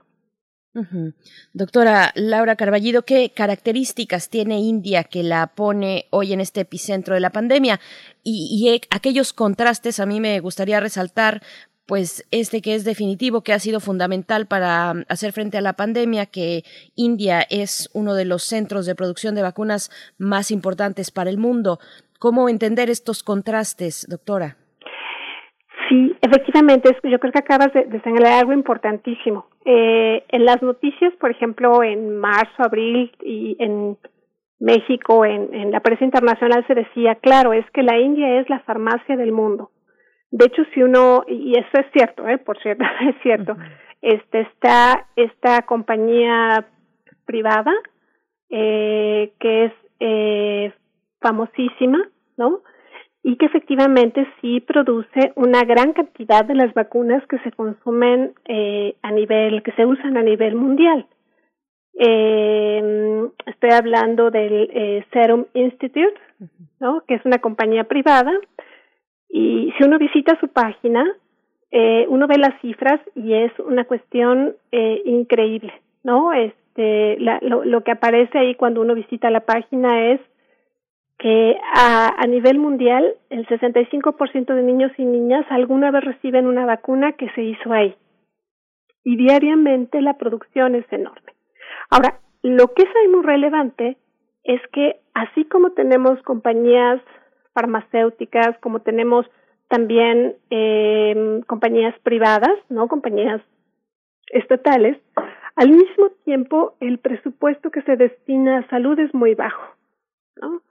[1.53, 7.21] Doctora Laura Carballido, ¿qué características tiene India que la pone hoy en este epicentro de
[7.21, 7.79] la pandemia?
[8.23, 11.41] Y, y, aquellos contrastes a mí me gustaría resaltar
[11.87, 15.73] pues este que es definitivo, que ha sido fundamental para um, hacer frente a la
[15.73, 16.63] pandemia, que
[16.95, 21.79] India es uno de los centros de producción de vacunas más importantes para el mundo.
[22.19, 24.57] ¿Cómo entender estos contrastes, doctora?
[25.89, 29.45] Sí, efectivamente, yo creo que acabas de, señalar algo importantísimo.
[29.65, 33.95] Eh, en las noticias, por ejemplo, en marzo, abril y en
[34.59, 39.15] México, en la prensa internacional se decía, claro, es que la India es la farmacia
[39.15, 39.69] del mundo
[40.31, 42.37] De hecho, si uno, y eso es cierto, ¿eh?
[42.37, 43.55] por cierto, es cierto,
[44.01, 46.65] este, está esta compañía
[47.25, 47.71] privada
[48.49, 50.73] eh, que es eh,
[51.19, 52.07] famosísima,
[52.37, 52.61] ¿no?
[53.23, 58.95] Y que efectivamente sí produce una gran cantidad de las vacunas que se consumen eh,
[59.01, 61.07] a nivel, que se usan a nivel mundial.
[61.97, 66.13] Eh, estoy hablando del eh, Serum Institute,
[66.79, 67.01] ¿no?
[67.07, 68.31] Que es una compañía privada.
[69.37, 71.03] Y si uno visita su página,
[71.69, 75.73] eh, uno ve las cifras y es una cuestión eh, increíble,
[76.05, 76.31] ¿no?
[76.31, 80.21] Este, la, lo, que aparece ahí cuando uno visita la página es
[81.19, 86.65] que a, a nivel mundial el 65% de niños y niñas alguna vez reciben una
[86.65, 87.93] vacuna que se hizo ahí.
[89.03, 91.33] Y diariamente la producción es enorme.
[91.89, 93.97] Ahora, lo que es ahí muy relevante
[94.45, 97.01] es que así como tenemos compañías
[97.55, 99.25] farmacéuticas, como tenemos
[99.67, 102.87] también eh, compañías privadas, ¿no?
[102.87, 103.41] Compañías
[104.27, 104.97] estatales,
[105.55, 109.75] al mismo tiempo el presupuesto que se destina a salud es muy bajo,
[110.35, 110.61] ¿no?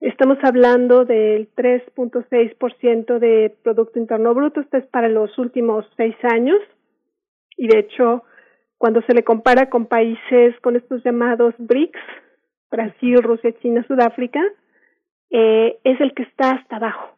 [0.00, 6.58] Estamos hablando del 3.6% de Producto Interno Bruto, esto es para los últimos seis años,
[7.56, 8.24] y de hecho,
[8.76, 11.98] cuando se le compara con países con estos llamados BRICS,
[12.70, 14.42] Brasil, Rusia, China, Sudáfrica,
[15.30, 17.16] eh, es el que está hasta abajo.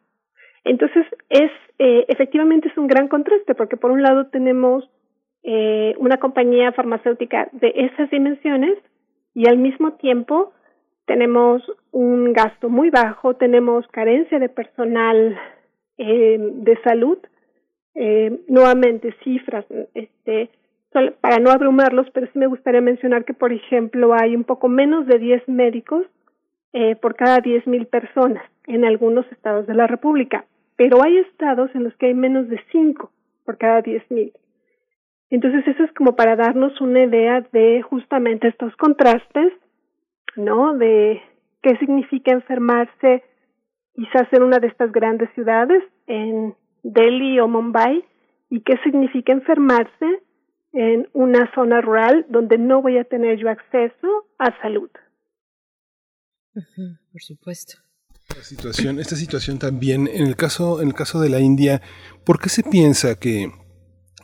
[0.64, 4.88] Entonces, es eh, efectivamente es un gran contraste, porque por un lado tenemos
[5.42, 8.78] eh, una compañía farmacéutica de esas dimensiones
[9.34, 10.52] y al mismo tiempo
[11.06, 11.62] tenemos
[11.92, 15.38] un gasto muy bajo, tenemos carencia de personal
[15.96, 17.18] eh, de salud,
[17.94, 19.64] eh, nuevamente cifras,
[19.94, 20.50] este,
[21.20, 25.06] para no abrumarlos, pero sí me gustaría mencionar que, por ejemplo, hay un poco menos
[25.06, 26.04] de 10 médicos
[26.72, 30.44] eh, por cada 10.000 personas en algunos estados de la República,
[30.76, 33.10] pero hay estados en los que hay menos de 5
[33.44, 34.32] por cada 10.000.
[35.30, 39.52] Entonces, eso es como para darnos una idea de justamente estos contrastes
[40.38, 40.74] ¿no?
[40.74, 41.20] De
[41.62, 43.24] qué significa enfermarse
[43.94, 48.04] quizás en una de estas grandes ciudades, en Delhi o Mumbai,
[48.48, 50.22] y qué significa enfermarse
[50.72, 54.90] en una zona rural donde no voy a tener yo acceso a salud.
[57.12, 57.74] Por supuesto.
[58.28, 61.80] Esta situación, esta situación también, en el caso, en el caso de la India,
[62.24, 63.50] ¿por qué se piensa que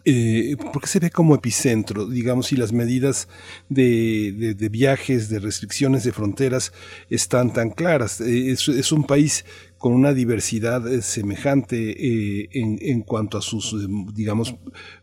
[0.07, 2.07] eh, ¿por qué se ve como epicentro?
[2.07, 3.27] Digamos, si las medidas
[3.71, 6.75] de, de, de viajes, de restricciones de fronteras
[7.09, 8.21] están tan claras.
[8.21, 9.47] Eh, es, es, un país
[9.79, 14.57] con una diversidad eh, semejante eh, en, en, cuanto a sus, eh, digamos,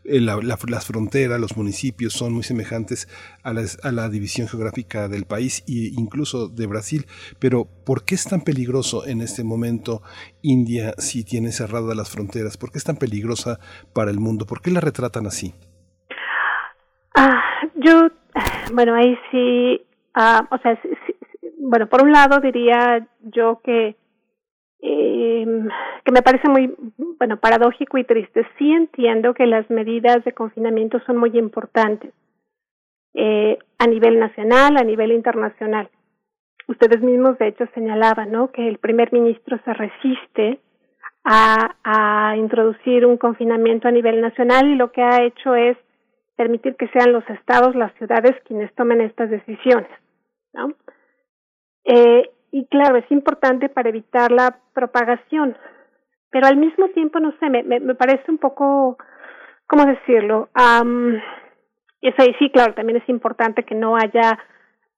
[0.04, 3.08] la, la, las fronteras, los municipios son muy semejantes
[3.44, 7.06] a la, a la división geográfica del país e incluso de Brasil.
[7.40, 10.02] Pero, ¿por qué es tan peligroso en este momento
[10.42, 12.58] India si tiene cerradas las fronteras?
[12.58, 13.60] ¿Por qué es tan peligrosa
[13.94, 14.46] para el mundo?
[14.46, 15.54] ¿Por qué la retratan así?
[17.16, 17.42] Ah,
[17.76, 18.08] yo,
[18.74, 19.82] bueno, ahí sí,
[20.16, 20.80] uh, o sea,
[21.60, 23.96] bueno, por un lado diría yo que
[24.82, 25.46] eh,
[26.04, 26.76] que me parece muy,
[27.20, 28.48] bueno, paradójico y triste.
[28.58, 32.14] Sí entiendo que las medidas de confinamiento son muy importantes
[33.14, 35.90] eh, a nivel nacional, a nivel internacional.
[36.68, 38.52] Ustedes mismos, de hecho, señalaban, ¿no?
[38.52, 40.60] Que el primer ministro se resiste
[41.24, 45.78] a, a introducir un confinamiento a nivel nacional y lo que ha hecho es
[46.36, 49.92] permitir que sean los estados, las ciudades quienes tomen estas decisiones,
[50.54, 50.74] ¿no?
[51.84, 55.58] Eh, y claro, es importante para evitar la propagación,
[56.32, 58.98] pero al mismo tiempo, no sé, me, me, parece un poco,
[59.68, 60.50] ¿cómo decirlo?
[60.56, 61.16] Um,
[62.02, 64.40] y sí, claro, también es importante que no haya,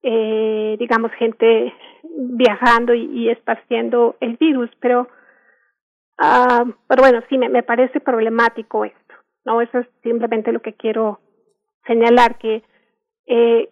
[0.01, 1.73] eh, digamos, gente
[2.03, 5.07] viajando y, y esparciendo el virus, pero,
[6.21, 9.15] uh, pero bueno, sí, me, me parece problemático esto,
[9.45, 9.61] ¿no?
[9.61, 11.19] Eso es simplemente lo que quiero
[11.85, 12.63] señalar, que
[13.25, 13.69] eh,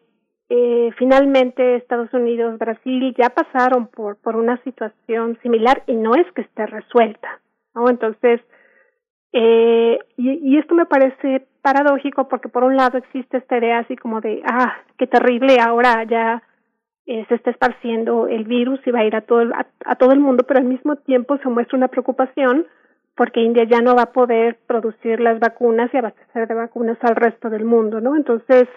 [0.54, 6.30] eh, finalmente Estados Unidos, Brasil ya pasaron por, por una situación similar y no es
[6.34, 7.40] que esté resuelta,
[7.74, 7.90] ¿no?
[7.90, 8.42] Entonces,
[9.32, 13.96] eh, y, y esto me parece paradójico porque por un lado existe esta idea así
[13.96, 16.44] como de, ah, qué terrible, ahora ya
[17.06, 19.96] eh, se está esparciendo el virus y va a ir a todo, el, a, a
[19.96, 22.68] todo el mundo, pero al mismo tiempo se muestra una preocupación
[23.16, 27.16] porque India ya no va a poder producir las vacunas y abastecer de vacunas al
[27.16, 28.18] resto del mundo, ¿no?
[28.18, 28.68] Entonces,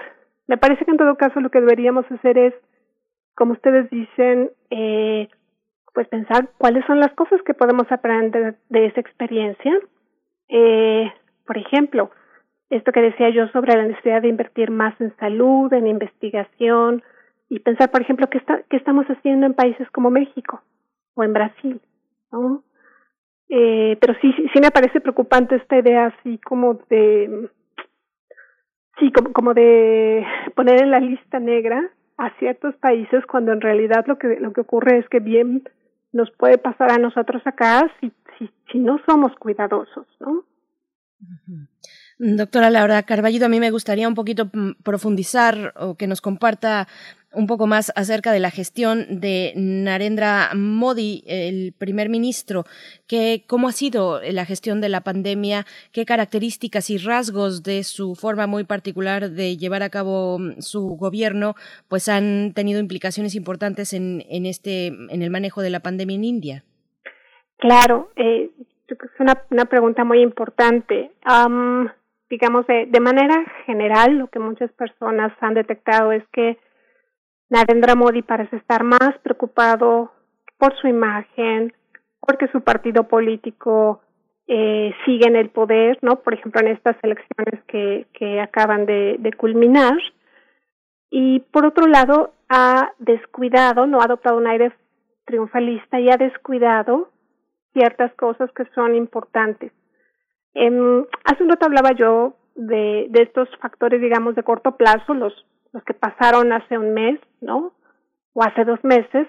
[0.46, 2.54] me parece que en todo caso lo que deberíamos hacer es,
[3.34, 5.28] como ustedes dicen, eh,
[5.92, 9.72] pues pensar cuáles son las cosas que podemos aprender de esa experiencia.
[10.48, 11.12] Eh,
[11.46, 12.10] por ejemplo,
[12.70, 17.02] esto que decía yo sobre la necesidad de invertir más en salud, en investigación,
[17.48, 20.62] y pensar, por ejemplo, qué, está, qué estamos haciendo en países como México
[21.14, 21.80] o en Brasil,
[22.32, 22.64] ¿no?
[23.48, 27.50] Eh, pero sí, sí, me parece preocupante esta idea así como de,
[28.98, 34.04] sí, como, como de poner en la lista negra a ciertos países cuando en realidad
[34.06, 35.64] lo que, lo que ocurre es que bien
[36.12, 38.12] nos puede pasar a nosotros acá si,
[38.70, 40.44] si, no somos cuidadosos, ¿no?
[42.18, 46.86] Doctora Laura Carballido, a mí me gustaría un poquito mm, profundizar o que nos comparta
[47.34, 52.64] un poco más acerca de la gestión de Narendra Modi, el primer ministro,
[53.06, 58.14] que, cómo ha sido la gestión de la pandemia, qué características y rasgos de su
[58.14, 61.54] forma muy particular de llevar a cabo mm, su gobierno,
[61.88, 66.24] pues han tenido implicaciones importantes en, en este, en el manejo de la pandemia en
[66.24, 66.64] India.
[67.58, 68.50] Claro, eh,
[68.88, 71.10] es una, una pregunta muy importante.
[72.30, 76.58] Digamos, de, de manera general, lo que muchas personas han detectado es que
[77.54, 80.10] Narendra Modi parece estar más preocupado
[80.58, 81.72] por su imagen,
[82.18, 84.00] porque su partido político
[84.48, 86.16] eh, sigue en el poder, ¿no?
[86.16, 89.96] Por ejemplo, en estas elecciones que, que acaban de, culminar.
[91.10, 94.72] Y por otro lado, ha descuidado, no ha adoptado un aire
[95.24, 97.10] triunfalista y ha descuidado
[97.72, 99.70] ciertas cosas que son importantes.
[100.54, 105.32] Eh, hace un rato hablaba yo de, de estos factores, digamos, de corto plazo, los,
[105.74, 107.72] los que pasaron hace un mes, ¿no?
[108.32, 109.28] O hace dos meses,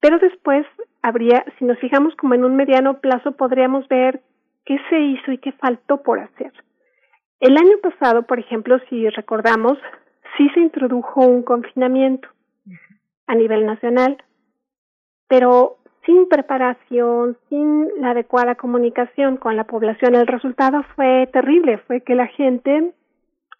[0.00, 0.66] pero después
[1.02, 4.22] habría, si nos fijamos como en un mediano plazo, podríamos ver
[4.64, 6.52] qué se hizo y qué faltó por hacer.
[7.40, 9.78] El año pasado, por ejemplo, si recordamos,
[10.36, 12.28] sí se introdujo un confinamiento
[13.26, 14.16] a nivel nacional,
[15.28, 22.00] pero sin preparación, sin la adecuada comunicación con la población, el resultado fue terrible, fue
[22.00, 22.92] que la gente,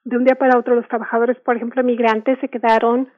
[0.05, 3.09] de un día para otro, los trabajadores, por ejemplo, migrantes, se quedaron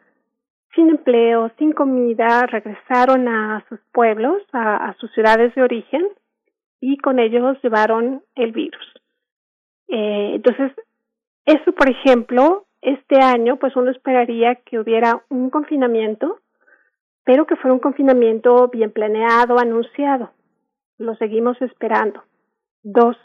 [0.75, 6.07] sin empleo, sin comida, regresaron a sus pueblos, a, sus ciudades de origen,
[6.81, 8.85] y con ellos llevaron el virus.
[9.89, 10.73] Eh, entonces,
[11.47, 16.41] eso, por ejemplo, este año, pues uno esperaría que hubiera un confinamiento,
[17.25, 20.31] pero que fuera un confinamiento bien planeado, anunciado.
[20.99, 22.23] Lo seguimos esperando.
[22.83, 23.17] Dos,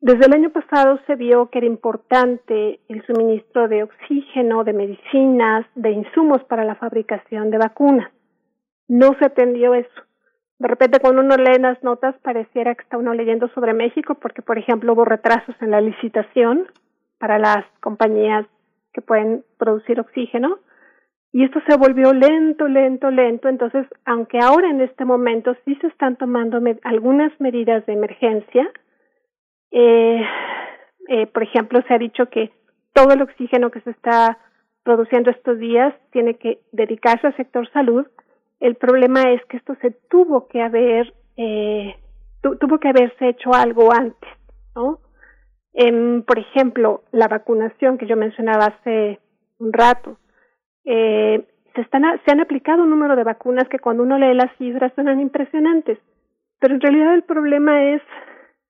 [0.00, 5.66] desde el año pasado se vio que era importante el suministro de oxígeno, de medicinas,
[5.74, 8.10] de insumos para la fabricación de vacunas.
[8.86, 10.02] No se atendió eso.
[10.60, 14.42] De repente cuando uno lee las notas pareciera que está uno leyendo sobre México porque,
[14.42, 16.66] por ejemplo, hubo retrasos en la licitación
[17.18, 18.46] para las compañías
[18.92, 20.58] que pueden producir oxígeno
[21.32, 23.48] y esto se volvió lento, lento, lento.
[23.48, 28.70] Entonces, aunque ahora en este momento sí se están tomando algunas medidas de emergencia,
[29.70, 30.22] eh,
[31.08, 32.52] eh, por ejemplo, se ha dicho que
[32.92, 34.38] todo el oxígeno que se está
[34.82, 38.06] produciendo estos días tiene que dedicarse al sector salud.
[38.60, 41.94] El problema es que esto se tuvo que haber, eh,
[42.40, 44.30] tuvo que haberse hecho algo antes,
[44.74, 45.00] ¿no?
[45.74, 49.20] Eh, por ejemplo, la vacunación que yo mencionaba hace
[49.58, 50.18] un rato
[50.84, 54.50] eh, se, están, se han aplicado un número de vacunas que cuando uno lee las
[54.56, 55.98] cifras suenan impresionantes,
[56.58, 58.02] pero en realidad el problema es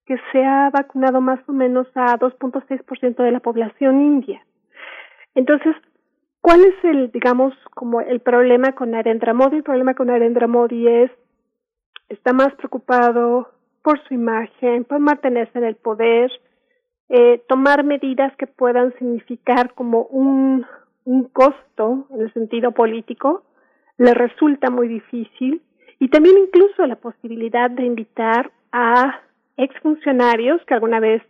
[0.08, 4.42] que se ha vacunado más o menos a 2.6% de la población india.
[5.34, 5.76] Entonces,
[6.40, 9.58] ¿cuál es el, digamos, como el problema con Narendra Modi?
[9.58, 11.10] El problema con Narendra Modi es,
[12.08, 13.50] está más preocupado
[13.82, 16.32] por su imagen, por mantenerse en el poder,
[17.10, 20.64] eh, tomar medidas que puedan significar como un,
[21.04, 23.42] un costo en el sentido político,
[23.98, 25.60] le resulta muy difícil
[25.98, 29.20] y también incluso la posibilidad de invitar a
[29.58, 31.22] exfuncionarios que alguna vez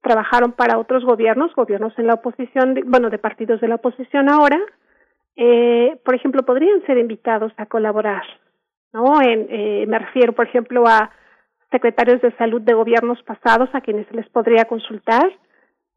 [0.00, 4.58] trabajaron para otros gobiernos, gobiernos en la oposición, bueno, de partidos de la oposición ahora,
[5.36, 8.22] eh, por ejemplo, podrían ser invitados a colaborar,
[8.92, 9.20] ¿no?
[9.20, 11.10] En, eh, me refiero, por ejemplo, a
[11.70, 15.30] secretarios de salud de gobiernos pasados a quienes se les podría consultar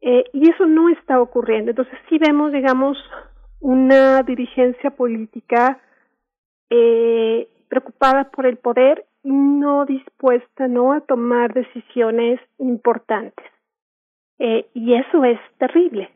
[0.00, 1.70] eh, y eso no está ocurriendo.
[1.70, 2.98] Entonces sí vemos, digamos,
[3.60, 5.80] una dirigencia política
[6.70, 13.44] eh, preocupada por el poder no dispuesta no a tomar decisiones importantes.
[14.38, 16.10] Eh, y eso es terrible.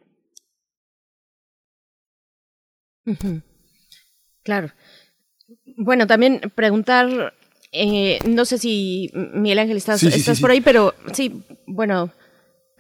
[4.45, 4.69] Claro.
[5.77, 7.35] Bueno, también preguntar,
[7.73, 12.13] eh, no sé si Miguel Ángel estás, estás por ahí, pero sí, bueno,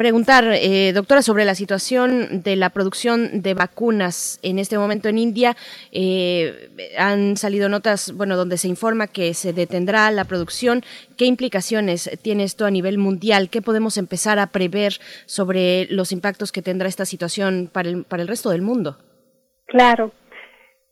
[0.00, 5.18] preguntar, eh, doctora, sobre la situación de la producción de vacunas en este momento en
[5.18, 5.56] India.
[5.92, 10.80] Eh, han salido notas, bueno, donde se informa que se detendrá la producción.
[11.18, 13.50] ¿Qué implicaciones tiene esto a nivel mundial?
[13.50, 14.94] ¿Qué podemos empezar a prever
[15.26, 18.96] sobre los impactos que tendrá esta situación para el, para el resto del mundo?
[19.66, 20.12] Claro.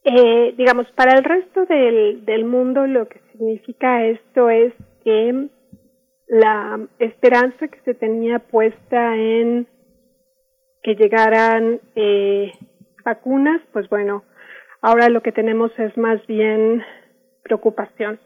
[0.03, 4.71] Eh, digamos, para el resto del, del mundo lo que significa esto es
[5.03, 5.49] que
[6.29, 9.67] la esperanza que se tenía puesta en
[10.83, 12.51] que llegaran eh,
[13.03, 14.23] vacunas, pues bueno,
[14.81, 16.83] ahora lo que tenemos es más bien
[17.43, 18.19] preocupación.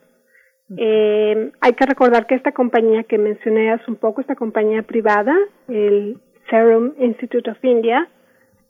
[0.77, 5.35] Eh, hay que recordar que esta compañía que mencioné hace un poco, esta compañía privada,
[5.67, 6.19] el
[6.49, 8.09] Serum Institute of India,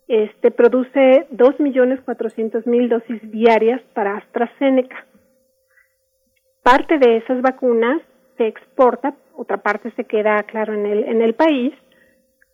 [0.07, 5.05] este, produce 2.400.000 dosis diarias para AstraZeneca.
[6.61, 8.01] Parte de esas vacunas
[8.37, 11.73] se exporta, otra parte se queda, claro, en el, país,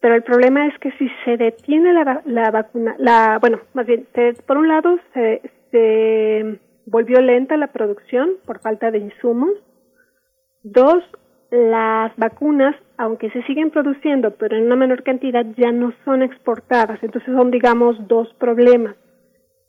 [0.02, 4.08] pero el problema es que si se detiene la, vacuna, la, bueno, más bien,
[4.46, 5.42] por un lado se,
[5.72, 9.52] se volvió lenta la producción por falta de insumos.
[10.64, 11.04] Dos,
[11.52, 17.02] las vacunas, aunque se siguen produciendo, pero en una menor cantidad, ya no son exportadas.
[17.02, 18.96] Entonces son, digamos, dos problemas.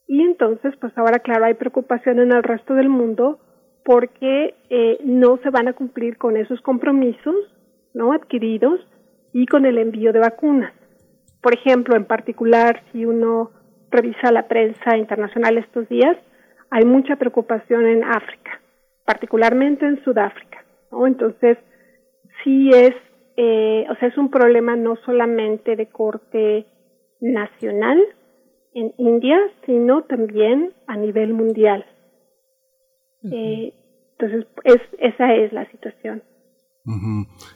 [0.07, 3.39] Y entonces, pues ahora, claro, hay preocupación en el resto del mundo
[3.85, 7.35] porque eh, no se van a cumplir con esos compromisos,
[7.94, 8.12] ¿no?
[8.12, 8.81] Adquiridos
[9.32, 10.73] y con el envío de vacunas.
[11.43, 13.51] Por ejemplo, en particular, si uno
[13.90, 16.16] revisa la prensa internacional estos días,
[16.70, 18.61] hay mucha preocupación en África,
[19.05, 20.65] particularmente en Sudáfrica.
[21.07, 21.59] Entonces,
[22.44, 22.94] sí es,
[23.36, 26.66] eh, o sea, es un problema no solamente de corte
[27.20, 27.98] nacional
[28.74, 31.85] en India, sino también a nivel mundial.
[33.25, 33.73] Eh,
[34.19, 36.23] entonces, es, esa es la situación.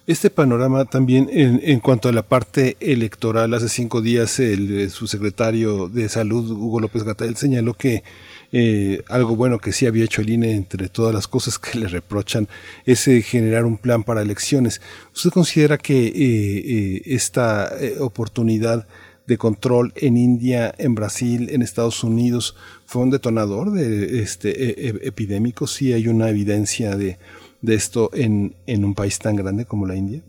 [0.07, 5.07] Este panorama también en, en, cuanto a la parte electoral, hace cinco días el, su
[5.07, 8.05] secretario de salud, Hugo López Gatel, señaló que
[8.53, 11.89] eh, algo bueno que sí había hecho el INE entre todas las cosas que le
[11.89, 12.49] reprochan
[12.85, 14.81] es eh, generar un plan para elecciones.
[15.15, 18.86] ¿Usted considera que eh, esta oportunidad
[19.27, 22.57] de control en India, en Brasil, en Estados Unidos
[22.94, 25.66] fue un detonador de este e, e, epidémico?
[25.66, 27.18] ¿Sí hay una evidencia de,
[27.60, 30.22] de esto en, en un país tan grande como la India?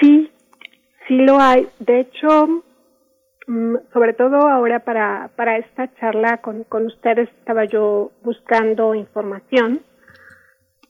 [0.00, 0.30] Sí,
[1.08, 1.66] sí lo hay.
[1.80, 2.62] De hecho,
[3.46, 9.80] Mm, sobre todo ahora para, para esta charla con, con ustedes estaba yo buscando información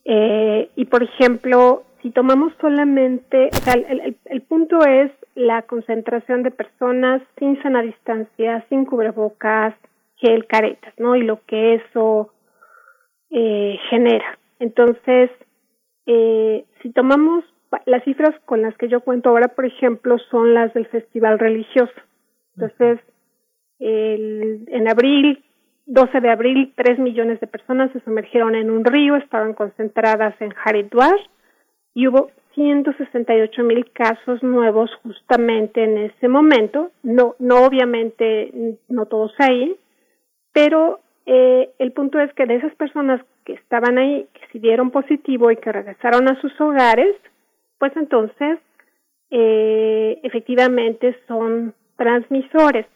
[0.04, 5.62] eh, y por ejemplo si tomamos solamente o sea el, el, el, punto es la
[5.62, 9.74] concentración de personas sin sana distancia sin cubrebocas
[10.16, 12.32] gel caretas no y lo que eso
[13.30, 14.38] eh, genera.
[14.58, 15.30] Entonces
[16.06, 17.44] eh, si tomamos
[17.86, 21.92] las cifras con las que yo cuento ahora por ejemplo son las del festival religioso.
[22.56, 23.00] Entonces,
[23.78, 25.44] el, en abril,
[25.86, 30.54] 12 de abril, 3 millones de personas se sumergieron en un río, estaban concentradas en
[30.64, 31.16] Haridwar
[31.94, 36.92] y hubo 168 mil casos nuevos justamente en ese momento.
[37.02, 39.76] No, no obviamente, no todos ahí,
[40.54, 44.90] pero eh, el punto es que de esas personas que estaban ahí, que se dieron
[44.90, 47.14] positivo y que regresaron a sus hogares,
[47.78, 48.58] pues entonces
[49.30, 52.86] eh, efectivamente son transmisores.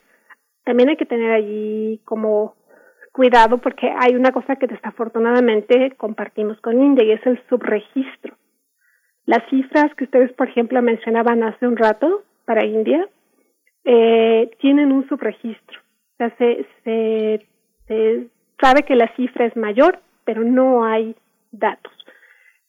[0.65, 2.55] También hay que tener allí como
[3.13, 8.37] cuidado porque hay una cosa que desafortunadamente compartimos con India y es el subregistro.
[9.27, 13.07] Las cifras que ustedes, por ejemplo, mencionaban hace un rato para India
[13.85, 15.81] eh, tienen un subregistro.
[16.19, 16.66] Sea, se,
[18.61, 21.15] sabe que la cifra es mayor, pero no hay
[21.53, 21.93] datos.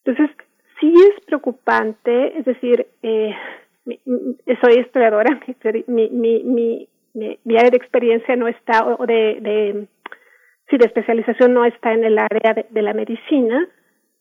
[0.06, 0.36] Entonces,
[0.80, 3.36] sí es preocupante, es decir, eh,
[4.62, 5.40] soy historiadora,
[5.88, 6.88] mi,
[7.58, 9.88] área de experiencia no está, o de,
[10.70, 13.68] sí, de especialización no está en el área de, la medicina,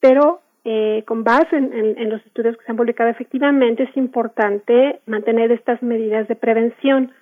[0.01, 5.53] pero eh, con base en, los estudios que se han publicado, efectivamente es importante mantener
[5.53, 7.13] estas medidas de prevención.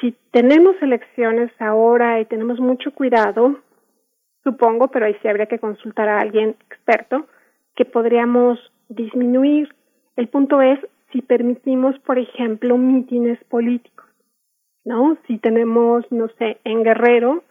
[0.00, 3.60] Si tenemos elecciones ahora y tenemos mucho cuidado,
[4.44, 7.26] supongo, pero ahí sí habría que consultar a alguien experto,
[7.74, 8.58] que podríamos
[8.88, 9.74] disminuir.
[10.16, 10.78] El punto es
[11.12, 14.06] si permitimos, por ejemplo, mítines políticos,
[14.84, 15.16] ¿no?
[15.26, 17.42] Si tenemos, no sé, en Guerrero,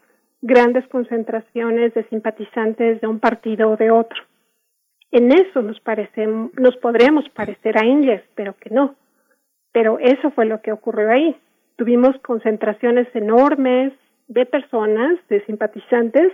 [0.41, 4.21] grandes concentraciones de simpatizantes de un partido o de otro.
[5.11, 8.95] En eso nos parecemos, nos podríamos parecer a India, pero que no.
[9.71, 11.35] Pero eso fue lo que ocurrió ahí.
[11.77, 13.93] Tuvimos concentraciones enormes
[14.27, 16.33] de personas, de simpatizantes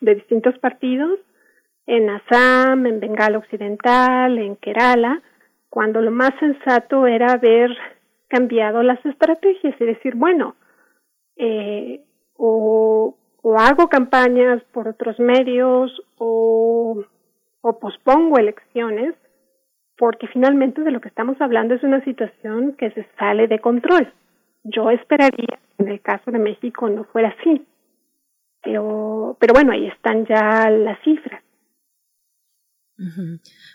[0.00, 1.18] de distintos partidos,
[1.86, 5.22] en Assam, en Bengala Occidental, en Kerala,
[5.70, 7.70] cuando lo más sensato era haber
[8.28, 10.54] cambiado las estrategias y decir, bueno,
[11.36, 12.04] eh,
[12.36, 13.16] o,
[13.56, 17.04] hago campañas por otros medios o
[17.80, 19.14] pospongo elecciones,
[19.96, 24.12] porque finalmente de lo que estamos hablando es una situación que se sale de control.
[24.64, 27.66] Yo esperaría que en el caso de México no fuera así,
[28.62, 31.42] pero, pero bueno, ahí están ya las cifras.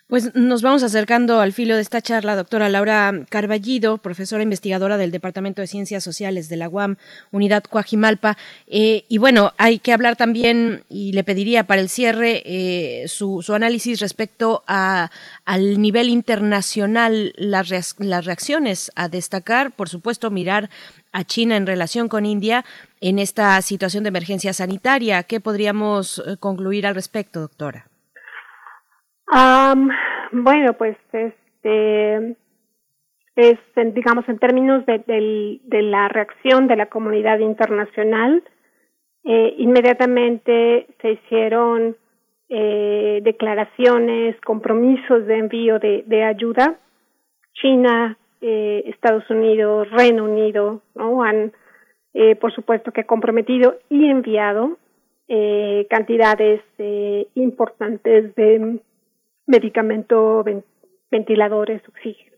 [0.08, 5.12] Pues nos vamos acercando al filo de esta charla, doctora Laura Carballido, profesora investigadora del
[5.12, 6.98] Departamento de Ciencias Sociales de la UAM,
[7.32, 8.38] Unidad Coajimalpa.
[8.68, 13.42] Eh, y bueno, hay que hablar también, y le pediría para el cierre eh, su,
[13.54, 15.10] análisis respecto a,
[15.46, 20.70] al nivel internacional, las, las reacciones a destacar, por supuesto, mirar
[21.14, 22.66] a China en relación con India
[23.00, 25.24] en esta situación de emergencia sanitaria.
[25.24, 27.88] ¿Qué podríamos eh, concluir al respecto, doctora?
[30.32, 32.36] Bueno, pues este
[33.36, 33.58] es,
[33.94, 35.00] digamos, en términos de,
[35.64, 38.44] de, la reacción de la comunidad internacional,
[39.24, 41.96] eh, inmediatamente se hicieron
[42.50, 46.78] eh, declaraciones, compromisos de envío de, de ayuda.
[47.54, 51.24] China, eh, Estados Unidos, Reino Unido, ¿no?
[51.24, 51.54] Han,
[52.14, 54.78] eh, por supuesto, que comprometido y enviado
[55.30, 56.62] eh, cantidades
[57.36, 58.80] importantes de
[59.46, 60.44] medicamento,
[61.12, 62.34] ventiladores, oxígeno.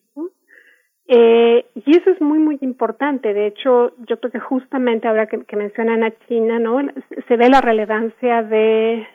[1.08, 3.34] Eh, y eso es muy, muy importante.
[3.34, 6.80] De hecho, yo creo que justamente ahora que, mencionan a China, ¿no?
[7.28, 9.08] Se ve la relevancia de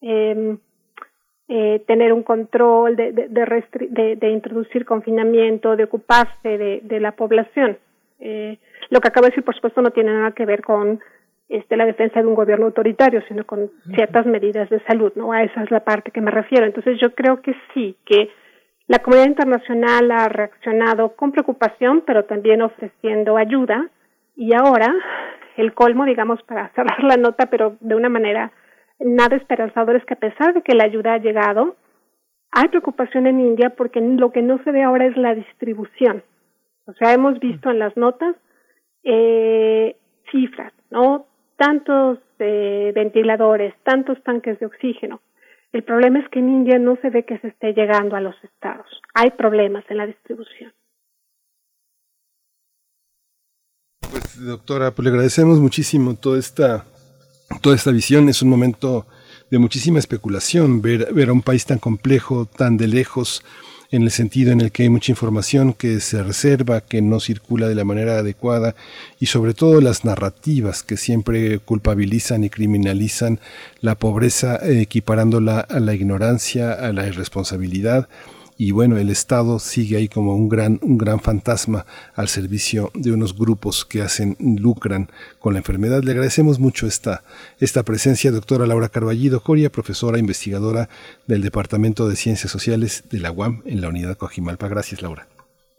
[0.00, 0.58] em,
[1.48, 7.76] eh, tener un control, de, de, de, introducir confinamiento, de ocuparse de, de la población.
[8.20, 8.58] Eh,
[8.88, 11.00] lo que acabo de decir, por supuesto, no tiene nada que ver con
[11.48, 15.32] este, la defensa de un gobierno autoritario, sino con ciertas medidas de salud, ¿no?
[15.32, 16.66] A esa es la parte que me refiero.
[16.66, 18.30] Entonces yo creo que sí, que
[18.86, 23.88] la comunidad internacional ha reaccionado con preocupación, pero también ofreciendo ayuda.
[24.36, 24.92] Y ahora,
[25.56, 28.52] el colmo, digamos, para cerrar la nota, pero de una manera
[28.98, 31.76] nada esperanzadora, es que a pesar de que la ayuda ha llegado,
[32.50, 36.22] hay preocupación en India porque lo que no se ve ahora es la distribución.
[36.86, 38.36] O sea, hemos visto en las notas
[39.02, 39.96] eh,
[40.30, 41.26] cifras, ¿no?
[41.56, 45.20] Tantos eh, ventiladores, tantos tanques de oxígeno.
[45.72, 48.36] El problema es que en India no se ve que se esté llegando a los
[48.44, 48.86] estados.
[49.14, 50.72] Hay problemas en la distribución.
[54.10, 56.84] Pues doctora, pues le agradecemos muchísimo toda esta,
[57.60, 58.28] toda esta visión.
[58.28, 59.06] Es un momento
[59.50, 63.44] de muchísima especulación ver, ver a un país tan complejo, tan de lejos,
[63.94, 67.68] en el sentido en el que hay mucha información que se reserva, que no circula
[67.68, 68.74] de la manera adecuada
[69.20, 73.38] y sobre todo las narrativas que siempre culpabilizan y criminalizan
[73.80, 78.08] la pobreza equiparándola a la ignorancia, a la irresponsabilidad
[78.64, 81.84] y bueno, el Estado sigue ahí como un gran, un gran fantasma
[82.14, 85.08] al servicio de unos grupos que hacen, lucran
[85.38, 86.02] con la enfermedad.
[86.02, 87.24] Le agradecemos mucho esta,
[87.60, 90.88] esta presencia, doctora Laura Carballido Coria, profesora investigadora
[91.26, 94.66] del Departamento de Ciencias Sociales de la UAM en la unidad Coajimalpa.
[94.68, 95.26] Gracias, Laura.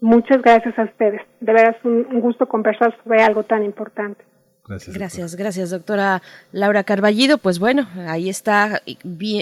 [0.00, 1.22] Muchas gracias a ustedes.
[1.40, 4.22] De veras un, un gusto conversar sobre algo tan importante.
[4.68, 6.22] Gracias, gracias, gracias, doctora
[6.52, 7.38] Laura Carballido.
[7.38, 8.80] Pues bueno, ahí está,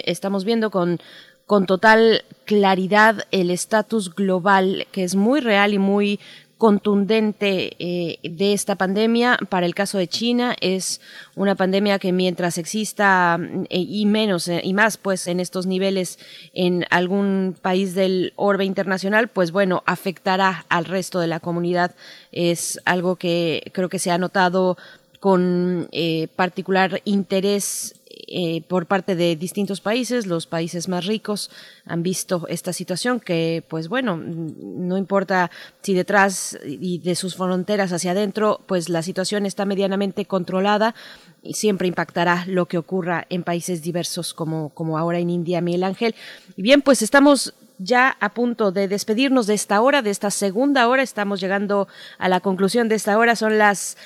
[0.07, 0.99] estamos viendo con
[1.47, 6.21] con total claridad el estatus global que es muy real y muy
[6.65, 9.39] contundente eh, de esta pandemia.
[9.49, 11.01] Para el caso de China es
[11.35, 13.39] una pandemia que mientras exista
[13.69, 16.19] eh, y menos eh, y más pues en estos niveles
[16.55, 21.95] en algún país del orbe internacional, pues bueno, afectará al resto de la comunidad.
[22.33, 24.79] Es algo que creo que se ha notado
[25.21, 25.89] con
[26.37, 27.95] particular interés
[28.29, 31.51] eh, por parte de distintos países, los países más ricos
[31.85, 35.51] han visto esta situación que, pues bueno, no importa
[35.83, 40.95] si detrás y de sus fronteras hacia adentro, pues la situación está medianamente controlada
[41.43, 45.85] y siempre impactará lo que ocurra en países diversos como, como ahora en India, Miguel
[45.85, 46.15] Ángel.
[46.57, 50.89] Y bien, pues estamos ya a punto de despedirnos de esta hora, de esta segunda
[50.89, 51.03] hora.
[51.03, 51.89] Estamos llegando
[52.19, 53.37] a la conclusión de esta hora.
[53.37, 53.97] Son las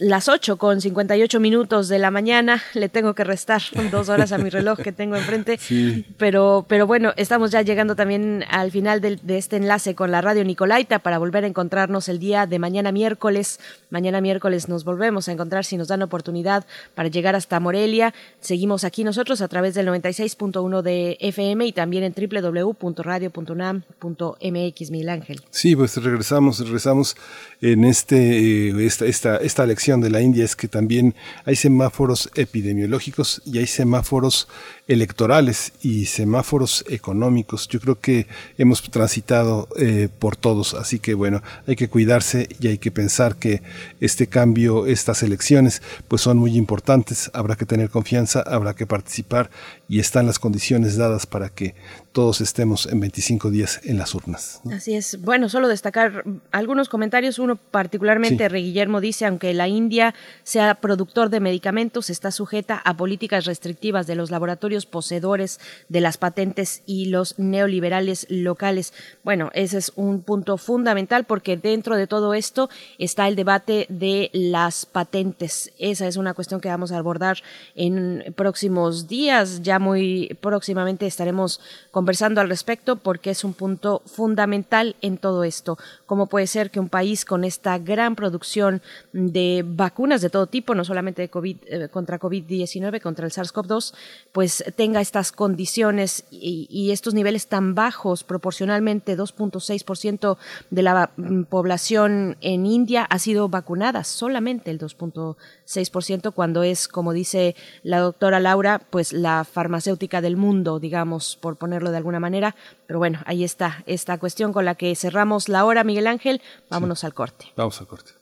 [0.00, 3.62] las 8 con 58 minutos de la mañana, le tengo que restar
[3.92, 5.60] dos horas a mi reloj que tengo enfrente,
[6.18, 10.44] pero, pero bueno, estamos ya llegando también al final de, este enlace con la radio
[10.44, 13.60] Nicolaita para volver a encontrarnos el día de mañana miércoles.
[13.90, 16.66] Mañana miércoles nos volvemos a encontrar si nos dan oportunidad
[16.96, 18.12] para llegar hasta Morelia.
[18.40, 25.42] Seguimos aquí nosotros a través del 96.1 de FM y también en www.radio.unam.mx, Mil Ángel.
[25.50, 27.16] Sí, pues regresamos, regresamos
[27.60, 29.04] en este, eh, esta,
[29.36, 31.14] esta lección de la India es que también
[31.44, 34.48] hay semáforos epidemiológicos y hay semáforos
[34.88, 37.68] electorales y semáforos económicos.
[37.68, 42.68] Yo creo que hemos transitado eh, por todos, así que bueno, hay que cuidarse y
[42.68, 43.62] hay que pensar que
[44.00, 47.30] este cambio, estas elecciones, pues son muy importantes.
[47.34, 49.50] Habrá que tener confianza, habrá que participar
[49.88, 51.74] y están las condiciones dadas para que
[52.12, 54.60] todos estemos en 25 días en las urnas.
[54.72, 55.20] Así es.
[55.22, 57.38] Bueno, solo destacar algunos comentarios.
[57.38, 62.96] Uno particularmente, Re Guillermo dice, aunque la India sea productor de medicamentos, está sujeta a
[62.96, 68.92] políticas restrictivas de los laboratorios poseedores de las patentes y los neoliberales locales.
[69.24, 72.68] Bueno, ese es un punto fundamental porque dentro de todo esto
[72.98, 75.72] está el debate de las patentes.
[75.78, 77.38] Esa es una cuestión que vamos a abordar
[77.74, 79.62] en próximos días.
[79.62, 81.60] Ya muy próximamente estaremos
[81.90, 85.78] conversando al respecto porque es un punto fundamental en todo esto.
[86.06, 88.82] ¿Cómo puede ser que un país con esta gran producción
[89.12, 93.94] de vacunas de todo tipo, no solamente de COVID, eh, contra COVID-19, contra el SARS-CoV-2,
[94.32, 100.36] pues tenga estas condiciones y, y estos niveles tan bajos, proporcionalmente 2.6%
[100.70, 107.12] de la mm, población en India ha sido vacunada, solamente el 2.6%, cuando es, como
[107.12, 112.54] dice la doctora Laura, pues la farmacéutica del mundo, digamos, por ponerlo de alguna manera.
[112.86, 116.40] Pero bueno, ahí está esta cuestión con la que cerramos la hora, Miguel Ángel.
[116.70, 117.46] Vámonos al corte.
[117.56, 118.17] Vamos al corte.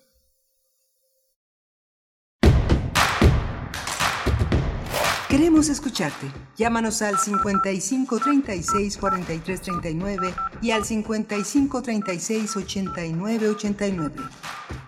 [5.36, 6.32] Queremos escucharte.
[6.56, 14.14] Llámanos al 55 36 43 39 y al 55 36 89 89.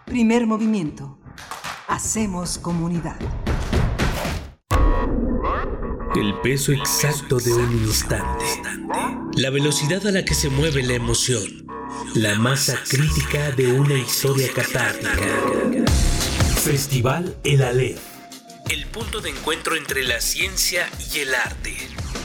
[0.07, 1.19] Primer movimiento.
[1.87, 3.19] Hacemos comunidad.
[6.17, 8.47] El peso exacto de un instante.
[9.37, 11.67] La velocidad a la que se mueve la emoción.
[12.15, 15.13] La masa crítica de una historia catártica.
[16.63, 18.18] Festival El Aleph
[18.71, 21.77] el punto de encuentro entre la ciencia y el arte.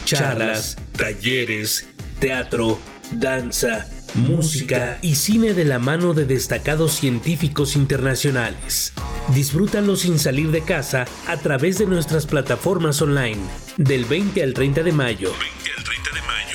[0.05, 1.87] Charlas, talleres,
[2.19, 2.79] teatro,
[3.11, 8.93] danza, música y cine de la mano de destacados científicos internacionales.
[9.33, 13.39] Disfrútalo sin salir de casa a través de nuestras plataformas online
[13.77, 15.31] del 20 al 30 de mayo.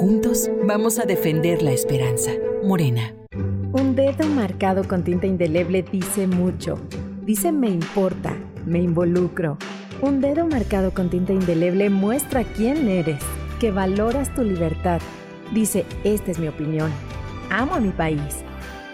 [0.00, 2.30] Juntos vamos a defender la esperanza.
[2.64, 3.14] Morena.
[3.72, 6.78] Un dedo marcado con tinta indeleble dice mucho.
[7.26, 9.58] Dice me importa, me involucro.
[10.00, 13.22] Un dedo marcado con tinta indeleble muestra quién eres,
[13.60, 15.02] que valoras tu libertad.
[15.52, 16.90] Dice, esta es mi opinión.
[17.50, 18.38] Amo a mi país.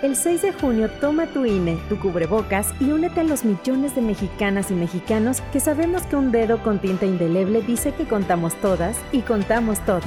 [0.02, 4.00] El 6 de junio toma tu INE, tu cubrebocas y únete a los millones de
[4.00, 8.96] mexicanas y mexicanos que sabemos que un dedo con tinta indeleble dice que contamos todas
[9.12, 10.02] y contamos todos.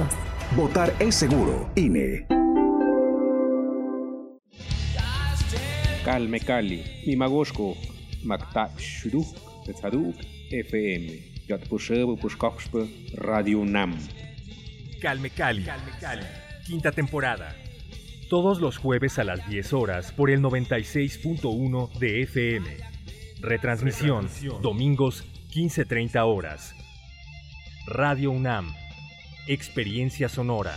[0.56, 1.70] Votar es seguro.
[1.76, 2.26] INE.
[6.04, 7.76] Calme Cali, Mimagoshko,
[8.24, 9.28] Makta Shuduk,
[9.64, 10.16] Tetzaduk,
[10.50, 13.96] FM, Yatpushebo Pushkoxpe, Radio Nam.
[15.00, 15.64] Calme Cali,
[16.66, 17.54] quinta temporada.
[18.28, 22.76] Todos los jueves a las 10 horas por el 96.1 de FM.
[23.40, 24.28] Retransmisión,
[24.62, 26.74] domingos 15.30 horas.
[27.86, 28.72] Radio UNAM,
[29.46, 30.76] experiencia sonora.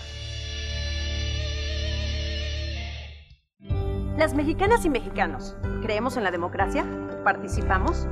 [4.17, 6.85] Las mexicanas y mexicanos, ¿creemos en la democracia?
[7.23, 8.07] ¿Participamos?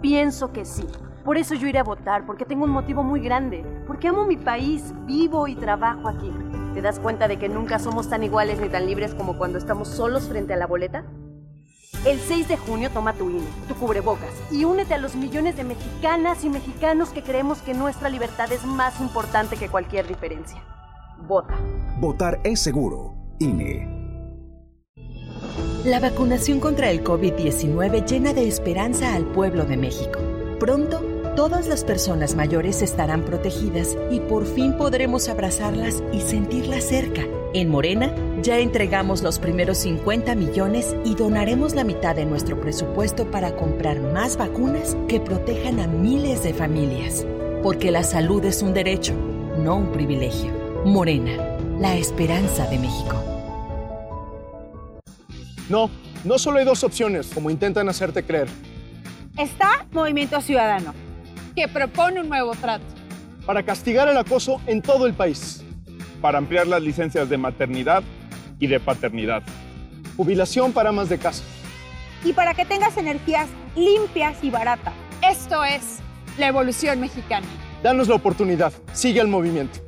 [0.00, 0.86] Pienso que sí.
[1.24, 4.36] Por eso yo iré a votar, porque tengo un motivo muy grande, porque amo mi
[4.36, 6.32] país, vivo y trabajo aquí.
[6.72, 9.88] ¿Te das cuenta de que nunca somos tan iguales ni tan libres como cuando estamos
[9.88, 11.04] solos frente a la boleta?
[12.06, 15.64] El 6 de junio toma tu INE, tu cubrebocas y únete a los millones de
[15.64, 20.62] mexicanas y mexicanos que creemos que nuestra libertad es más importante que cualquier diferencia.
[21.28, 21.54] Vota.
[21.98, 23.12] Votar es seguro.
[23.38, 23.86] INE.
[25.84, 30.20] La vacunación contra el COVID-19 llena de esperanza al pueblo de México.
[30.58, 31.02] Pronto,
[31.36, 37.22] todas las personas mayores estarán protegidas y por fin podremos abrazarlas y sentirlas cerca.
[37.52, 43.30] En Morena, ya entregamos los primeros 50 millones y donaremos la mitad de nuestro presupuesto
[43.30, 47.26] para comprar más vacunas que protejan a miles de familias.
[47.62, 49.14] Porque la salud es un derecho,
[49.58, 50.52] no un privilegio.
[50.84, 51.50] Morena
[51.80, 53.16] la esperanza de México.
[55.70, 55.90] No,
[56.24, 58.48] no solo hay dos opciones, como intentan hacerte creer.
[59.38, 60.92] Está Movimiento Ciudadano,
[61.56, 62.84] que propone un nuevo trato.
[63.46, 65.64] Para castigar el acoso en todo el país.
[66.20, 68.02] Para ampliar las licencias de maternidad
[68.58, 69.42] y de paternidad.
[70.16, 71.42] Jubilación para más de casa.
[72.24, 74.92] Y para que tengas energías limpias y baratas.
[75.22, 76.00] Esto es
[76.38, 77.46] la evolución mexicana.
[77.82, 78.72] Danos la oportunidad.
[78.92, 79.80] Sigue el movimiento.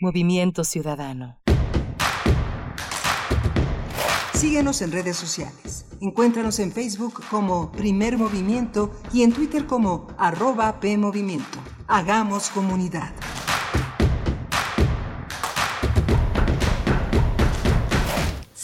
[0.00, 1.38] Movimiento Ciudadano.
[4.34, 5.86] Síguenos en redes sociales.
[6.00, 11.58] Encuéntranos en Facebook como Primer Movimiento y en Twitter como arroba PMovimiento.
[11.88, 13.10] Hagamos comunidad.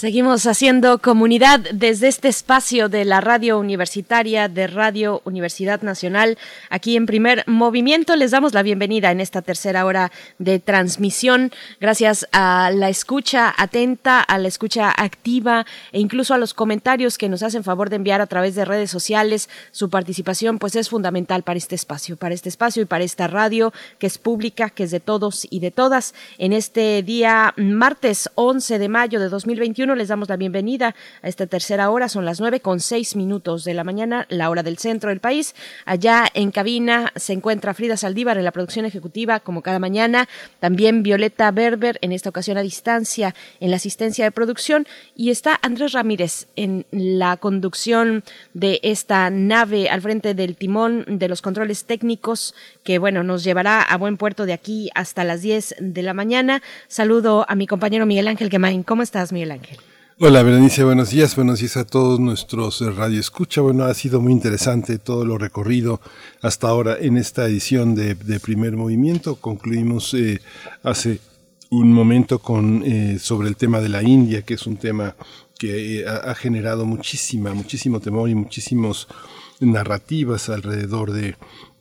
[0.03, 6.39] Seguimos haciendo comunidad desde este espacio de la radio universitaria de Radio Universidad Nacional.
[6.71, 10.11] Aquí en primer movimiento les damos la bienvenida en esta tercera hora
[10.41, 11.53] de transmisión.
[11.81, 17.29] Gracias a la escucha atenta, a la escucha activa e incluso a los comentarios que
[17.29, 19.49] nos hacen favor de enviar a través de redes sociales.
[19.71, 23.73] Su participación pues es fundamental para este espacio, para este espacio y para esta radio
[24.01, 26.13] que es pública, que es de todos y de todas.
[26.39, 31.47] En este día martes 11 de mayo de 2021 les damos la bienvenida a esta
[31.47, 32.09] tercera hora.
[32.09, 35.55] Son las nueve con seis minutos de la mañana, la hora del centro del país.
[35.85, 40.29] Allá en cabina se encuentra Frida Saldívar en la producción ejecutiva, como cada mañana.
[40.61, 44.87] También Violeta Berber, en esta ocasión a distancia, en la asistencia de producción.
[45.17, 48.25] Y está Andrés Ramírez en la conducción
[48.55, 52.55] de esta nave al frente del timón de los controles técnicos,
[52.85, 56.63] que bueno, nos llevará a buen puerto de aquí hasta las diez de la mañana.
[56.89, 58.83] Saludo a mi compañero Miguel Ángel Gemain.
[58.83, 59.79] ¿Cómo estás, Miguel Ángel?
[60.21, 63.63] Hola Berenice, buenos días, buenos días a todos nuestros eh, Radio Escucha.
[63.63, 66.03] Bueno, ha sido muy interesante todo lo recorrido
[66.43, 69.37] hasta ahora en esta edición de, Primer Movimiento.
[69.37, 70.43] Concluimos eh,
[70.83, 71.19] hace
[71.71, 75.17] un momento con eh, sobre el tema de la India, que es un tema
[75.59, 79.09] que ha, ha generado muchísima, muchísimo temor y muchísimos
[79.61, 81.37] narrativas alrededor de,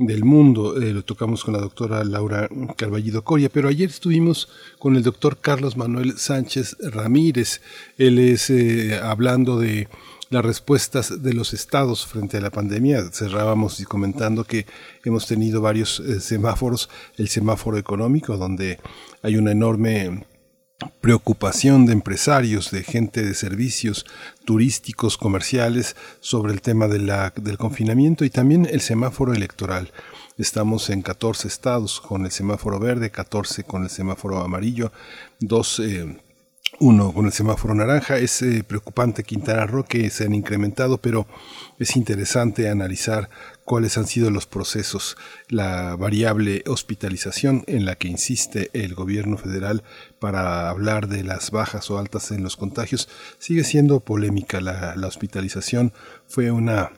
[0.05, 0.81] del mundo.
[0.81, 4.49] Eh, lo tocamos con la doctora Laura Carballido Coria, pero ayer estuvimos
[4.79, 7.61] con el doctor Carlos Manuel Sánchez Ramírez.
[7.97, 9.87] Él es eh, hablando de
[10.29, 13.03] las respuestas de los estados frente a la pandemia.
[13.11, 14.65] Cerrábamos y comentando que
[15.03, 18.79] hemos tenido varios eh, semáforos, el semáforo económico, donde
[19.21, 20.25] hay una enorme
[21.01, 24.05] preocupación de empresarios, de gente de servicios
[24.45, 29.91] turísticos, comerciales, sobre el tema de la, del confinamiento y también el semáforo electoral.
[30.37, 34.91] Estamos en 14 estados con el semáforo verde, 14 con el semáforo amarillo,
[35.39, 35.79] dos...
[35.79, 36.17] Eh,
[36.79, 38.17] uno con el semáforo naranja.
[38.17, 41.27] Es eh, preocupante Quintana Roo que se han incrementado, pero
[41.79, 43.29] es interesante analizar
[43.71, 45.15] cuáles han sido los procesos,
[45.47, 49.81] la variable hospitalización en la que insiste el gobierno federal
[50.19, 53.07] para hablar de las bajas o altas en los contagios,
[53.39, 54.59] sigue siendo polémica.
[54.59, 55.93] La, hospitalización
[56.27, 56.91] fue una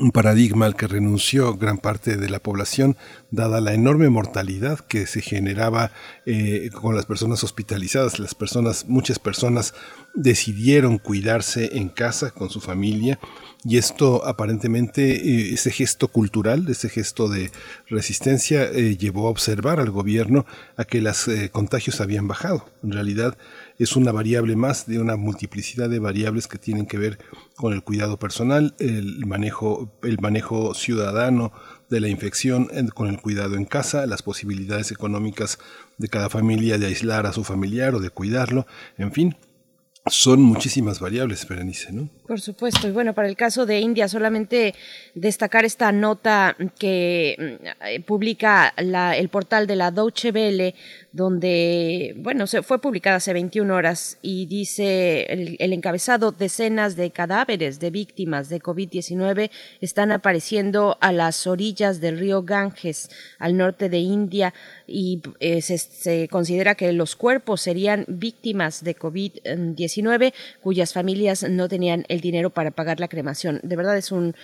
[0.00, 2.96] un paradigma al que renunció gran parte de la población,
[3.30, 5.92] dada la enorme mortalidad que se generaba
[6.26, 8.18] eh, con las personas hospitalizadas.
[8.18, 9.74] Las personas, muchas personas
[10.14, 13.20] decidieron cuidarse en casa con su familia
[13.64, 17.50] y esto aparentemente, eh, ese gesto cultural, ese gesto de
[17.88, 22.66] resistencia, eh, llevó a observar al gobierno a que los contagios habían bajado.
[22.82, 23.36] En realidad,
[23.78, 27.18] es una variable más de una multiplicidad de variables que tienen que ver
[27.56, 31.52] con el cuidado personal, el manejo, el manejo ciudadano
[31.88, 35.58] de la infección con el cuidado en casa, las posibilidades económicas
[35.98, 38.66] de cada familia de aislar a su familiar o de cuidarlo,
[38.96, 39.36] en fin,
[40.06, 42.08] son muchísimas variables, Berenice, ¿no?
[42.26, 42.86] Por supuesto.
[42.86, 44.74] Y bueno, para el caso de India, solamente
[45.14, 47.58] destacar esta nota que
[47.98, 50.74] mm, publica el portal de la Deutsche Welle,
[51.12, 55.24] donde, bueno, se fue publicada hace 21 horas y dice
[55.58, 59.50] el, encabezado, decenas de cadáveres de víctimas de COVID-19
[59.80, 64.54] están apareciendo a las orillas del río Ganges, al norte de India
[64.86, 70.32] y eh, se, considera que los cuerpos serían víctimas de COVID-19
[70.62, 73.60] cuyas familias no tenían el dinero para pagar la cremación.
[73.62, 74.34] De verdad es un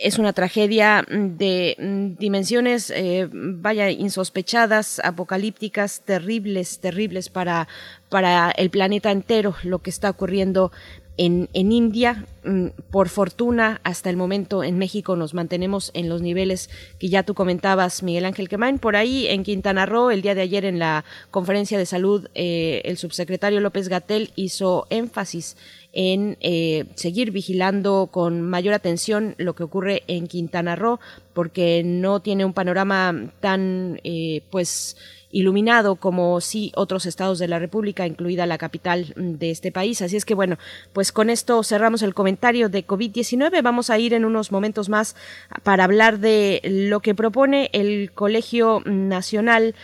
[0.00, 7.66] es una tragedia de mm, dimensiones, eh, vaya, insospechadas, apocalípticas, terribles, terribles para,
[8.08, 10.70] para el planeta entero lo que está ocurriendo
[11.16, 12.26] en, en India.
[12.44, 16.70] Mm, por fortuna, hasta el momento en México nos mantenemos en los niveles
[17.00, 18.78] que ya tú comentabas, Miguel Ángel Quemain.
[18.78, 22.82] Por ahí en Quintana Roo, el día de ayer en la conferencia de salud, eh,
[22.84, 25.56] el subsecretario López Gatel hizo énfasis
[25.92, 31.00] en eh, seguir vigilando con mayor atención lo que ocurre en Quintana Roo,
[31.32, 34.96] porque no tiene un panorama tan, eh, pues,
[35.30, 40.00] iluminado como sí otros estados de la República, incluida la capital de este país.
[40.00, 40.58] Así es que bueno,
[40.92, 43.62] pues con esto cerramos el comentario de COVID-19.
[43.62, 45.16] Vamos a ir en unos momentos más
[45.62, 49.74] para hablar de lo que propone el Colegio Nacional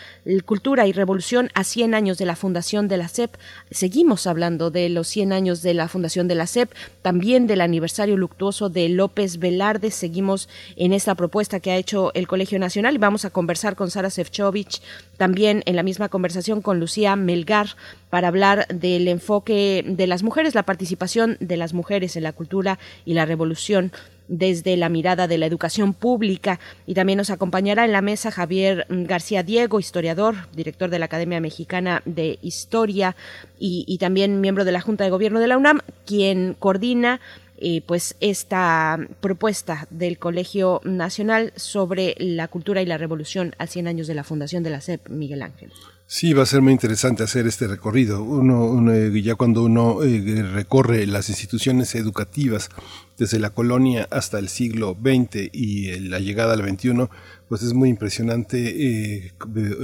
[0.46, 3.36] Cultura y Revolución a 100 años de la fundación de la CEP.
[3.70, 6.72] Seguimos hablando de los 100 años de la fundación de la CEP,
[7.02, 9.90] también del aniversario luctuoso de López Velarde.
[9.90, 13.90] Seguimos en esta propuesta que ha hecho el Colegio Nacional y vamos a conversar con
[13.90, 14.80] Sara Sefcovic
[15.18, 17.70] también también en la misma conversación con Lucía Melgar
[18.08, 22.78] para hablar del enfoque de las mujeres, la participación de las mujeres en la cultura
[23.04, 23.90] y la revolución
[24.28, 26.60] desde la mirada de la educación pública.
[26.86, 31.40] Y también nos acompañará en la mesa Javier García Diego, historiador, director de la Academia
[31.40, 33.16] Mexicana de Historia
[33.58, 37.20] y, y también miembro de la Junta de Gobierno de la UNAM, quien coordina
[37.58, 43.88] eh, pues esta propuesta del Colegio Nacional sobre la cultura y la revolución a 100
[43.88, 45.70] años de la fundación de la SEP, Miguel Ángel.
[46.06, 48.22] Sí, va a ser muy interesante hacer este recorrido.
[48.22, 52.68] Uno, eh, ya cuando uno eh, recorre las instituciones educativas
[53.16, 57.08] desde la colonia hasta el siglo XX y la llegada al XXI,
[57.48, 59.32] pues es muy impresionante eh,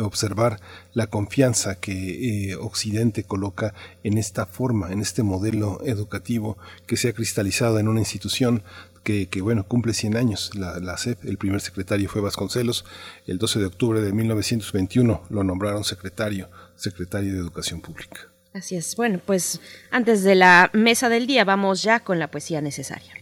[0.02, 0.60] observar
[0.92, 7.08] la confianza que eh, Occidente coloca en esta forma, en este modelo educativo que se
[7.08, 8.62] ha cristalizado en una institución
[9.02, 12.84] que, bueno, cumple 100 años, la, la CEP, el primer secretario fue Vasconcelos,
[13.26, 18.28] el 12 de octubre de 1921 lo nombraron secretario, secretario de Educación Pública.
[18.52, 18.96] Así es.
[18.96, 19.60] Bueno, pues
[19.90, 23.14] antes de la mesa del día vamos ya con la poesía necesaria.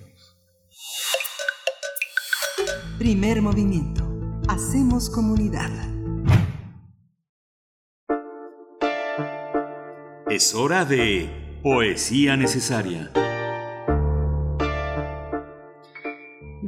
[2.99, 4.09] Primer movimiento
[4.49, 5.71] Hacemos comunidad.
[10.31, 13.13] Es hora de Poesía Necesaria.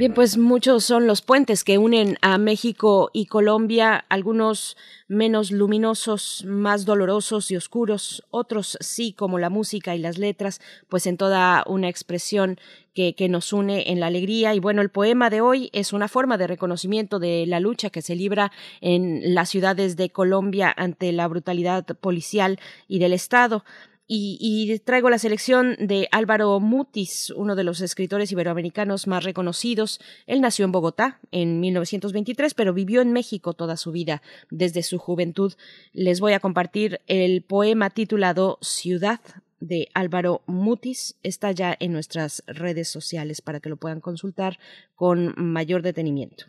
[0.00, 4.78] Bien, pues muchos son los puentes que unen a México y Colombia, algunos
[5.08, 11.06] menos luminosos, más dolorosos y oscuros, otros sí, como la música y las letras, pues
[11.06, 12.58] en toda una expresión
[12.94, 14.54] que, que, nos une en la alegría.
[14.54, 18.00] Y bueno, el poema de hoy es una forma de reconocimiento de la lucha que
[18.00, 22.58] se libra en las ciudades de Colombia ante la brutalidad policial
[22.88, 23.64] y del Estado.
[24.12, 30.00] Y, traigo la selección de Álvaro Mutis, uno de los escritores iberoamericanos más reconocidos.
[30.26, 34.20] Él nació en Bogotá en 1923, pero vivió en México toda su vida,
[34.50, 35.54] desde su juventud.
[35.92, 39.20] Les voy a compartir el poema titulado Ciudad
[39.60, 41.14] de Álvaro Mutis.
[41.22, 44.58] Está ya en nuestras redes sociales para que lo puedan consultar
[44.96, 46.46] con mayor detenimiento.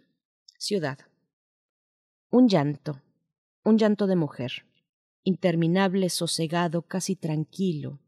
[0.57, 0.97] Ciudad.
[2.31, 2.99] Un llanto,
[3.63, 4.63] un llanto de mujer
[5.23, 7.99] interminable, sosegado, casi tranquilo.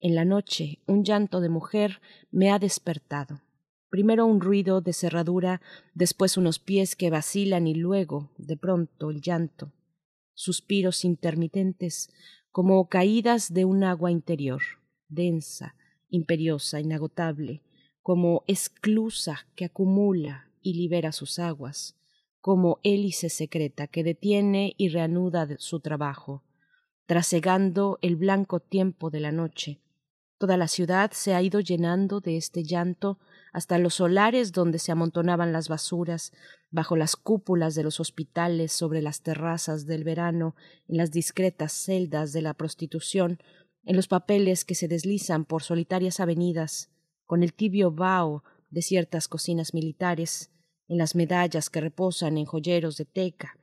[0.00, 2.00] En la noche un llanto de mujer
[2.30, 3.42] me ha despertado.
[3.90, 5.60] Primero un ruido de cerradura,
[5.94, 9.72] después unos pies que vacilan y luego, de pronto, el llanto.
[10.32, 12.08] Suspiros intermitentes,
[12.50, 14.62] como caídas de un agua interior,
[15.08, 15.74] densa,
[16.08, 17.62] imperiosa, inagotable,
[18.00, 21.99] como esclusa que acumula y libera sus aguas,
[22.40, 26.42] como hélice secreta que detiene y reanuda su trabajo,
[27.06, 29.80] trasegando el blanco tiempo de la noche.
[30.38, 33.18] Toda la ciudad se ha ido llenando de este llanto
[33.52, 36.32] hasta los solares donde se amontonaban las basuras,
[36.70, 40.54] bajo las cúpulas de los hospitales, sobre las terrazas del verano,
[40.88, 43.38] en las discretas celdas de la prostitución,
[43.84, 46.90] en los papeles que se deslizan por solitarias avenidas,
[47.26, 50.50] con el tibio vaho de ciertas cocinas militares,
[50.90, 53.56] en las medallas que reposan en joyeros de teca,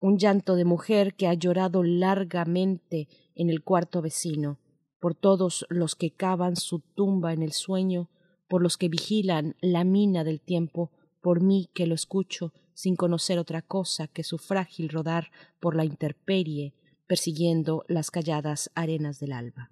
[0.00, 4.58] un llanto de mujer que ha llorado largamente en el cuarto vecino,
[5.00, 8.10] por todos los que cavan su tumba en el sueño,
[8.48, 10.92] por los que vigilan la mina del tiempo,
[11.22, 15.30] por mí que lo escucho sin conocer otra cosa que su frágil rodar
[15.60, 16.74] por la intemperie,
[17.06, 19.70] persiguiendo las calladas arenas del alba.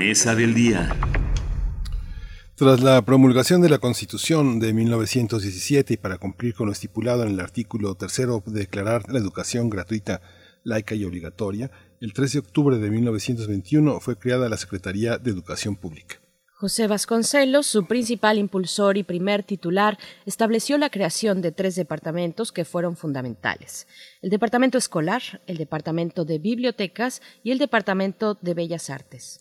[0.00, 0.96] Mesa del día.
[2.54, 7.32] Tras la promulgación de la Constitución de 1917 y para cumplir con lo estipulado en
[7.32, 10.22] el artículo tercero de declarar la educación gratuita,
[10.64, 11.70] laica y obligatoria,
[12.00, 16.16] el 3 de octubre de 1921 fue creada la Secretaría de Educación Pública.
[16.54, 22.64] José Vasconcelos, su principal impulsor y primer titular, estableció la creación de tres departamentos que
[22.64, 23.86] fueron fundamentales.
[24.22, 29.40] El Departamento Escolar, el Departamento de Bibliotecas y el Departamento de Bellas Artes.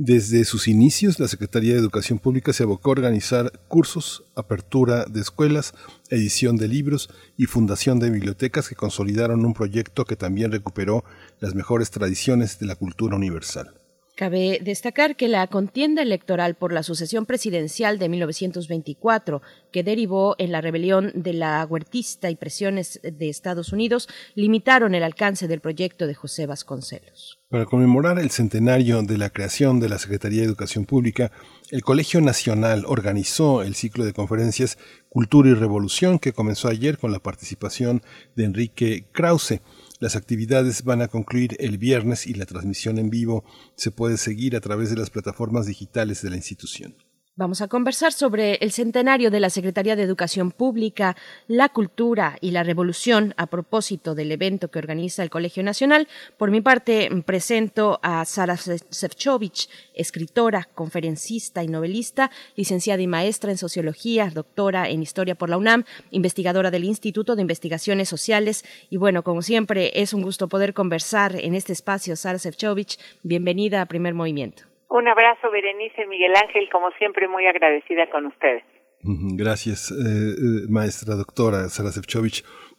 [0.00, 5.20] Desde sus inicios, la Secretaría de Educación Pública se abocó a organizar cursos, apertura de
[5.20, 5.74] escuelas,
[6.08, 11.02] edición de libros y fundación de bibliotecas que consolidaron un proyecto que también recuperó
[11.40, 13.74] las mejores tradiciones de la cultura universal.
[14.18, 20.50] Cabe destacar que la contienda electoral por la sucesión presidencial de 1924, que derivó en
[20.50, 26.08] la rebelión de la huertista y presiones de Estados Unidos, limitaron el alcance del proyecto
[26.08, 27.38] de José Vasconcelos.
[27.48, 31.30] Para conmemorar el centenario de la creación de la Secretaría de Educación Pública,
[31.70, 34.78] el Colegio Nacional organizó el ciclo de conferencias
[35.08, 38.02] Cultura y Revolución que comenzó ayer con la participación
[38.34, 39.60] de Enrique Krause
[39.98, 43.44] las actividades van a concluir el viernes y la transmisión en vivo
[43.74, 46.94] se puede seguir a través de las plataformas digitales de la institución.
[47.38, 51.16] Vamos a conversar sobre el centenario de la Secretaría de Educación Pública,
[51.46, 56.08] la cultura y la revolución a propósito del evento que organiza el Colegio Nacional.
[56.36, 63.58] Por mi parte, presento a Sara Sefcovic, escritora, conferencista y novelista, licenciada y maestra en
[63.58, 68.64] Sociología, doctora en Historia por la UNAM, investigadora del Instituto de Investigaciones Sociales.
[68.90, 72.16] Y bueno, como siempre, es un gusto poder conversar en este espacio.
[72.16, 74.67] Sara Sefcovic, bienvenida a Primer Movimiento.
[74.90, 78.64] Un abrazo, Berenice Miguel Ángel, como siempre muy agradecida con ustedes.
[79.00, 81.90] Gracias, eh, eh, maestra doctora Sara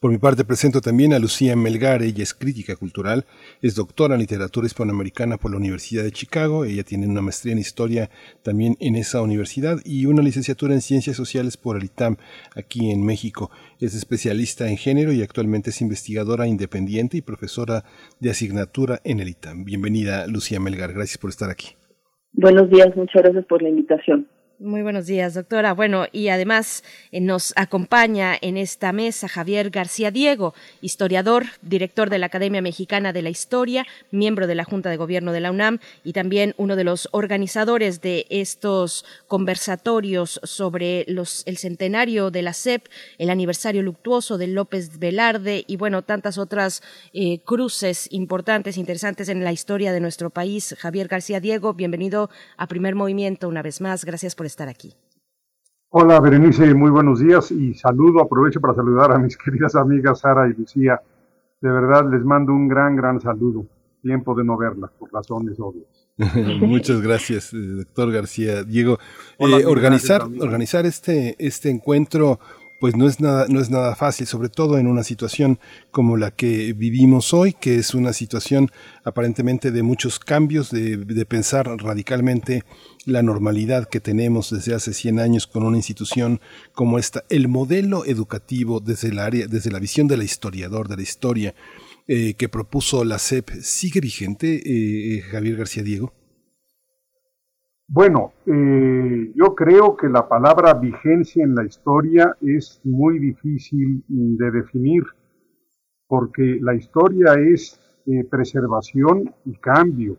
[0.02, 3.26] Por mi parte presento también a Lucía Melgar, ella es crítica cultural,
[3.62, 7.60] es doctora en literatura hispanoamericana por la Universidad de Chicago, ella tiene una maestría en
[7.60, 8.10] historia
[8.44, 12.18] también en esa universidad y una licenciatura en ciencias sociales por el ITAM
[12.54, 13.50] aquí en México.
[13.80, 17.86] Es especialista en género y actualmente es investigadora independiente y profesora
[18.20, 19.64] de asignatura en el ITAM.
[19.64, 21.79] Bienvenida Lucía Melgar, gracias por estar aquí.
[22.34, 24.28] Buenos días, muchas gracias por la invitación.
[24.62, 25.72] Muy buenos días, doctora.
[25.72, 26.84] Bueno, y además
[27.14, 33.14] eh, nos acompaña en esta mesa Javier García Diego, historiador, director de la Academia Mexicana
[33.14, 36.76] de la Historia, miembro de la Junta de Gobierno de la UNAM y también uno
[36.76, 42.86] de los organizadores de estos conversatorios sobre los, el centenario de la CEP,
[43.18, 46.84] el aniversario luctuoso de López Velarde y bueno, tantas otras
[47.14, 50.76] eh, cruces importantes, interesantes en la historia de nuestro país.
[50.78, 54.04] Javier García Diego, bienvenido a Primer Movimiento una vez más.
[54.04, 54.94] Gracias por estar aquí.
[55.92, 60.48] Hola Berenice, muy buenos días y saludo, aprovecho para saludar a mis queridas amigas Sara
[60.48, 61.02] y Lucía.
[61.62, 63.66] De verdad les mando un gran, gran saludo.
[64.02, 65.88] Tiempo de no verlas por razones obvias.
[66.62, 68.64] Muchas gracias, eh, doctor García.
[68.64, 68.98] Diego,
[69.40, 72.40] eh, organizar, organizar este, este encuentro
[72.80, 75.60] pues no es nada, no es nada fácil, sobre todo en una situación
[75.92, 78.72] como la que vivimos hoy, que es una situación
[79.04, 82.64] aparentemente de muchos cambios, de, pensar radicalmente
[83.06, 86.40] la normalidad que tenemos desde hace 100 años con una institución
[86.74, 87.26] como esta.
[87.30, 91.56] El modelo educativo desde el área, desde la visión del historiador, de la historia,
[92.08, 96.14] eh, que propuso la CEP, ¿sigue vigente, eh, Javier García Diego?
[97.92, 104.52] Bueno, eh, yo creo que la palabra vigencia en la historia es muy difícil de
[104.52, 105.04] definir,
[106.08, 110.18] porque la historia es eh, preservación y cambio,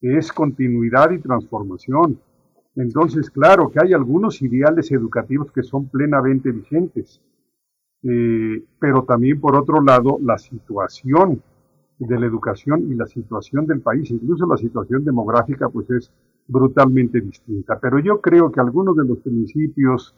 [0.00, 2.18] es continuidad y transformación.
[2.76, 7.20] Entonces, claro que hay algunos ideales educativos que son plenamente vigentes,
[8.04, 11.42] eh, pero también por otro lado la situación
[11.98, 16.10] de la educación y la situación del país, incluso la situación demográfica, pues es
[16.46, 17.78] brutalmente distinta.
[17.80, 20.14] Pero yo creo que algunos de los principios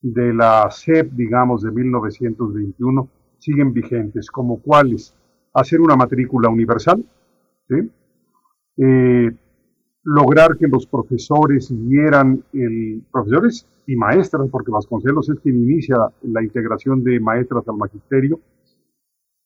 [0.00, 3.08] de la SEP, digamos, de 1921,
[3.38, 5.14] siguen vigentes, como cuáles,
[5.54, 7.04] hacer una matrícula universal,
[8.76, 9.32] eh,
[10.04, 12.42] lograr que los profesores vieran,
[13.10, 18.40] profesores y maestras, porque Vasconcelos es quien inicia la integración de maestras al magisterio,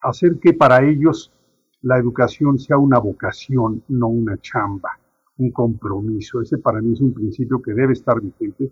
[0.00, 1.32] hacer que para ellos
[1.80, 4.98] la educación sea una vocación, no una chamba
[5.42, 6.40] un compromiso.
[6.40, 8.70] Ese para mí es un principio que debe estar vigente.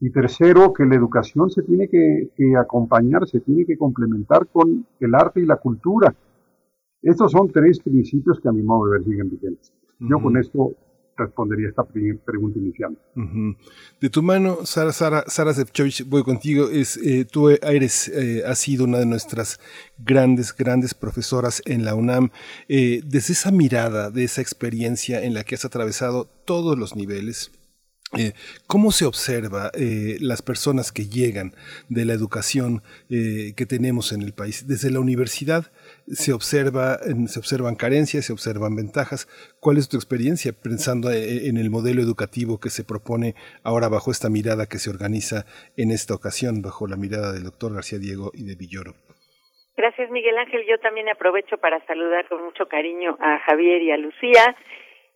[0.00, 5.14] Y tercero, que la educación se tiene que, acompañar, se tiene que complementar con el
[5.14, 6.14] arte y la cultura.
[7.02, 9.72] Estos son tres principios que a mi modo de ver siguen vigentes.
[9.98, 10.72] Yo con esto
[11.20, 12.98] respondería esta pregunta inicial.
[14.00, 15.52] De tu mano, Sara, Sara, Sara
[16.06, 16.68] voy contigo.
[16.68, 19.60] Es, eh, tú eres, eh, has sido una de nuestras
[19.98, 22.30] grandes, grandes profesoras en la UNAM.
[22.68, 27.52] Eh, desde esa mirada, de esa experiencia en la que has atravesado todos los niveles,
[28.18, 28.32] eh,
[28.66, 29.70] ¿Cómo se observa
[30.18, 31.54] las personas que llegan
[31.88, 34.66] de la educación que tenemos en el país?
[34.66, 35.70] Desde la universidad
[36.12, 39.26] se, observa, se observan carencias, se observan ventajas.
[39.60, 43.34] ¿Cuál es tu experiencia pensando en el modelo educativo que se propone
[43.64, 45.44] ahora bajo esta mirada que se organiza
[45.76, 48.94] en esta ocasión, bajo la mirada del doctor García Diego y de Villoro?
[49.76, 50.66] Gracias, Miguel Ángel.
[50.68, 54.56] Yo también aprovecho para saludar con mucho cariño a Javier y a Lucía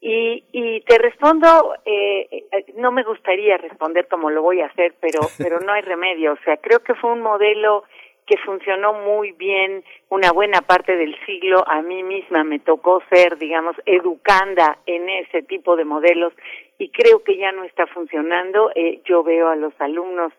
[0.07, 4.95] y, y te respondo, eh, eh, no me gustaría responder como lo voy a hacer,
[5.01, 6.35] pero, pero no hay remedio.
[6.35, 7.85] O sea, creo que fue un modelo
[8.27, 11.63] que funcionó muy bien una buena parte del siglo.
[11.67, 16.33] A mí misma me tocó ser, digamos, educanda en ese tipo de modelos
[16.79, 18.71] y creo que ya no está funcionando.
[18.75, 20.33] Eh, yo veo a los alumnos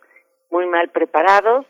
[0.49, 1.65] muy mal preparados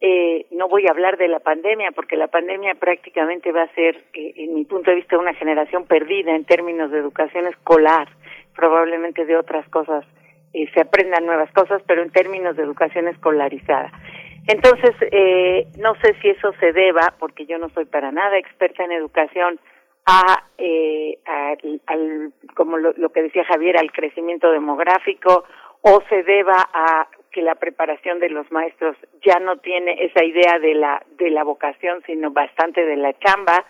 [0.00, 4.04] eh, no voy a hablar de la pandemia porque la pandemia prácticamente va a ser,
[4.14, 8.08] eh, en mi punto de vista, una generación perdida en términos de educación escolar,
[8.54, 10.04] probablemente de otras cosas
[10.54, 13.90] eh, se aprendan nuevas cosas, pero en términos de educación escolarizada.
[14.48, 18.82] Entonces, eh, no sé si eso se deba, porque yo no soy para nada experta
[18.82, 19.60] en educación,
[20.06, 21.18] a, eh,
[21.86, 25.44] al, como lo, lo que decía Javier, al crecimiento demográfico,
[25.82, 30.58] o se deba a que la preparación de los maestros ya no tiene esa idea
[30.58, 33.66] de la de la vocación sino bastante de la chamba.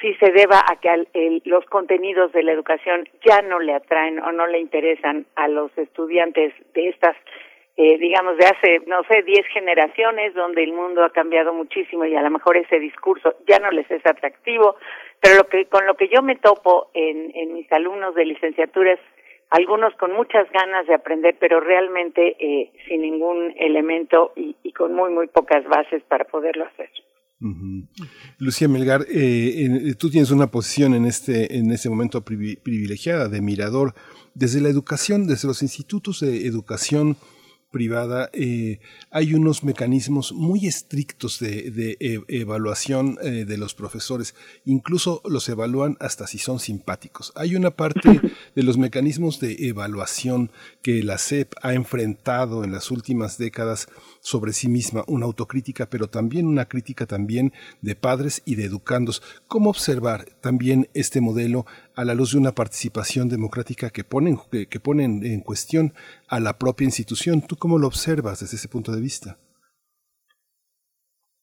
[0.00, 4.32] Si se deba a que los contenidos de la educación ya no le atraen o
[4.32, 7.16] no le interesan a los estudiantes de estas
[7.76, 12.14] eh, digamos de hace no sé diez generaciones donde el mundo ha cambiado muchísimo y
[12.14, 14.76] a lo mejor ese discurso ya no les es atractivo.
[15.20, 18.92] Pero lo que con lo que yo me topo en en mis alumnos de licenciatura
[18.92, 19.00] es
[19.50, 25.10] algunos con muchas ganas de aprender, pero realmente eh, sin ningún elemento y, con muy,
[25.10, 26.90] muy pocas bases para poderlo hacer.
[28.38, 33.94] Lucía Melgar, eh, tú tienes una posición en este, en este momento privilegiada de mirador.
[34.34, 37.16] Desde la educación, desde los institutos de educación
[37.76, 38.80] privada, eh,
[39.10, 44.34] hay unos mecanismos muy estrictos de, e, evaluación eh, de los profesores.
[44.64, 47.34] Incluso los evalúan hasta si son simpáticos.
[47.34, 48.08] Hay una parte
[48.54, 50.50] de los mecanismos de evaluación
[50.80, 53.88] que la SEP ha enfrentado en las últimas décadas
[54.26, 59.22] sobre sí misma, una autocrítica, pero también una crítica también de padres y de educandos.
[59.46, 64.66] ¿Cómo observar también este modelo a la luz de una participación democrática que ponen, que,
[64.66, 65.92] que ponen en cuestión
[66.28, 67.40] a la propia institución?
[67.46, 69.38] ¿Tú cómo lo observas desde ese punto de vista?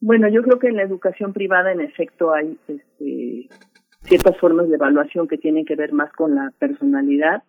[0.01, 3.47] Bueno, yo creo que en la educación privada, en efecto, hay este,
[4.01, 7.43] ciertas formas de evaluación que tienen que ver más con la personalidad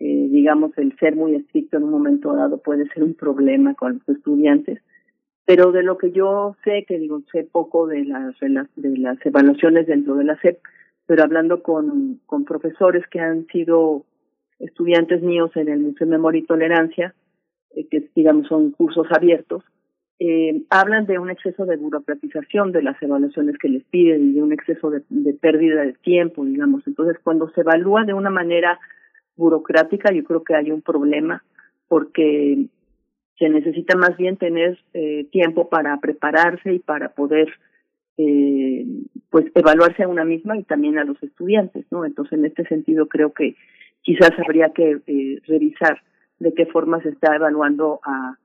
[0.00, 3.94] eh, digamos, el ser muy estricto en un momento dado puede ser un problema con
[3.94, 4.80] los estudiantes,
[5.44, 9.86] pero de lo que yo sé, que digo, sé poco de las, de las evaluaciones
[9.86, 10.58] dentro de la SEP,
[11.06, 14.04] pero hablando con, con profesores que han sido
[14.58, 17.14] estudiantes míos en el Museo de Memoria y Tolerancia,
[17.76, 19.62] eh, que digamos son cursos abiertos,
[20.18, 24.42] eh, hablan de un exceso de burocratización de las evaluaciones que les piden y de
[24.42, 26.86] un exceso de, de pérdida de tiempo, digamos.
[26.86, 28.78] Entonces, cuando se evalúa de una manera
[29.36, 31.42] burocrática, yo creo que hay un problema
[31.88, 32.66] porque
[33.38, 37.48] se necesita más bien tener eh, tiempo para prepararse y para poder
[38.16, 38.86] eh,
[39.30, 42.04] pues evaluarse a una misma y también a los estudiantes, ¿no?
[42.04, 43.56] Entonces, en este sentido, creo que
[44.02, 46.00] quizás habría que eh, revisar
[46.38, 48.36] de qué forma se está evaluando a,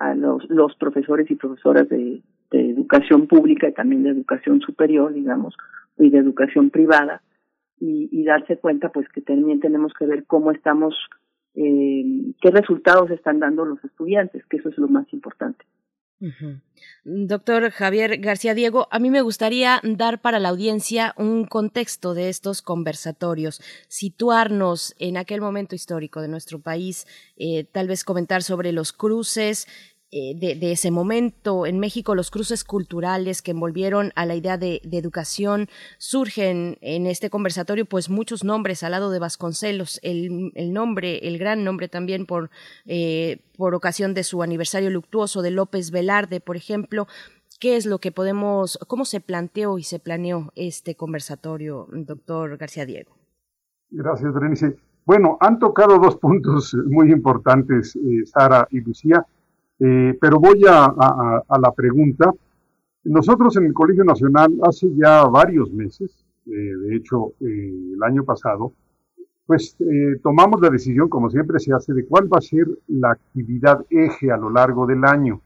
[0.00, 5.12] a los, los profesores y profesoras de, de educación pública y también de educación superior,
[5.12, 5.54] digamos,
[5.98, 7.22] y de educación privada,
[7.78, 10.94] y, darse cuenta pues que también tenemos que ver cómo estamos,
[11.54, 12.04] eh,
[12.40, 15.64] qué resultados están dando los estudiantes, que eso es lo más importante.
[17.04, 22.28] Doctor Javier García Diego, a mí me gustaría dar para la audiencia un contexto de
[22.28, 28.70] estos conversatorios, situarnos en aquel momento histórico de nuestro país, eh, tal vez comentar sobre
[28.70, 29.66] los cruces,
[30.14, 31.64] eh, de, ese momento.
[31.64, 37.30] En México los cruces culturales que envolvieron a la idea de, educación surgen en este
[37.30, 42.50] conversatorio pues muchos nombres al lado de Vasconcelos, el, nombre, el gran nombre también por,
[42.84, 47.06] eh, por ocasión de su aniversario luctuoso de López Velarde, por ejemplo.
[47.58, 52.84] ¿Qué es lo que podemos, cómo se planteó y se planeó este conversatorio, doctor García
[52.84, 53.16] Diego?
[53.88, 54.76] Gracias, Berenice.
[55.06, 59.26] Bueno, han tocado dos puntos muy importantes, eh, Sara y Lucía.
[59.78, 60.94] Eh, pero voy a,
[61.60, 62.32] la pregunta.
[63.04, 68.24] Nosotros en el Colegio Nacional hace ya varios meses, eh, de hecho eh, el año
[68.24, 68.72] pasado,
[69.46, 73.10] pues eh, tomamos la decisión, como siempre se hace, de cuál va a ser la
[73.10, 75.40] actividad eje a lo largo del año.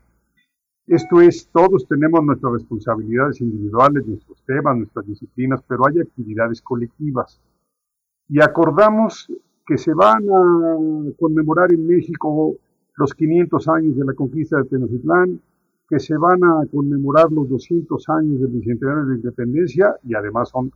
[0.86, 7.40] Esto es, todos tenemos nuestras responsabilidades individuales, nuestros temas, nuestras disciplinas, pero hay actividades colectivas.
[8.28, 9.28] Y acordamos
[9.66, 12.54] que se van a conmemorar en México
[12.96, 15.40] los 500 años de la conquista de Tenochtitlán,
[15.88, 20.48] que se van a conmemorar los 200 años del bicentenario de la independencia y además
[20.48, 20.72] son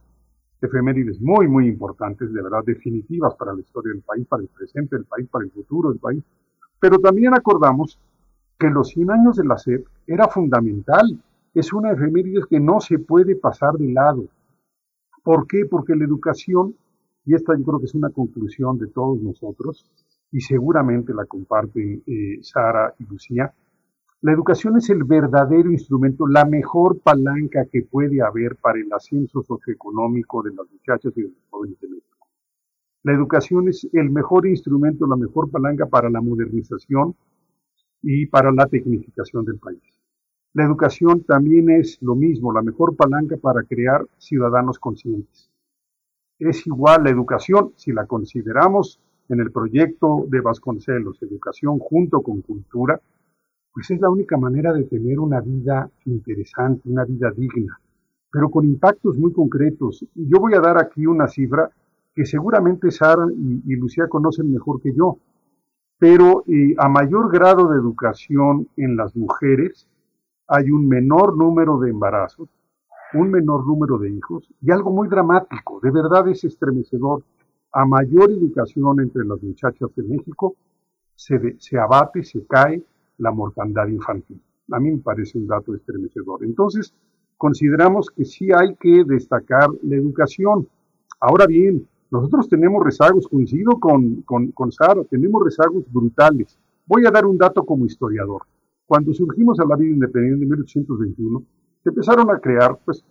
[0.62, 4.96] efemérides muy, muy importantes, de verdad definitivas para la historia del país, para el presente
[4.96, 6.22] del país, para el futuro del país.
[6.78, 7.98] Pero también acordamos
[8.58, 11.18] que los 100 años de la SEP era fundamental.
[11.54, 14.26] Es una efeméride que no se puede pasar de lado.
[15.24, 15.64] ¿Por qué?
[15.64, 16.76] Porque la educación,
[17.24, 19.86] y esta yo creo que es una conclusión de todos nosotros,
[20.32, 23.52] y seguramente la comparten eh, Sara y Lucía,
[24.22, 29.42] la educación es el verdadero instrumento, la mejor palanca que puede haber para el ascenso
[29.42, 32.28] socioeconómico de las muchachas y de los jóvenes de México.
[33.02, 37.16] La educación es el mejor instrumento, la mejor palanca para la modernización
[38.02, 39.80] y para la tecnificación del país.
[40.52, 45.50] La educación también es lo mismo, la mejor palanca para crear ciudadanos conscientes.
[46.38, 49.00] Es igual la educación, si la consideramos
[49.30, 53.00] en el proyecto de Vasconcelos, educación junto con cultura,
[53.72, 57.80] pues es la única manera de tener una vida interesante, una vida digna,
[58.30, 60.04] pero con impactos muy concretos.
[60.14, 61.70] Yo voy a dar aquí una cifra
[62.14, 65.18] que seguramente Sara y, Lucía conocen mejor que yo,
[65.98, 69.86] pero eh, a mayor grado de educación en las mujeres
[70.48, 72.48] hay un menor número de embarazos,
[73.14, 77.22] un menor número de hijos y algo muy dramático, de verdad es estremecedor.
[77.72, 80.56] A mayor educación entre las muchachas de México,
[81.14, 82.82] se, abate, se cae
[83.18, 84.40] la mortandad infantil.
[84.72, 86.42] A mí me parece un dato estremecedor.
[86.44, 86.94] Entonces,
[87.36, 90.66] consideramos que sí hay que destacar la educación.
[91.20, 96.58] Ahora bien, nosotros tenemos rezagos, coincido con, con, con Sara, tenemos rezagos brutales.
[96.86, 98.42] Voy a dar un dato como historiador.
[98.86, 101.44] Cuando surgimos a la vida independiente en 1821,
[101.84, 103.04] se empezaron a crear pues,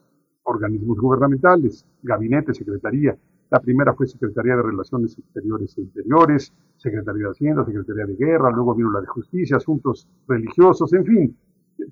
[0.44, 3.18] organismos gubernamentales, gabinete, secretaría,
[3.50, 8.52] la primera fue Secretaría de Relaciones Exteriores e Interiores, Secretaría de Hacienda, Secretaría de Guerra,
[8.52, 11.38] luego vino la de Justicia, Asuntos Religiosos, en fin,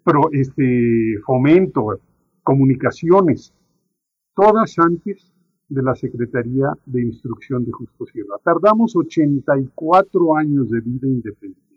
[0.03, 1.99] pero este fomento,
[2.43, 3.53] comunicaciones,
[4.35, 5.33] todas antes
[5.69, 8.35] de la Secretaría de Instrucción de Justo Sierra.
[8.43, 11.67] Tardamos 84 años de vida independiente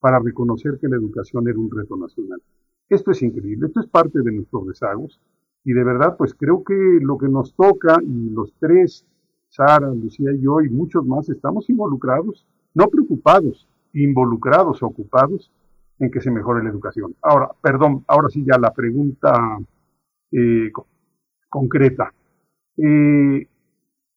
[0.00, 2.40] para reconocer que la educación era un reto nacional.
[2.88, 5.20] Esto es increíble, esto es parte de nuestros rezagos,
[5.64, 9.04] y de verdad, pues creo que lo que nos toca, y los tres,
[9.48, 15.50] Sara, Lucía y yo, y muchos más, estamos involucrados, no preocupados, involucrados, ocupados
[15.98, 17.14] en que se mejore la educación.
[17.22, 19.32] Ahora, perdón, ahora sí ya la pregunta
[20.30, 20.70] eh,
[21.48, 22.12] concreta.
[22.76, 23.48] Eh,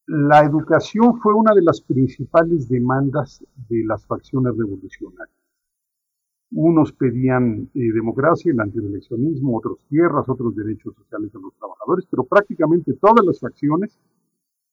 [0.08, 5.41] la educación fue una de las principales demandas de las facciones revolucionarias.
[6.52, 12.24] Unos pedían eh, democracia, el antieleccionismo, otros tierras, otros derechos sociales de los trabajadores, pero
[12.26, 13.98] prácticamente todas las facciones,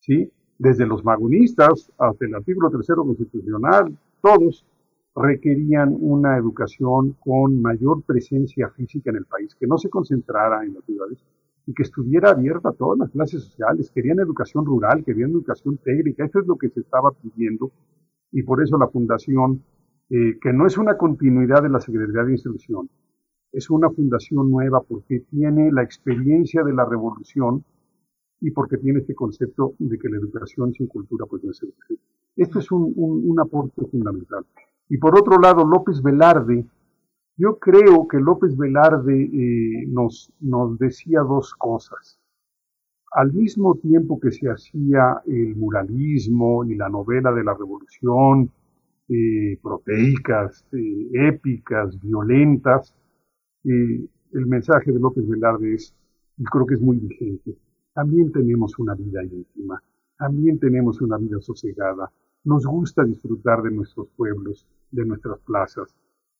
[0.01, 0.31] ¿sí?
[0.59, 4.67] desde los magonistas hasta el artículo tercero constitucional, todos
[5.15, 10.75] requerían una educación con mayor presencia física en el país, que no se concentrara en
[10.75, 11.25] las ciudades
[11.67, 13.91] y que estuviera abierta a todas las clases sociales.
[13.91, 17.71] Querían educación rural, querían educación técnica, eso es lo que se estaba pidiendo
[18.33, 19.63] y por eso la Fundación
[20.11, 22.89] eh, que no es una continuidad de la Secretaría de Instrucción,
[23.53, 27.65] es una fundación nueva porque tiene la experiencia de la revolución
[28.41, 31.71] y porque tiene este concepto de que la educación sin cultura puede no ser
[32.37, 34.47] Esto es un, un, aporte fundamental.
[34.89, 36.65] Y por otro lado, López Velarde,
[37.37, 42.19] yo creo que López Velarde eh, nos, nos decía dos cosas.
[43.13, 48.51] Al mismo tiempo que se hacía el muralismo y la novela de la revolución
[49.09, 52.95] eh, proteicas, eh, épicas, violentas.
[53.65, 55.95] el mensaje de López Velarde es,
[56.37, 57.57] y creo que es muy vigente.
[57.95, 59.83] También tenemos una vida íntima,
[60.19, 62.11] también tenemos una vida sosegada.
[62.45, 65.95] Nos gusta disfrutar de nuestros pueblos, de nuestras plazas,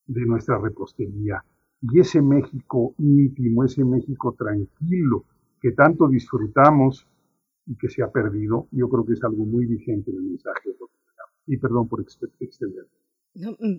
[0.07, 1.45] de nuestra repostería.
[1.81, 5.25] Y ese México íntimo, ese México tranquilo
[5.61, 7.07] que tanto disfrutamos
[7.67, 10.71] y que se ha perdido, yo creo que es algo muy vigente en el mensaje
[10.71, 10.75] de
[11.49, 12.87] y perdón por extender.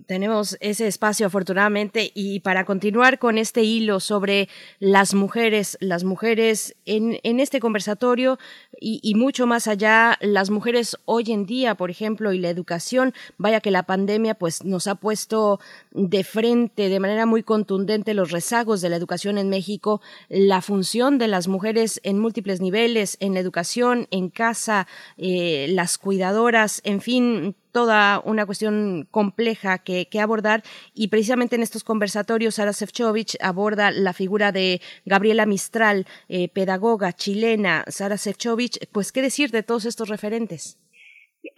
[0.06, 4.48] Tenemos ese espacio afortunadamente y para continuar con este hilo sobre
[4.78, 8.38] las mujeres, las mujeres en, en este conversatorio
[8.80, 13.12] y, y, mucho más allá, las mujeres hoy en día, por ejemplo, y la educación,
[13.36, 15.60] vaya que la pandemia pues nos ha puesto
[15.92, 21.18] de frente de manera muy contundente los rezagos de la educación en México, la función
[21.18, 24.86] de las mujeres en múltiples niveles, en la educación, en casa,
[25.18, 30.62] eh, las cuidadoras, en fin, toda una cuestión compleja que, abordar
[30.94, 37.12] y precisamente en estos conversatorios Sara Sefcovic aborda la figura de Gabriela Mistral, eh, pedagoga
[37.12, 37.84] chilena.
[37.86, 40.78] Sara Sefcovic, pues, ¿qué decir de todos estos referentes?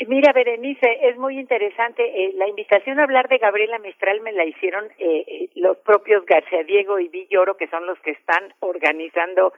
[0.06, 2.02] Mira, Berenice, es muy interesante.
[2.04, 6.62] Eh, la invitación a hablar de Gabriela Mistral me la hicieron eh, los propios García
[6.62, 9.52] Diego y Villoro, que son los que están organizando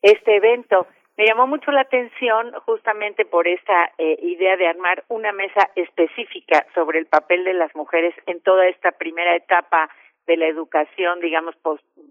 [0.00, 0.86] este evento.
[1.16, 6.66] Me llamó mucho la atención justamente por esta eh, idea de armar una mesa específica
[6.74, 9.88] sobre el papel de las mujeres en toda esta primera etapa
[10.26, 11.54] de la educación, digamos,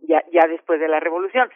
[0.07, 1.49] ya, ya después de la revolución.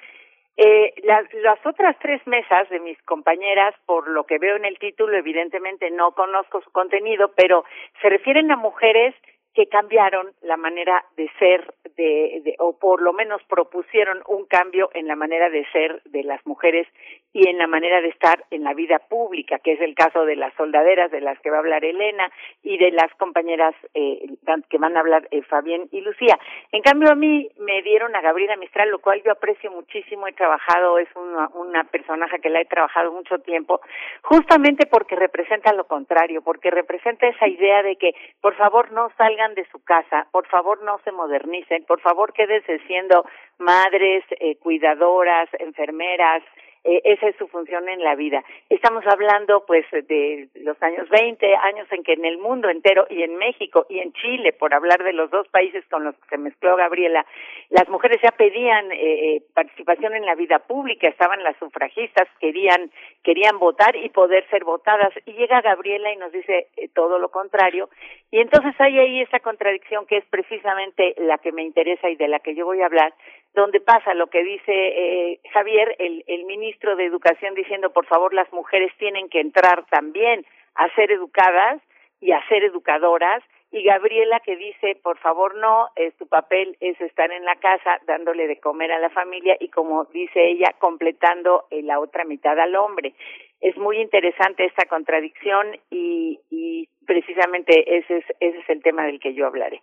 [0.58, 4.78] Eh, las, las otras tres mesas de mis compañeras, por lo que veo en el
[4.80, 7.64] título, evidentemente no conozco su contenido, pero
[8.02, 9.14] se refieren a mujeres
[9.58, 15.08] que cambiaron la manera de ser de, o por lo menos propusieron un cambio en
[15.08, 16.88] la manera de ser de las mujeres
[17.34, 20.36] y en la manera de estar en la vida pública, que es el caso de
[20.36, 24.28] las soldaderas de las que va a hablar Elena y de las compañeras eh,
[24.70, 26.38] que van a hablar eh, Fabián y Lucía.
[26.72, 30.34] En cambio a mí me dieron a Gabriela Mistral, lo cual yo aprecio muchísimo, he
[30.34, 33.82] trabajado, es una, una personaje que la he trabajado mucho tiempo,
[34.22, 39.47] justamente porque representa lo contrario, porque representa esa idea de que por favor no salgan
[39.56, 43.26] de su casa, por favor no se modernicen, por favor quédense siendo
[43.58, 46.44] madres, eh, cuidadoras, enfermeras,
[46.88, 48.46] eh, esa es su función en la vida.
[48.70, 53.24] Estamos hablando pues de los años 20, años en que en el mundo entero y
[53.24, 56.38] en México y en Chile, por hablar de los dos países con los que se
[56.38, 57.26] mezcló Gabriela,
[57.72, 62.90] las mujeres ya pedían eh, eh, participación en la vida pública, estaban las sufragistas, querían
[63.22, 67.90] querían votar y poder ser votadas y llega Gabriela y nos dice todo lo contrario
[68.32, 72.28] y entonces hay ahí esa contradicción que es precisamente la que me interesa y de
[72.28, 73.14] la que yo voy a hablar,
[73.58, 78.34] donde pasa lo que dice eh, Javier, el, el ministro de Educación, diciendo, por favor,
[78.34, 80.46] las mujeres tienen que entrar también
[80.76, 81.82] a ser educadas
[82.22, 87.00] y a ser educadoras, y Gabriela que dice, por favor, no, es, tu papel es
[87.02, 91.66] estar en la casa dándole de comer a la familia y como dice ella, completando
[91.70, 93.14] eh, la otra mitad al hombre.
[93.60, 99.20] Es muy interesante esta contradicción y, y precisamente ese es, ese es el tema del
[99.20, 99.82] que yo hablaré.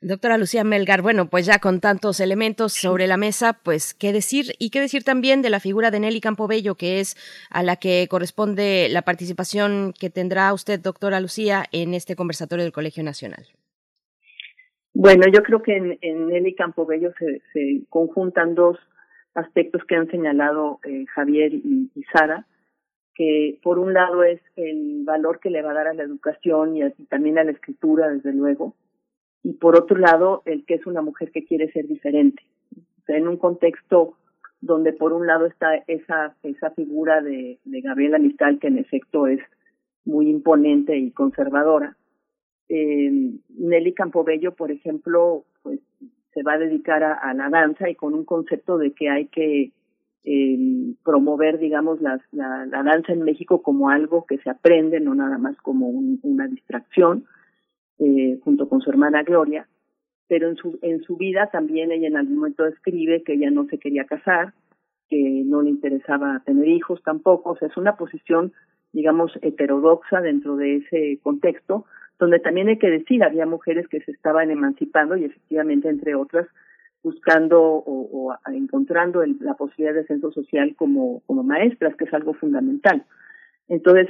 [0.00, 4.54] Doctora Lucía Melgar, bueno, pues ya con tantos elementos sobre la mesa, pues qué decir
[4.58, 7.16] y qué decir también de la figura de Nelly Campobello, que es
[7.50, 12.72] a la que corresponde la participación que tendrá usted, doctora Lucía, en este conversatorio del
[12.72, 13.46] Colegio Nacional.
[14.92, 18.76] Bueno, yo creo que en, Nelly Campobello se, se, conjuntan dos
[19.34, 22.46] aspectos que han señalado eh, Javier y, Sara,
[23.14, 26.76] que por un lado es el valor que le va a dar a la educación
[26.76, 28.74] y también a la escritura, desde luego,
[29.42, 32.42] y por otro lado el que es una mujer que quiere ser diferente.
[33.08, 34.16] En un contexto
[34.60, 39.26] donde por un lado está esa, esa figura de, de Gabriela Mistral, que en efecto
[39.26, 39.40] es
[40.04, 41.96] muy imponente y conservadora.
[42.68, 43.10] Eh,
[43.48, 45.80] Nelly Campobello, por ejemplo, pues
[46.32, 49.72] se va a dedicar a, la danza y con un concepto de que hay que
[50.24, 55.38] eh, promover, digamos, la, la, danza en México como algo que se aprende, no nada
[55.38, 57.24] más como una distracción
[58.00, 59.68] eh, junto con su hermana Gloria,
[60.26, 63.66] pero en su, en su vida también ella en algún momento escribe que ella no
[63.66, 64.54] se quería casar,
[65.08, 68.52] que no le interesaba tener hijos tampoco, o sea, es una posición,
[68.92, 71.84] digamos, heterodoxa dentro de ese contexto,
[72.18, 76.46] donde también hay que decir, había mujeres que se estaban emancipando y efectivamente, entre otras,
[77.02, 83.04] buscando o, encontrando la posibilidad de ascenso social como, como maestras, que es algo fundamental.
[83.68, 84.08] Entonces,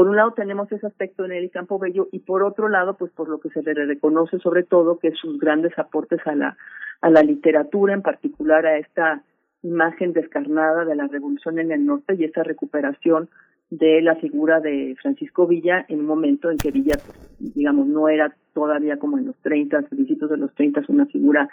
[0.00, 3.12] por un lado tenemos ese aspecto en el Campo Bello y por otro lado, pues
[3.12, 6.56] por lo que se le reconoce sobre todo, que sus grandes aportes a la,
[7.02, 9.22] a la literatura, en particular a esta
[9.62, 13.28] imagen descarnada de la revolución en el norte y esa recuperación
[13.68, 16.96] de la figura de Francisco Villa en un momento en que Villa,
[17.38, 21.46] digamos, no era todavía como en los 30, principios de los 30, una figura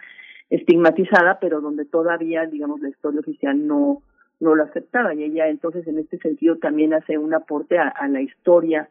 [0.49, 4.03] estigmatizada, pero donde todavía, digamos, la historia oficial no,
[4.39, 8.21] no lo aceptaba y ella entonces en este sentido también hace un aporte a, la
[8.21, 8.89] historia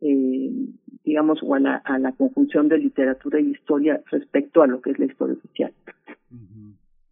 [0.00, 0.50] eh,
[1.04, 4.90] digamos o a la, a la conjunción de literatura y historia respecto a lo que
[4.90, 5.72] es la historia oficial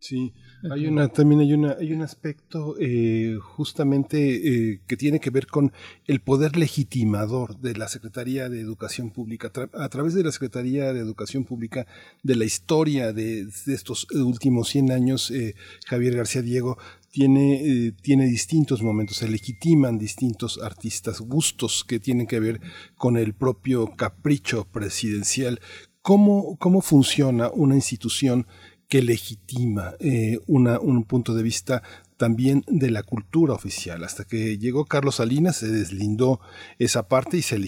[0.01, 0.33] Sí,
[0.73, 5.47] hay una, también hay una, hay un aspecto eh, justamente eh, que tiene que ver
[5.47, 5.75] con
[6.07, 9.53] el poder legitimador de la Secretaría de Educación Pública.
[9.75, 11.87] a través de la Secretaría de Educación Pública,
[12.23, 15.55] de la historia de, estos últimos 100 años, eh,
[15.87, 16.79] Javier García Diego
[17.11, 22.63] tiene, tiene distintos momentos, se legitiman distintos artistas, gustos que tienen que ver
[22.97, 25.61] con el propio capricho presidencial.
[26.01, 28.47] ¿Cómo, cómo funciona una institución
[28.91, 31.81] que legitima eh, una, un punto de vista
[32.21, 34.05] también de la cultura oficial.
[34.05, 36.39] Hasta que llegó Carlos Salinas se deslindó
[36.79, 37.59] esa parte y se,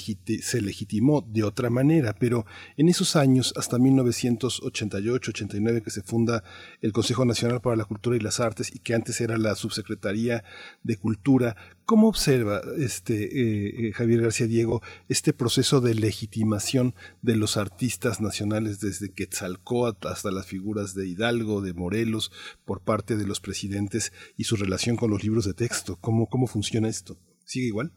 [0.43, 2.45] se legitimó de otra manera, pero
[2.77, 6.45] en esos años, hasta 1988-89, que se funda
[6.83, 10.45] el Consejo Nacional para la Cultura y las Artes y que antes era la Subsecretaría
[10.83, 17.37] de Cultura, ¿Cómo observa este eh, eh, Javier García Diego este proceso de legitimación de
[17.37, 22.31] los artistas nacionales desde Quetzalcóatl hasta las figuras de Hidalgo, de Morelos,
[22.65, 25.99] por parte de los presidentes y su relación con los libros de texto?
[26.01, 27.17] ¿Cómo, cómo funciona esto?
[27.45, 27.93] ¿Sigue igual?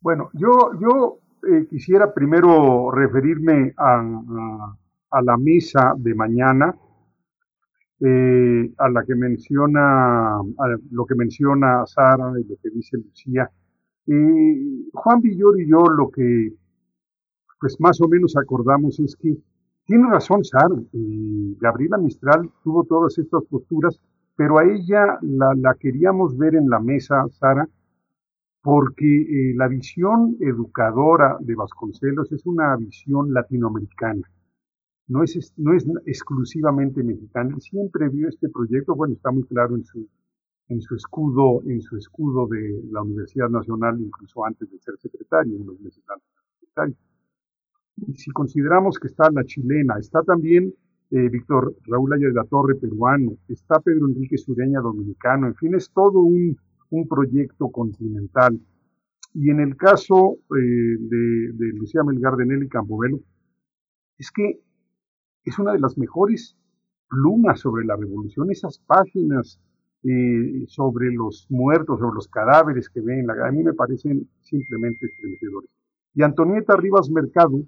[0.00, 4.76] Bueno, yo, yo eh, quisiera primero referirme a,
[5.10, 6.76] a la misa de mañana
[8.04, 13.48] eh, a la que menciona, a lo que menciona Sara y lo que dice Lucía.
[14.04, 16.52] Juan Villor y yo lo que
[17.60, 19.36] pues más o menos acordamos es que
[19.84, 20.74] tiene razón Sara,
[21.60, 24.00] Gabriela Mistral tuvo todas estas posturas,
[24.34, 27.68] pero a ella la, la queríamos ver en la mesa, Sara,
[28.62, 34.22] porque eh, la visión educadora de Vasconcelos es una visión latinoamericana
[35.08, 39.84] no es, no es exclusivamente mexicana, siempre vio este proyecto, bueno, está muy claro en
[39.84, 40.08] su,
[40.68, 45.58] en su escudo, en su escudo de la Universidad Nacional, incluso antes de ser secretario,
[45.58, 46.96] unos meses antes de ser secretario.
[47.96, 50.72] Y si consideramos que está la chilena, está también
[51.10, 55.74] eh, Víctor Raúl Aya de la Torre peruano, está Pedro Enrique Sureña dominicano, en fin,
[55.74, 56.56] es todo un,
[56.90, 58.58] un proyecto continental.
[59.34, 62.68] Y en el caso eh, de, Lucía Melgar de Nelly
[64.18, 64.60] es que
[65.44, 66.56] es una de las mejores
[67.08, 69.60] plumas sobre la revolución, esas páginas
[70.04, 75.70] eh, sobre los muertos, sobre los cadáveres que ven, a mí me parecen simplemente estremecedores.
[76.14, 77.62] Y Antonieta Rivas Mercado,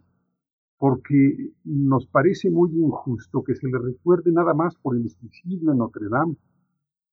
[0.79, 5.79] porque nos parece muy injusto que se le recuerde nada más por el suicidio en
[5.79, 6.37] Notre Dame.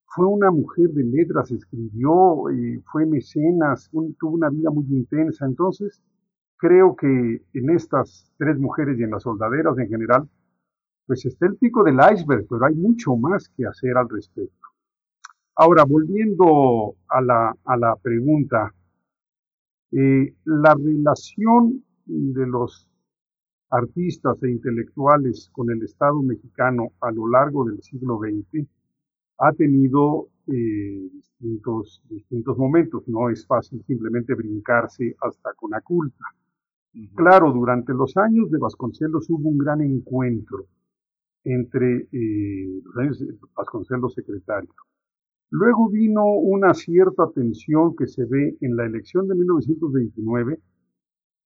[0.07, 5.45] Fue una mujer de letras, escribió, eh, fue mecenas, tuvo una vida muy intensa.
[5.45, 6.01] Entonces,
[6.57, 10.27] creo que en estas tres mujeres y en las soldaderas en general,
[11.05, 14.67] pues está el pico del iceberg, pero hay mucho más que hacer al respecto.
[15.55, 18.73] Ahora, volviendo a la, a la pregunta,
[19.91, 22.88] eh, la relación de los
[23.69, 28.67] artistas e intelectuales con el Estado mexicano a lo largo del siglo XX
[29.39, 33.07] ha tenido eh, distintos, distintos momentos.
[33.07, 36.25] No es fácil simplemente brincarse hasta con la culta.
[37.15, 40.65] Claro, durante los años de Vasconcelos hubo un gran encuentro
[41.43, 44.69] entre eh, los años de Vasconcelos secretario.
[45.49, 50.59] Luego vino una cierta tensión que se ve en la elección de 1929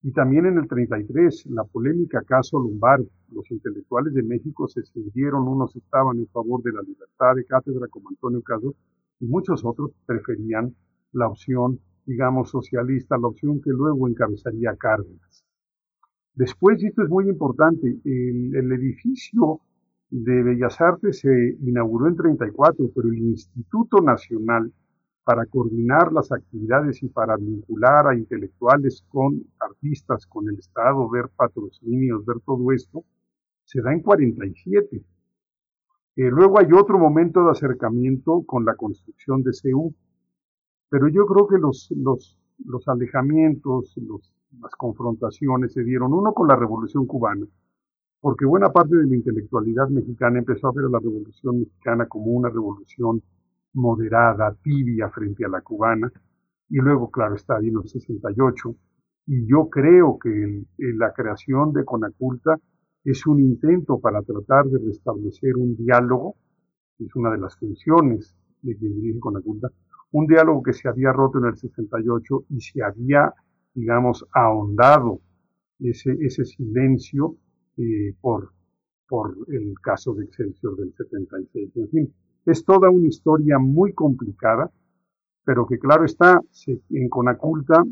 [0.02, 3.08] y también en el 33, la polémica caso Lombardo.
[3.32, 7.88] Los intelectuales de México se sintieron, unos estaban en favor de la libertad de cátedra
[7.88, 8.76] como Antonio Caso
[9.18, 10.76] y muchos otros preferían
[11.12, 15.44] la opción, digamos, socialista, la opción que luego encabezaría Cárdenas.
[16.34, 19.62] Después, y esto es muy importante, el edificio
[20.10, 24.72] de Bellas Artes se inauguró en 34, pero el Instituto Nacional
[25.24, 31.28] para coordinar las actividades y para vincular a intelectuales con artistas, con el Estado, ver
[31.34, 33.04] patrocinios, ver todo esto,
[33.64, 35.04] se da en 47.
[36.16, 39.92] Eh, luego hay otro momento de acercamiento con la construcción de CEU,
[40.88, 41.90] pero yo creo que los,
[42.86, 43.98] alejamientos,
[44.60, 47.46] las confrontaciones se dieron, uno con la Revolución Cubana,
[48.20, 52.48] porque buena parte de la intelectualidad mexicana empezó a ver la revolución mexicana como una
[52.48, 53.22] revolución
[53.74, 56.10] moderada, tibia frente a la cubana,
[56.68, 58.74] y luego, claro, está vino el 68,
[59.26, 62.58] y yo creo que la creación de Conaculta
[63.04, 66.36] es un intento para tratar de restablecer un diálogo,
[66.98, 69.70] es una de las funciones de quien dirige Conaculta,
[70.12, 73.32] un diálogo que se había roto en el 68 y se había,
[73.74, 75.20] digamos, ahondado
[75.78, 77.36] ese, ese silencio
[77.76, 78.52] eh, por,
[79.48, 81.76] el caso de Excelsior del 76.
[81.76, 82.14] En fin,
[82.44, 84.70] es toda una historia muy complicada,
[85.44, 86.40] pero que claro está,
[86.90, 87.84] en Conaculta,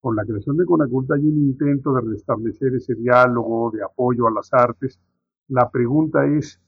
[0.00, 4.32] con la creación de Conaculta hay un intento de restablecer ese diálogo, de apoyo a
[4.32, 5.00] las artes.
[5.48, 6.60] La pregunta es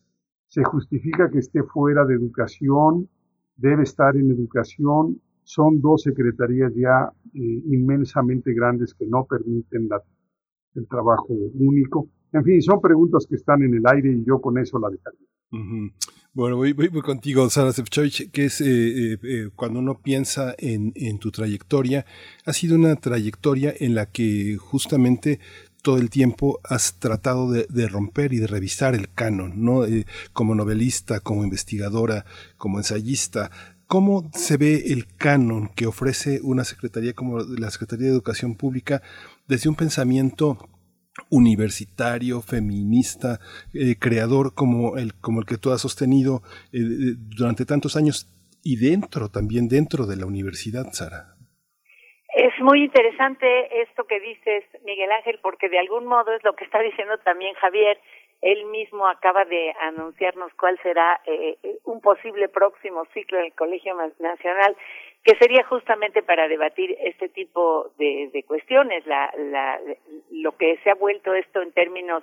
[0.47, 3.08] se justifica que esté fuera de educación,
[3.57, 5.20] debe estar en educación.
[5.42, 9.89] Son dos secretarías ya eh, inmensamente grandes que no permiten
[10.76, 12.08] el trabajo único.
[12.34, 15.92] En fin, son preguntas que están en el aire y yo con eso la dejaría.
[16.32, 22.06] Bueno, voy, contigo, Sara Sefcovic, que es eh, eh, cuando uno piensa en, tu trayectoria,
[22.44, 25.38] ha sido una trayectoria en la que justamente
[25.80, 29.84] todo el tiempo has tratado de, romper y de revisar el canon, ¿no?
[29.84, 32.24] Eh, como novelista, como investigadora,
[32.56, 33.52] como ensayista.
[33.86, 39.02] ¿Cómo se ve el canon que ofrece una secretaría como la Secretaría de Educación Pública
[39.46, 40.58] desde un pensamiento
[41.31, 43.39] universitario, feminista,
[43.73, 48.31] eh, creador como el, como el que tú has sostenido eh, durante tantos años
[48.65, 51.34] y dentro, también dentro de la universidad, Sara?
[52.34, 56.65] Es muy interesante esto que dices, Miguel Ángel, porque de algún modo es lo que
[56.65, 58.01] está diciendo también Javier.
[58.43, 63.94] Él mismo acaba de anunciarnos cuál será eh, eh, un posible próximo ciclo del Colegio
[64.18, 64.76] Nacional,
[65.24, 69.80] que sería justamente para debatir este tipo de, de cuestiones, la, la,
[70.30, 72.22] lo que se ha vuelto esto en términos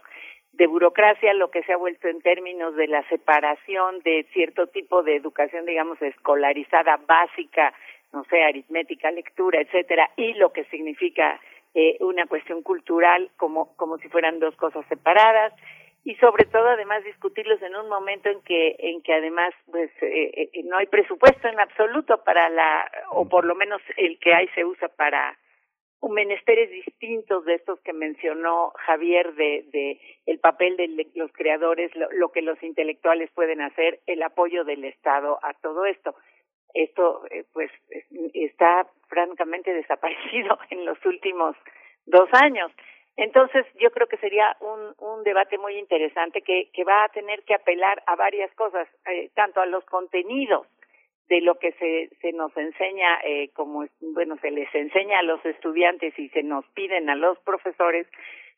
[0.53, 5.01] de burocracia, lo que se ha vuelto en términos de la separación de cierto tipo
[5.01, 7.73] de educación, digamos, escolarizada básica
[8.13, 11.39] no sé, aritmética, lectura, etcétera, y lo que significa
[11.73, 15.53] eh, una cuestión cultural como, como si fueran dos cosas separadas
[16.03, 20.49] y sobre todo además discutirlos en un momento en que en que además pues eh,
[20.53, 24.47] eh, no hay presupuesto en absoluto para la o por lo menos el que hay
[24.49, 25.37] se usa para
[26.09, 32.31] menesteres distintos de estos que mencionó Javier de, de el papel de los creadores, lo
[32.31, 36.15] que los intelectuales pueden hacer, el apoyo del Estado a todo esto
[36.73, 37.71] esto eh, pues
[38.33, 41.55] está francamente desaparecido en los últimos
[42.05, 42.71] dos años.
[43.21, 47.53] Entonces, yo creo que sería un, un debate muy interesante que, va a tener que
[47.53, 50.65] apelar a varias cosas, eh, tanto a los contenidos
[51.29, 55.45] de lo que se, se nos enseña, eh, como, bueno, se les enseña a los
[55.45, 58.07] estudiantes y se nos piden a los profesores,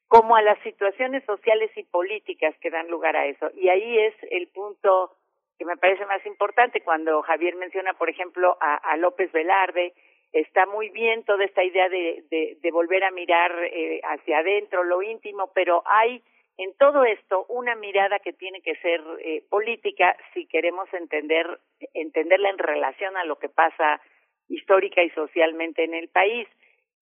[0.08, 3.52] como a las situaciones sociales y políticas que dan lugar a eso.
[3.56, 5.12] Y ahí es el punto
[5.60, 9.94] que me parece más importante cuando Javier menciona, por ejemplo, a López Velarde,
[10.34, 12.24] está muy bien toda esta idea de,
[12.60, 16.24] de, volver a mirar eh, hacia adentro, lo íntimo, pero hay
[16.58, 21.60] en todo esto una mirada que tiene que ser eh, política si queremos entender
[21.94, 24.02] entenderla en relación a lo que pasa
[24.50, 26.48] histórica y socialmente en el país.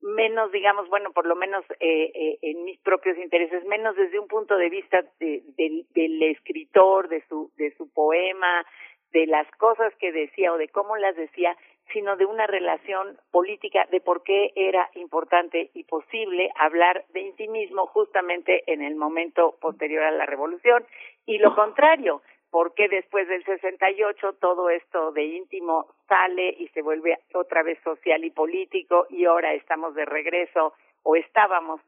[0.01, 4.27] Menos, digamos, bueno, por lo menos eh, eh, en mis propios intereses, menos desde un
[4.27, 8.65] punto de vista de, del escritor, de su, de su poema,
[9.11, 11.55] de las cosas que decía o de cómo las decía,
[11.93, 17.87] sino de una relación política de por qué era importante y posible hablar de intimismo
[17.87, 20.85] justamente en el momento posterior a la revolución.
[21.25, 22.21] Y lo contrario,
[22.51, 27.79] por qué después del 68 todo esto de íntimo sale y se vuelve otra vez
[27.83, 31.81] social y político y ahora estamos de regreso o estábamos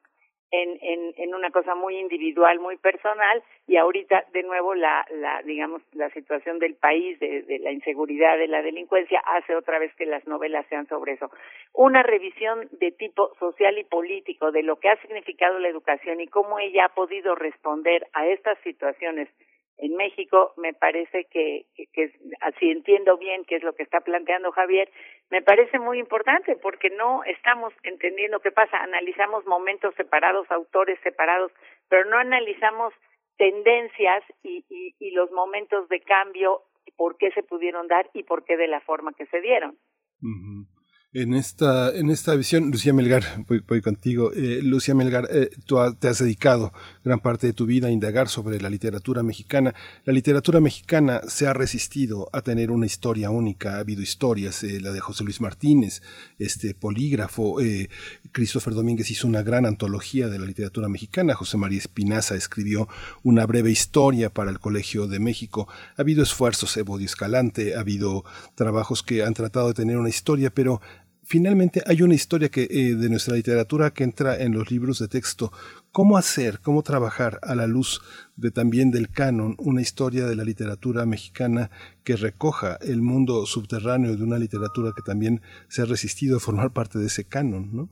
[0.53, 5.41] en, en, en una cosa muy individual, muy personal y ahorita de nuevo la, la
[5.41, 9.91] digamos la situación del país de, de la inseguridad, de la delincuencia hace otra vez
[9.95, 11.31] que las novelas sean sobre eso.
[11.73, 16.27] Una revisión de tipo social y político de lo que ha significado la educación y
[16.27, 19.29] cómo ella ha podido responder a estas situaciones
[19.83, 24.53] en México me parece que, que, así entiendo bien qué es lo que está planteando
[24.53, 24.89] Javier,
[25.29, 31.51] me parece muy importante porque no estamos entendiendo qué pasa, analizamos momentos separados, autores separados,
[31.89, 32.93] pero no analizamos
[33.37, 36.61] tendencias y, y, y los momentos de cambio,
[36.95, 39.77] por qué se pudieron dar y por qué de la forma que se dieron.
[41.15, 44.31] En esta, en esta visión, Lucía Melgar, voy, contigo.
[44.33, 48.29] Eh, Lucía Melgar, eh, tú te has dedicado gran parte de tu vida a indagar
[48.29, 49.75] sobre la literatura mexicana.
[50.05, 53.75] La literatura mexicana se ha resistido a tener una historia única.
[53.75, 56.01] Ha habido historias, eh, la de José Luis Martínez,
[56.39, 57.57] este polígrafo.
[58.31, 61.35] Christopher Domínguez hizo una gran antología de la literatura mexicana.
[61.35, 62.87] José María Espinaza escribió
[63.21, 65.67] una breve historia para el Colegio de México.
[65.95, 68.25] Ha habido esfuerzos, Evodio Escalante, ha habido
[68.55, 70.81] trabajos que han tratado de tener una historia, pero
[71.23, 75.07] finalmente hay una historia que, eh, de nuestra literatura que entra en los libros de
[75.07, 75.51] texto.
[75.91, 78.01] ¿Cómo hacer, cómo trabajar a la luz
[78.35, 81.69] de también del canon una historia de la literatura mexicana
[82.03, 86.71] que recoja el mundo subterráneo de una literatura que también se ha resistido a formar
[86.71, 87.89] parte de ese canon, ¿no?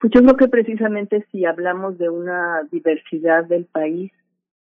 [0.00, 4.12] Pues yo creo que precisamente si hablamos de una diversidad del país,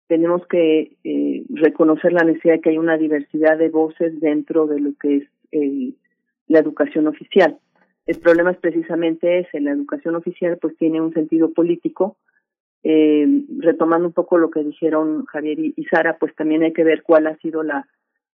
[0.09, 4.81] tenemos que eh, reconocer la necesidad de que hay una diversidad de voces dentro de
[4.81, 5.97] lo que es el
[6.49, 7.59] la educación oficial.
[8.07, 12.17] El problema es precisamente ese, la educación oficial pues tiene un sentido político
[12.85, 17.03] Eh, retomando un poco lo que dijeron Javier y, Sara, pues también hay que ver
[17.05, 17.87] cuál ha sido la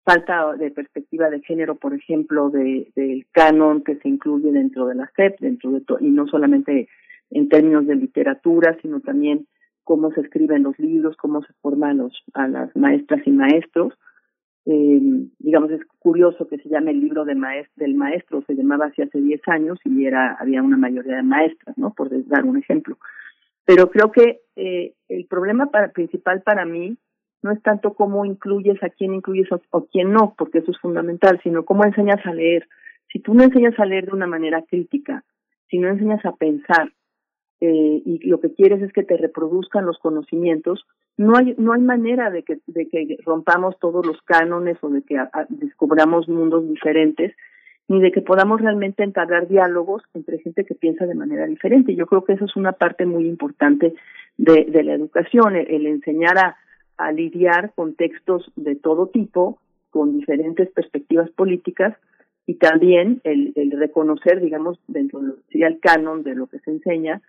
[0.03, 4.95] falta de perspectiva de género, por ejemplo, de, del canon que se incluye dentro de
[4.95, 6.87] la SEP, dentro de y no solamente
[7.31, 9.47] en términos de literatura, sino también
[9.83, 13.93] cómo se escriben los libros, cómo se forman los, a las maestras y maestros.
[14.65, 14.99] Eh,
[15.37, 17.35] digamos, es curioso que se llame el libro de
[17.75, 21.77] del maestro, se llamaba así hace 10 años y era había una mayoría de maestras,
[21.77, 21.93] ¿no?
[21.93, 22.97] Por dar un ejemplo.
[23.65, 26.97] Pero creo que eh, el problema principal para mí
[27.43, 30.79] no es tanto cómo incluyes a quién incluyes o, o quién no, porque eso es
[30.79, 32.67] fundamental, sino cómo enseñas a leer.
[33.11, 35.23] Si tú no enseñas a leer de una manera crítica,
[35.69, 36.91] si no enseñas a pensar,
[37.61, 40.85] eh, y lo que quieres es que te reproduzcan los conocimientos,
[41.17, 45.01] no hay no hay manera de que de que rompamos todos los cánones o de
[45.01, 45.17] que
[45.49, 47.33] descubramos mundos diferentes
[47.87, 51.95] ni de que podamos realmente entablar diálogos entre gente que piensa de manera diferente.
[51.95, 53.93] Yo creo que eso es una parte muy importante
[54.37, 56.57] de, de la educación, el, enseñar a,
[56.97, 59.59] a lidiar con textos de todo tipo,
[59.91, 61.95] con diferentes perspectivas políticas,
[62.47, 65.19] y también el, el reconocer, digamos, dentro
[65.51, 67.21] del canon de lo que se enseña,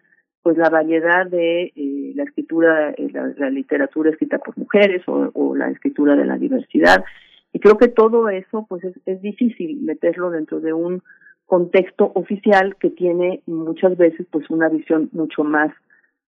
[0.46, 5.70] pues la variedad de eh, la escritura, eh, la, literatura escrita por mujeres o, la
[5.70, 7.04] escritura de la diversidad.
[7.52, 11.02] Y creo que todo eso pues es, es difícil meterlo dentro de un
[11.46, 15.72] contexto oficial que tiene muchas veces pues una visión mucho más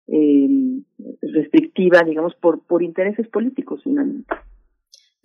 [0.08, 0.48] eh,
[1.22, 4.34] restrictiva, digamos, por, por intereses políticos finalmente.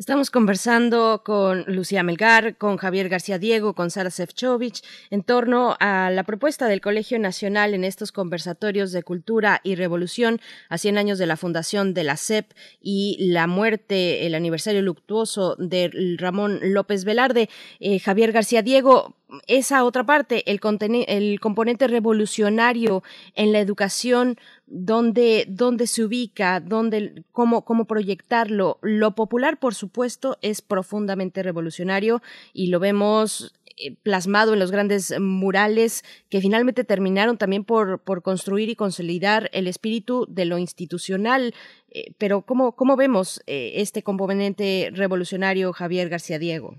[0.03, 6.09] Estamos conversando con Lucía Melgar, con Javier García Diego, con Sara Sefcovic en torno a
[6.09, 11.19] la propuesta del Colegio Nacional en estos conversatorios de cultura y revolución a 100 años
[11.19, 12.51] de la fundación de la CEP
[12.82, 17.49] y la muerte, el aniversario luctuoso de Ramón López Velarde.
[17.80, 19.15] Eh, Javier García Diego,
[19.48, 20.59] esa otra parte, el,
[21.07, 23.03] el componente revolucionario
[23.35, 24.38] en la educación,
[24.74, 28.80] dónde, dónde se ubica, dónde, cómo, cómo proyectarlo.
[28.82, 32.22] Lo popular, por supuesto, es profundamente revolucionario
[32.53, 38.24] y lo vemos eh, plasmado en los grandes murales que finalmente terminaron también por, por
[38.24, 41.53] construir y consolidar el espíritu de lo institucional.
[41.90, 46.76] Eh, pero ¿cómo, cómo vemos eh, este componente revolucionario, Javier García Diego?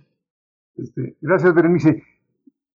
[0.76, 2.02] Este, gracias, Berenice.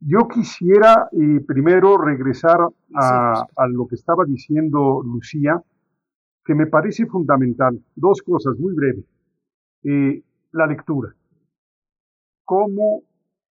[0.01, 2.59] Yo quisiera eh, primero regresar
[2.93, 5.61] a, a, lo que estaba diciendo Lucía,
[6.45, 7.79] que me parece fundamental.
[7.95, 9.05] Dos cosas muy breves.
[9.83, 11.13] Eh, la lectura.
[12.45, 13.03] ¿Cómo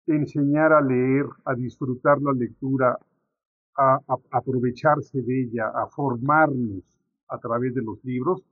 [0.06, 2.98] enseñar a leer, a disfrutar la lectura,
[3.76, 6.84] a, a, aprovecharse de ella, a formarnos
[7.28, 8.42] a través de los libros?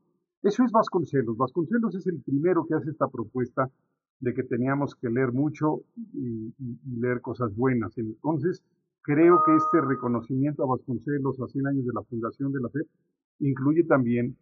[0.42, 1.36] Eso es Vasconcelos.
[1.36, 3.70] Vasconcelos es el primero que hace esta propuesta
[4.22, 5.82] de que teníamos que leer mucho
[6.14, 6.54] y,
[7.00, 7.98] leer cosas buenas.
[7.98, 8.62] Entonces,
[9.02, 12.86] creo que este reconocimiento a Vasconcelos a 100 años de la fundación de la FED
[13.40, 14.36] incluye también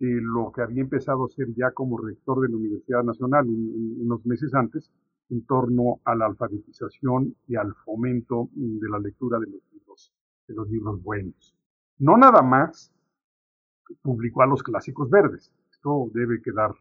[0.00, 4.24] eh, lo que había empezado a ser ya como rector de la Universidad Nacional unos
[4.26, 4.90] meses antes
[5.30, 10.12] en torno a la alfabetización y al fomento de la lectura de los libros,
[10.46, 11.56] de los libros buenos.
[11.98, 12.92] No nada más
[14.02, 15.50] publicó a los clásicos verdes.
[15.70, 16.72] Esto debe quedar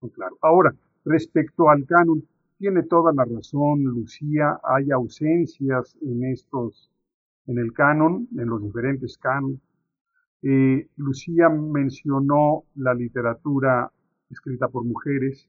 [0.00, 0.38] muy claro.
[0.42, 0.72] Ahora,
[1.04, 2.22] Respecto al canon,
[2.58, 6.90] tiene toda la razón Lucía, hay ausencias en estos,
[7.46, 9.60] en el canon, en los diferentes canon.
[10.42, 13.90] Eh, Lucía mencionó la literatura
[14.28, 15.48] escrita por mujeres.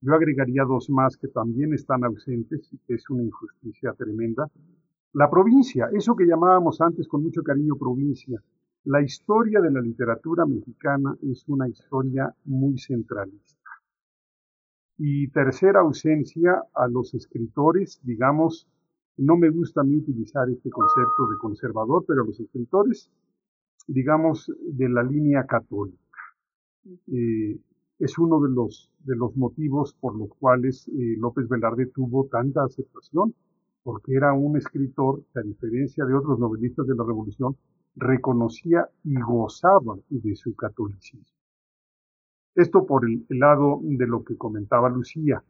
[0.00, 4.50] Yo agregaría dos más que también están ausentes que es una injusticia tremenda.
[5.12, 8.42] La provincia, eso que llamábamos antes con mucho cariño provincia.
[8.84, 13.61] La historia de la literatura mexicana es una historia muy centralista.
[15.04, 18.68] Y tercera ausencia a los escritores, digamos,
[19.16, 23.10] no me gusta a mí utilizar este concepto de conservador, pero a los escritores,
[23.88, 25.98] digamos, de la línea católica.
[27.08, 27.58] Eh,
[27.98, 32.62] es uno de los, de los motivos por los cuales eh, López Velarde tuvo tanta
[32.62, 33.34] aceptación,
[33.82, 37.56] porque era un escritor que, a diferencia de otros novelistas de la Revolución,
[37.96, 41.41] reconocía y gozaba de su catolicismo.
[42.54, 45.42] Esto por el, lado de lo que comentaba Lucía.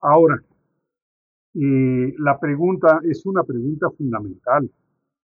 [0.00, 0.42] Ahora,
[1.54, 4.70] eh, la pregunta es una pregunta fundamental,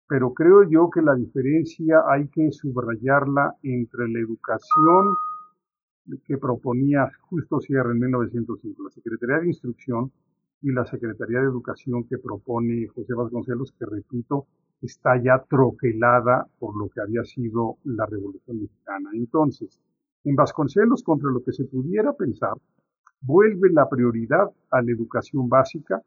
[0.07, 5.15] pero creo yo que la diferencia hay que subrayarla entre la educación
[6.25, 10.11] que proponía Justo Sierra en 1905, la Secretaría de Instrucción,
[10.61, 14.47] y la Secretaría de Educación que propone José Vasconcelos, que repito,
[14.81, 19.11] está ya troquelada por lo que había sido la Revolución Mexicana.
[19.13, 19.79] Entonces,
[20.25, 22.53] en Vasconcelos, contra lo que se pudiera pensar,
[23.21, 26.01] vuelve la prioridad a la educación básica,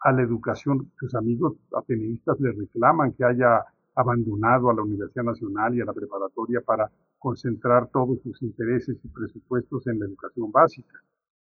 [0.00, 3.64] a la educación, sus amigos ateneístas le reclaman que haya
[3.94, 9.08] abandonado a la Universidad Nacional y a la preparatoria para concentrar todos sus intereses y
[9.08, 10.98] presupuestos en la educación básica.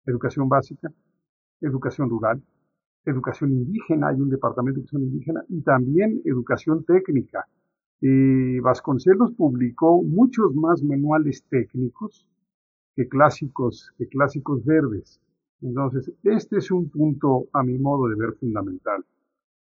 [0.05, 0.91] Educación básica,
[1.61, 2.41] educación rural,
[3.05, 7.47] educación indígena, hay un departamento de educación indígena, y también educación técnica.
[8.01, 12.25] Eh, Vasconcelos publicó muchos más manuales técnicos
[12.95, 15.19] que clásicos, que clásicos verdes.
[15.61, 19.03] Entonces, este es un punto, a mi modo de ver, fundamental.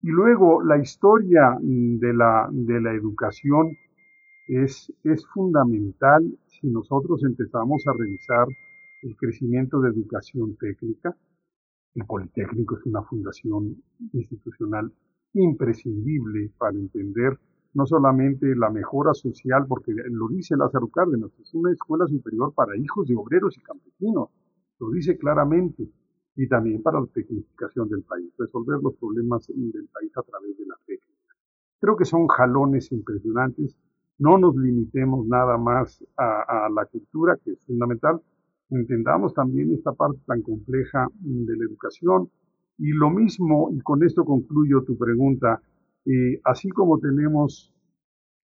[0.03, 3.75] Y luego, la historia de la, de la educación
[4.47, 8.47] es, es fundamental si nosotros empezamos a revisar
[9.03, 11.15] el crecimiento de educación técnica.
[11.95, 13.81] El Politécnico es una fundación
[14.13, 14.91] institucional
[15.33, 17.37] imprescindible para entender
[17.73, 22.77] no solamente la mejora social, porque lo dice Lázaro Cárdenas, es una escuela superior para
[22.77, 24.29] hijos de obreros y campesinos,
[24.79, 25.89] lo dice claramente,
[26.35, 30.65] y también para la tecnificación del país, resolver los problemas del país a través de
[30.65, 31.35] la técnica.
[31.79, 33.75] Creo que son jalones impresionantes,
[34.17, 38.21] no nos limitemos nada más a, a la cultura, que es fundamental,
[38.69, 42.29] entendamos también esta parte tan compleja de la educación,
[42.77, 45.61] y lo mismo, y con esto concluyo tu pregunta,
[46.05, 47.71] eh, así como tenemos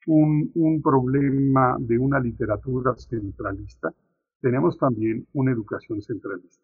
[0.07, 3.93] un, un, problema de una literatura centralista,
[4.41, 6.63] tenemos también una educación centralista.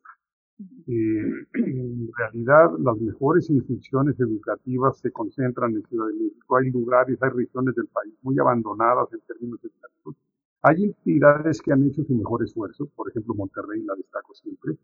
[0.86, 6.56] Eh, en realidad, las mejores instituciones educativas se concentran en Ciudad de México.
[6.56, 10.16] Hay lugares, hay regiones del país muy abandonadas en términos educativos.
[10.62, 14.76] Hay entidades que han hecho su mejor esfuerzo, por ejemplo, Monterrey la destaco siempre,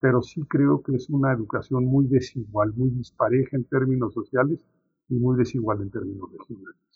[0.00, 4.58] pero sí creo que es una educación muy desigual, muy dispareja en términos sociales
[5.08, 6.91] y muy desigual en términos regionales.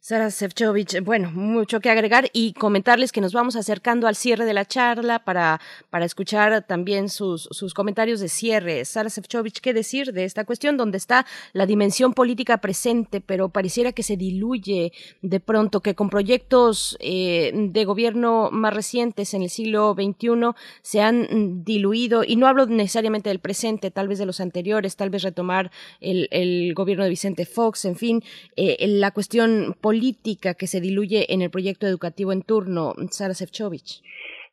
[0.00, 4.54] Sara Sefcovic, bueno, mucho que agregar y comentarles que nos vamos acercando al cierre de
[4.54, 8.86] la charla para, para escuchar también sus, sus comentarios de cierre.
[8.86, 13.92] Sara Sefcovic, ¿qué decir de esta cuestión donde está la dimensión política presente, pero pareciera
[13.92, 19.50] que se diluye de pronto, que con proyectos eh, de gobierno más recientes en el
[19.50, 24.40] siglo XXI se han diluido, y no hablo necesariamente del presente, tal vez de los
[24.40, 28.24] anteriores, tal vez retomar el, el gobierno de Vicente Fox, en fin,
[28.56, 33.88] eh, la cuestión política que se diluye en el proyecto educativo en turno, Sara Sefcovic?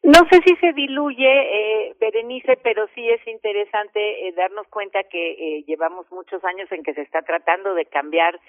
[0.02, 5.34] No sé si se diluye, eh, Berenice, pero sí es interesante eh, darnos cuenta que
[5.34, 8.40] eh, llevamos muchos años en que se está tratando de cambiar,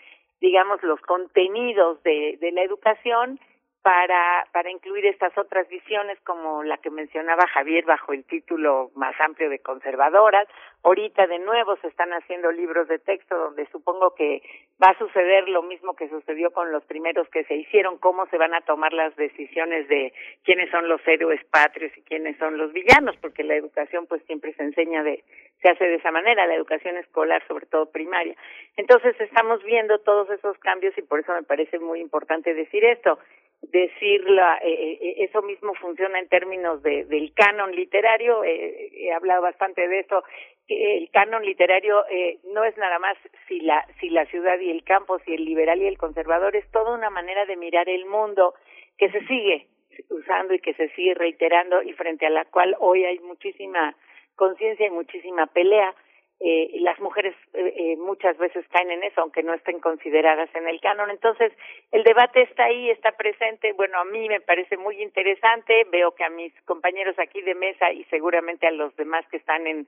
[0.40, 3.38] digamos, los contenidos de, de la educación
[3.86, 9.14] para, para incluir estas otras visiones como la que mencionaba Javier bajo el título más
[9.20, 10.48] amplio de conservadoras.
[10.82, 14.42] Ahorita de nuevo se están haciendo libros de texto donde supongo que
[14.82, 18.38] va a suceder lo mismo que sucedió con los primeros que se hicieron, cómo se
[18.38, 22.72] van a tomar las decisiones de quiénes son los héroes patrios y quiénes son los
[22.72, 25.22] villanos, porque la educación pues siempre se enseña de,
[25.62, 28.34] se hace de esa manera, la educación escolar, sobre todo primaria.
[28.76, 33.20] Entonces estamos viendo todos esos cambios y por eso me parece muy importante decir esto
[33.62, 39.12] decir la, eh, eh, eso mismo funciona en términos de, del canon literario, eh, he
[39.12, 40.22] hablado bastante de eso,
[40.68, 44.82] el canon literario eh, no es nada más si la, si la ciudad y el
[44.82, 48.54] campo, si el liberal y el conservador, es toda una manera de mirar el mundo
[48.98, 49.68] que se sigue
[50.10, 53.96] usando y que se sigue reiterando y frente a la cual hoy hay muchísima
[54.34, 55.94] conciencia y muchísima pelea
[56.40, 60.68] eh, las mujeres eh, eh, muchas veces caen en eso, aunque no estén consideradas en
[60.68, 61.10] el canon.
[61.10, 61.52] Entonces,
[61.92, 63.72] el debate está ahí, está presente.
[63.72, 65.84] Bueno, a mí me parece muy interesante.
[65.90, 69.66] Veo que a mis compañeros aquí de mesa y seguramente a los demás que están
[69.66, 69.86] en,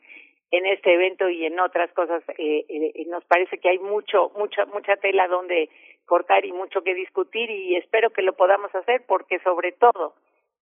[0.50, 4.64] en este evento y en otras cosas, eh, eh, nos parece que hay mucho, mucha,
[4.66, 5.68] mucha tela donde
[6.06, 10.14] cortar y mucho que discutir y espero que lo podamos hacer porque sobre todo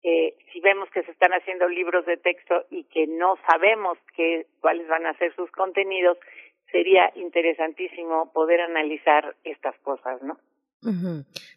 [0.04, 4.46] eh, si vemos que se están haciendo libros de texto y que no sabemos qué,
[4.60, 6.18] cuáles van a ser sus contenidos,
[6.72, 10.38] sería interesantísimo poder analizar estas cosas, ¿no?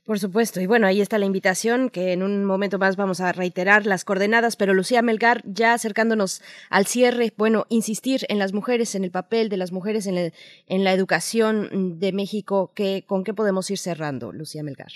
[0.04, 0.60] Por supuesto.
[0.60, 4.04] Y bueno, ahí está la invitación, que en un momento más vamos a reiterar las
[4.04, 9.10] coordenadas, pero Lucía Melgar, ya acercándonos al cierre, bueno, insistir en las mujeres, en el
[9.10, 10.32] papel de las mujeres en,
[10.68, 14.92] en la educación de México, que, ¿con qué podemos ir cerrando, Lucía Melgar?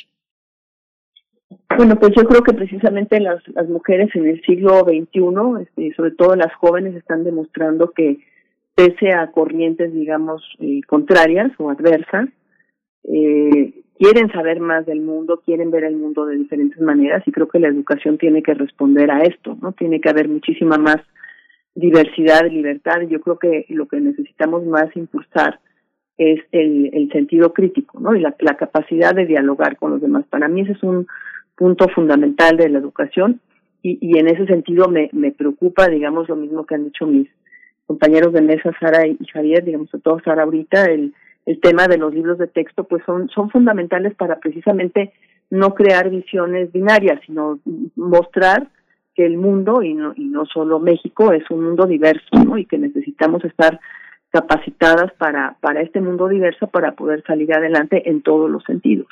[1.77, 6.13] Bueno, pues yo creo que precisamente las, las mujeres en el siglo XXI, este, sobre
[6.13, 8.19] todo las jóvenes, están demostrando que
[8.75, 12.29] pese a corrientes, digamos, eh, contrarias o adversas,
[13.05, 17.49] eh, quieren saber más del mundo, quieren ver el mundo de diferentes maneras y creo
[17.49, 19.73] que la educación tiene que responder a esto, ¿no?
[19.73, 20.99] Tiene que haber muchísima más
[21.75, 25.61] diversidad, libertad y yo creo que lo que necesitamos más impulsar
[26.17, 28.15] es el, el sentido crítico, ¿no?
[28.15, 30.25] Y la, la capacidad de dialogar con los demás.
[30.29, 31.07] Para mí ese es un
[31.61, 33.39] punto fundamental de la educación
[33.83, 37.29] y, y en ese sentido me, preocupa, digamos, lo mismo que han dicho mis
[37.87, 41.13] compañeros de mesa, Sara y Javier, digamos, a todos Sara ahorita, el,
[41.45, 45.13] el tema de los libros de texto, pues son, son fundamentales para precisamente
[45.51, 47.59] no crear visiones binarias, sino
[47.95, 48.69] mostrar
[49.15, 52.57] que el mundo, y no, y no solo México, es un mundo diverso, ¿no?
[52.57, 53.81] Y que necesitamos estar
[54.31, 59.09] capacitadas para, para este mundo diverso para poder salir adelante en todos los sentidos.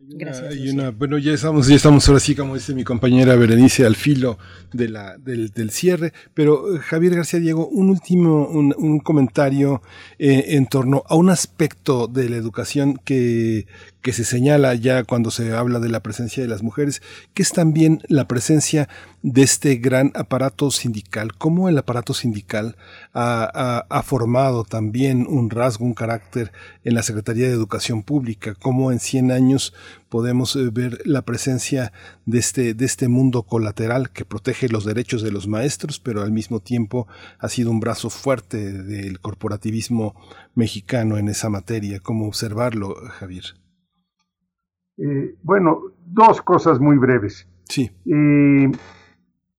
[0.00, 0.96] Gracias.
[0.96, 4.38] bueno, ya estamos, ya estamos ahora sí, como dice mi compañera Berenice, al filo
[4.72, 6.12] de la, del, del cierre.
[6.34, 9.82] Pero eh, Javier García Diego, un último, un, un comentario
[10.18, 13.66] eh, en torno a un aspecto de la educación que,
[14.02, 17.02] que se señala ya cuando se habla de la presencia de las mujeres,
[17.34, 18.88] que es también la presencia
[19.22, 22.76] de este gran aparato sindical, cómo el aparato sindical
[23.12, 26.52] ha, formado también un rasgo, un carácter
[26.84, 29.74] en la Secretaría de Educación Pública, cómo en 100 años
[30.08, 31.92] podemos eh, ver la presencia
[32.24, 36.32] de este, de este mundo colateral que protege los derechos de los maestros, pero al
[36.32, 40.14] mismo tiempo ha sido un brazo fuerte del corporativismo
[40.54, 42.00] mexicano en esa materia.
[42.00, 43.54] ¿Cómo observarlo, Javier?
[44.98, 47.48] Eh, bueno, dos cosas muy breves.
[47.64, 47.90] Sí.
[48.06, 48.70] Eh,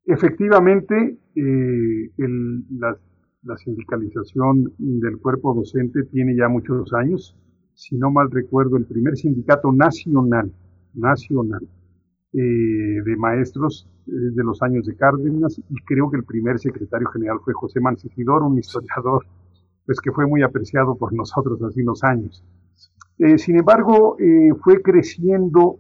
[0.05, 2.97] efectivamente, eh, la,
[3.43, 7.35] la, sindicalización del cuerpo docente tiene ya muchos años.
[7.73, 10.51] Si no mal recuerdo, el primer sindicato nacional,
[10.93, 11.67] nacional,
[12.31, 17.53] de maestros de los años de Cárdenas, y creo que el primer secretario general fue
[17.53, 19.25] José Mancigidor, un historiador
[19.89, 22.43] pues que fue muy apreciado por nosotros hace unos años.
[23.17, 25.79] Eh, sin embargo, eh, fue creciendo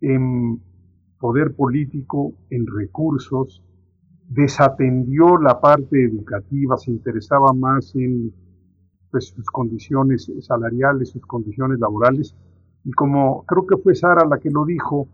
[0.00, 0.62] en
[1.18, 3.62] poder político, en recursos,
[4.30, 8.32] desatendió la parte educativa, se interesaba más en
[9.10, 12.34] pues, sus condiciones salariales, sus condiciones laborales.
[12.82, 15.06] Y como creo que fue Sara la que lo dijo,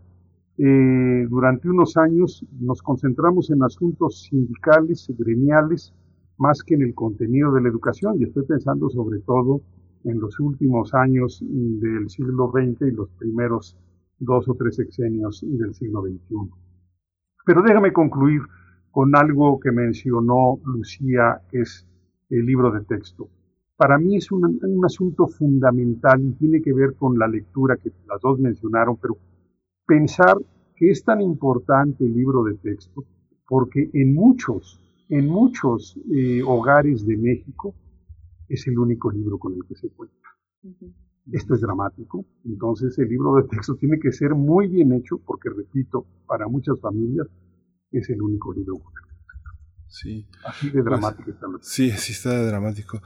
[0.57, 5.93] eh, durante unos años nos concentramos en asuntos sindicales, gremiales,
[6.41, 8.19] más que en el contenido de la educación.
[8.19, 9.61] Y estoy pensando sobre todo
[10.03, 13.77] en los últimos años del siglo XX y los primeros
[14.17, 16.49] dos o tres sexenios del siglo XXI.
[17.45, 18.41] Pero déjame concluir
[18.89, 21.87] con algo que mencionó Lucía, que es
[22.29, 23.29] el libro de texto.
[23.77, 27.91] Para mí es un, un, asunto fundamental y tiene que ver con la lectura que
[28.07, 29.17] las dos mencionaron, pero
[29.85, 30.35] pensar
[30.75, 33.03] que es tan importante el libro de texto
[33.47, 34.80] porque en muchos,
[35.11, 37.75] en muchos eh, hogares de México
[38.47, 40.15] es el único libro con el que se cuenta.
[41.29, 45.49] Esto es dramático, entonces el libro de texto tiene que ser muy bien hecho porque,
[45.49, 47.27] repito, para muchas familias
[47.91, 49.10] es el único libro con el
[49.91, 50.25] Sí.
[50.45, 53.01] Así de pues, dramático pues, Sí, sí está dramático.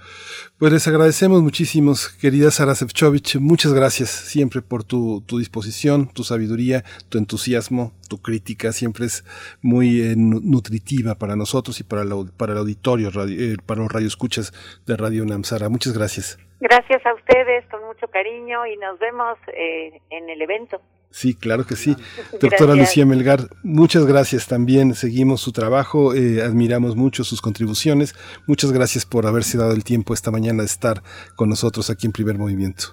[0.60, 3.38] Pues les agradecemos muchísimo, querida Sara Sefcovic.
[3.40, 8.72] Muchas gracias siempre por tu, tu, disposición, tu sabiduría, tu entusiasmo, tu crítica.
[8.72, 9.26] Siempre es
[9.64, 12.04] muy eh, nutritiva para nosotros y para,
[12.38, 14.54] para el auditorio, eh, para los radioescuchas
[14.86, 15.70] de Radio Namsara.
[15.70, 16.38] Muchas gracias.
[16.60, 20.80] Gracias a ustedes, con mucho cariño y nos vemos eh, en el evento.
[21.16, 21.96] Sí, claro que sí.
[22.42, 24.96] Doctora Lucía Melgar, muchas gracias también.
[24.96, 28.14] Seguimos su trabajo, eh, admiramos mucho sus contribuciones.
[28.48, 31.02] Muchas gracias por haberse dado el tiempo esta mañana de estar
[31.38, 32.88] con nosotros aquí en Primer Movimiento.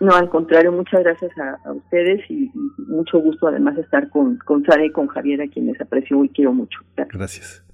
[0.00, 4.86] No, al contrario, muchas gracias a, ustedes y, mucho gusto además estar con, con Sara
[4.86, 6.78] y con Javier, a quienes aprecio y quiero mucho.
[6.96, 7.18] gracias.
[7.18, 7.65] Gracias.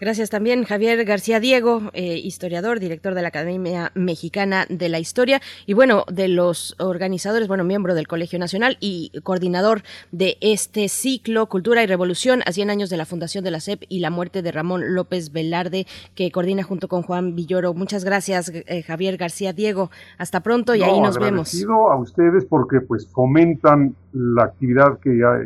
[0.00, 5.40] Gracias también Javier García Diego, eh, historiador, director de la Academia Mexicana de la Historia
[5.66, 11.48] y bueno, de los organizadores, bueno, miembro del Colegio Nacional y coordinador de este ciclo
[11.48, 14.42] Cultura y Revolución a 100 años de la fundación de la SEP y la muerte
[14.42, 15.86] de Ramón López Velarde
[16.16, 17.72] que coordina junto con Juan Villoro.
[17.72, 19.92] Muchas gracias eh, Javier García Diego.
[20.18, 21.54] Hasta pronto y ahí nos vemos.
[21.88, 25.38] a ustedes porque pues fomentan la actividad que ya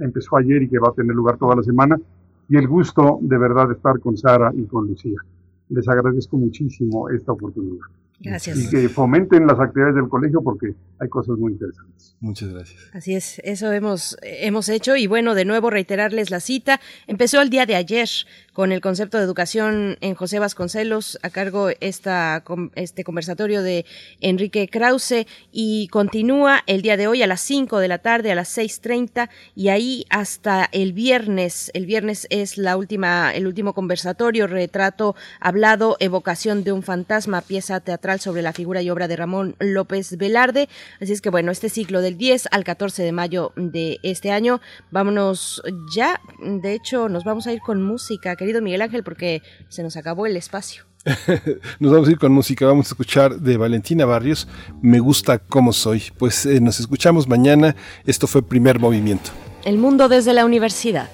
[0.00, 1.98] empezó ayer y que va a tener lugar toda la semana
[2.48, 5.18] y el gusto de verdad de estar con Sara y con Lucía.
[5.68, 7.86] Les agradezco muchísimo esta oportunidad.
[8.18, 8.58] Gracias.
[8.58, 12.16] Y que fomenten las actividades del colegio porque hay cosas muy interesantes.
[12.20, 12.82] Muchas gracias.
[12.94, 16.80] Así es, eso hemos, hemos hecho y bueno, de nuevo reiterarles la cita.
[17.06, 18.08] Empezó el día de ayer
[18.54, 22.42] con el concepto de educación en José Vasconcelos, a cargo esta,
[22.74, 23.84] este conversatorio de
[24.22, 28.34] Enrique Krause y continúa el día de hoy a las 5 de la tarde, a
[28.34, 31.70] las 6.30 y ahí hasta el viernes.
[31.74, 37.80] El viernes es la última, el último conversatorio, retrato hablado, evocación de un fantasma, pieza
[37.80, 40.68] teatral sobre la figura y obra de Ramón López Velarde.
[41.00, 44.60] Así es que bueno, este ciclo del 10 al 14 de mayo de este año,
[44.90, 45.62] vámonos
[45.94, 49.96] ya, de hecho nos vamos a ir con música querido Miguel Ángel, porque se nos
[49.96, 50.84] acabó el espacio.
[51.78, 54.48] nos vamos a ir con música, vamos a escuchar de Valentina Barrios,
[54.82, 56.02] Me gusta como soy.
[56.18, 57.76] Pues eh, nos escuchamos mañana,
[58.06, 59.30] esto fue Primer Movimiento.
[59.64, 61.08] El mundo desde la universidad.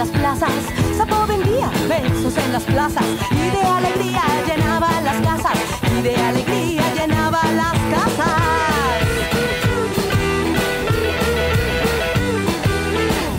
[0.00, 0.50] Las plazas.
[0.96, 5.58] Sapo vendía besos en las plazas y de alegría llenaba las casas.
[5.92, 8.40] Y de alegría llenaba las casas.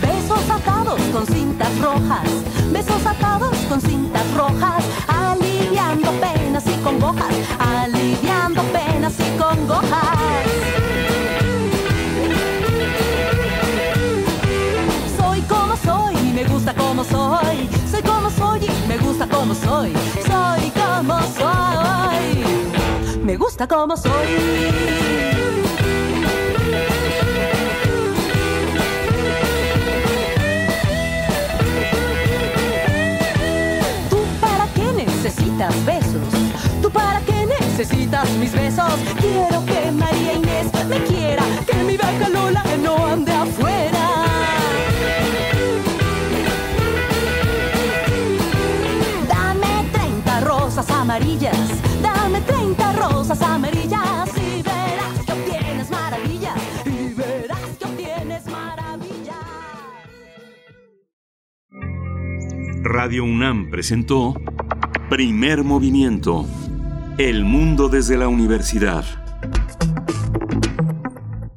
[0.02, 2.28] Besos atados con cintas rojas.
[2.70, 4.84] Besos atados con cintas rojas.
[5.08, 7.34] Aliviando penas y congojas.
[7.58, 10.21] Aliviando penas y congojas.
[19.54, 19.92] Soy.
[20.26, 22.44] Soy como soy.
[23.22, 24.12] Me gusta como soy.
[34.10, 36.12] ¿Tú para qué necesitas besos?
[36.80, 38.92] ¿Tú para qué necesitas mis besos?
[39.20, 43.31] Quiero que María Inés me quiera, que mi vaca Lola no ande
[53.32, 59.36] 30 rosas amarillas y verás que obtienes maravillas, y verás que obtienes maravillas.
[62.82, 64.34] Radio UNAM presentó
[65.08, 66.46] Primer Movimiento.
[67.16, 69.04] El mundo desde la universidad.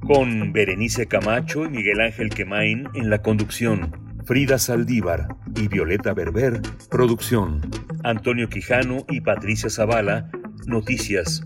[0.02, 3.92] Con Berenice Camacho y Miguel Ángel Quemain en la conducción.
[4.26, 7.62] Frida Saldívar y Violeta Berber, producción.
[8.04, 10.30] Antonio Quijano y Patricia Zavala,
[10.68, 11.46] noticias.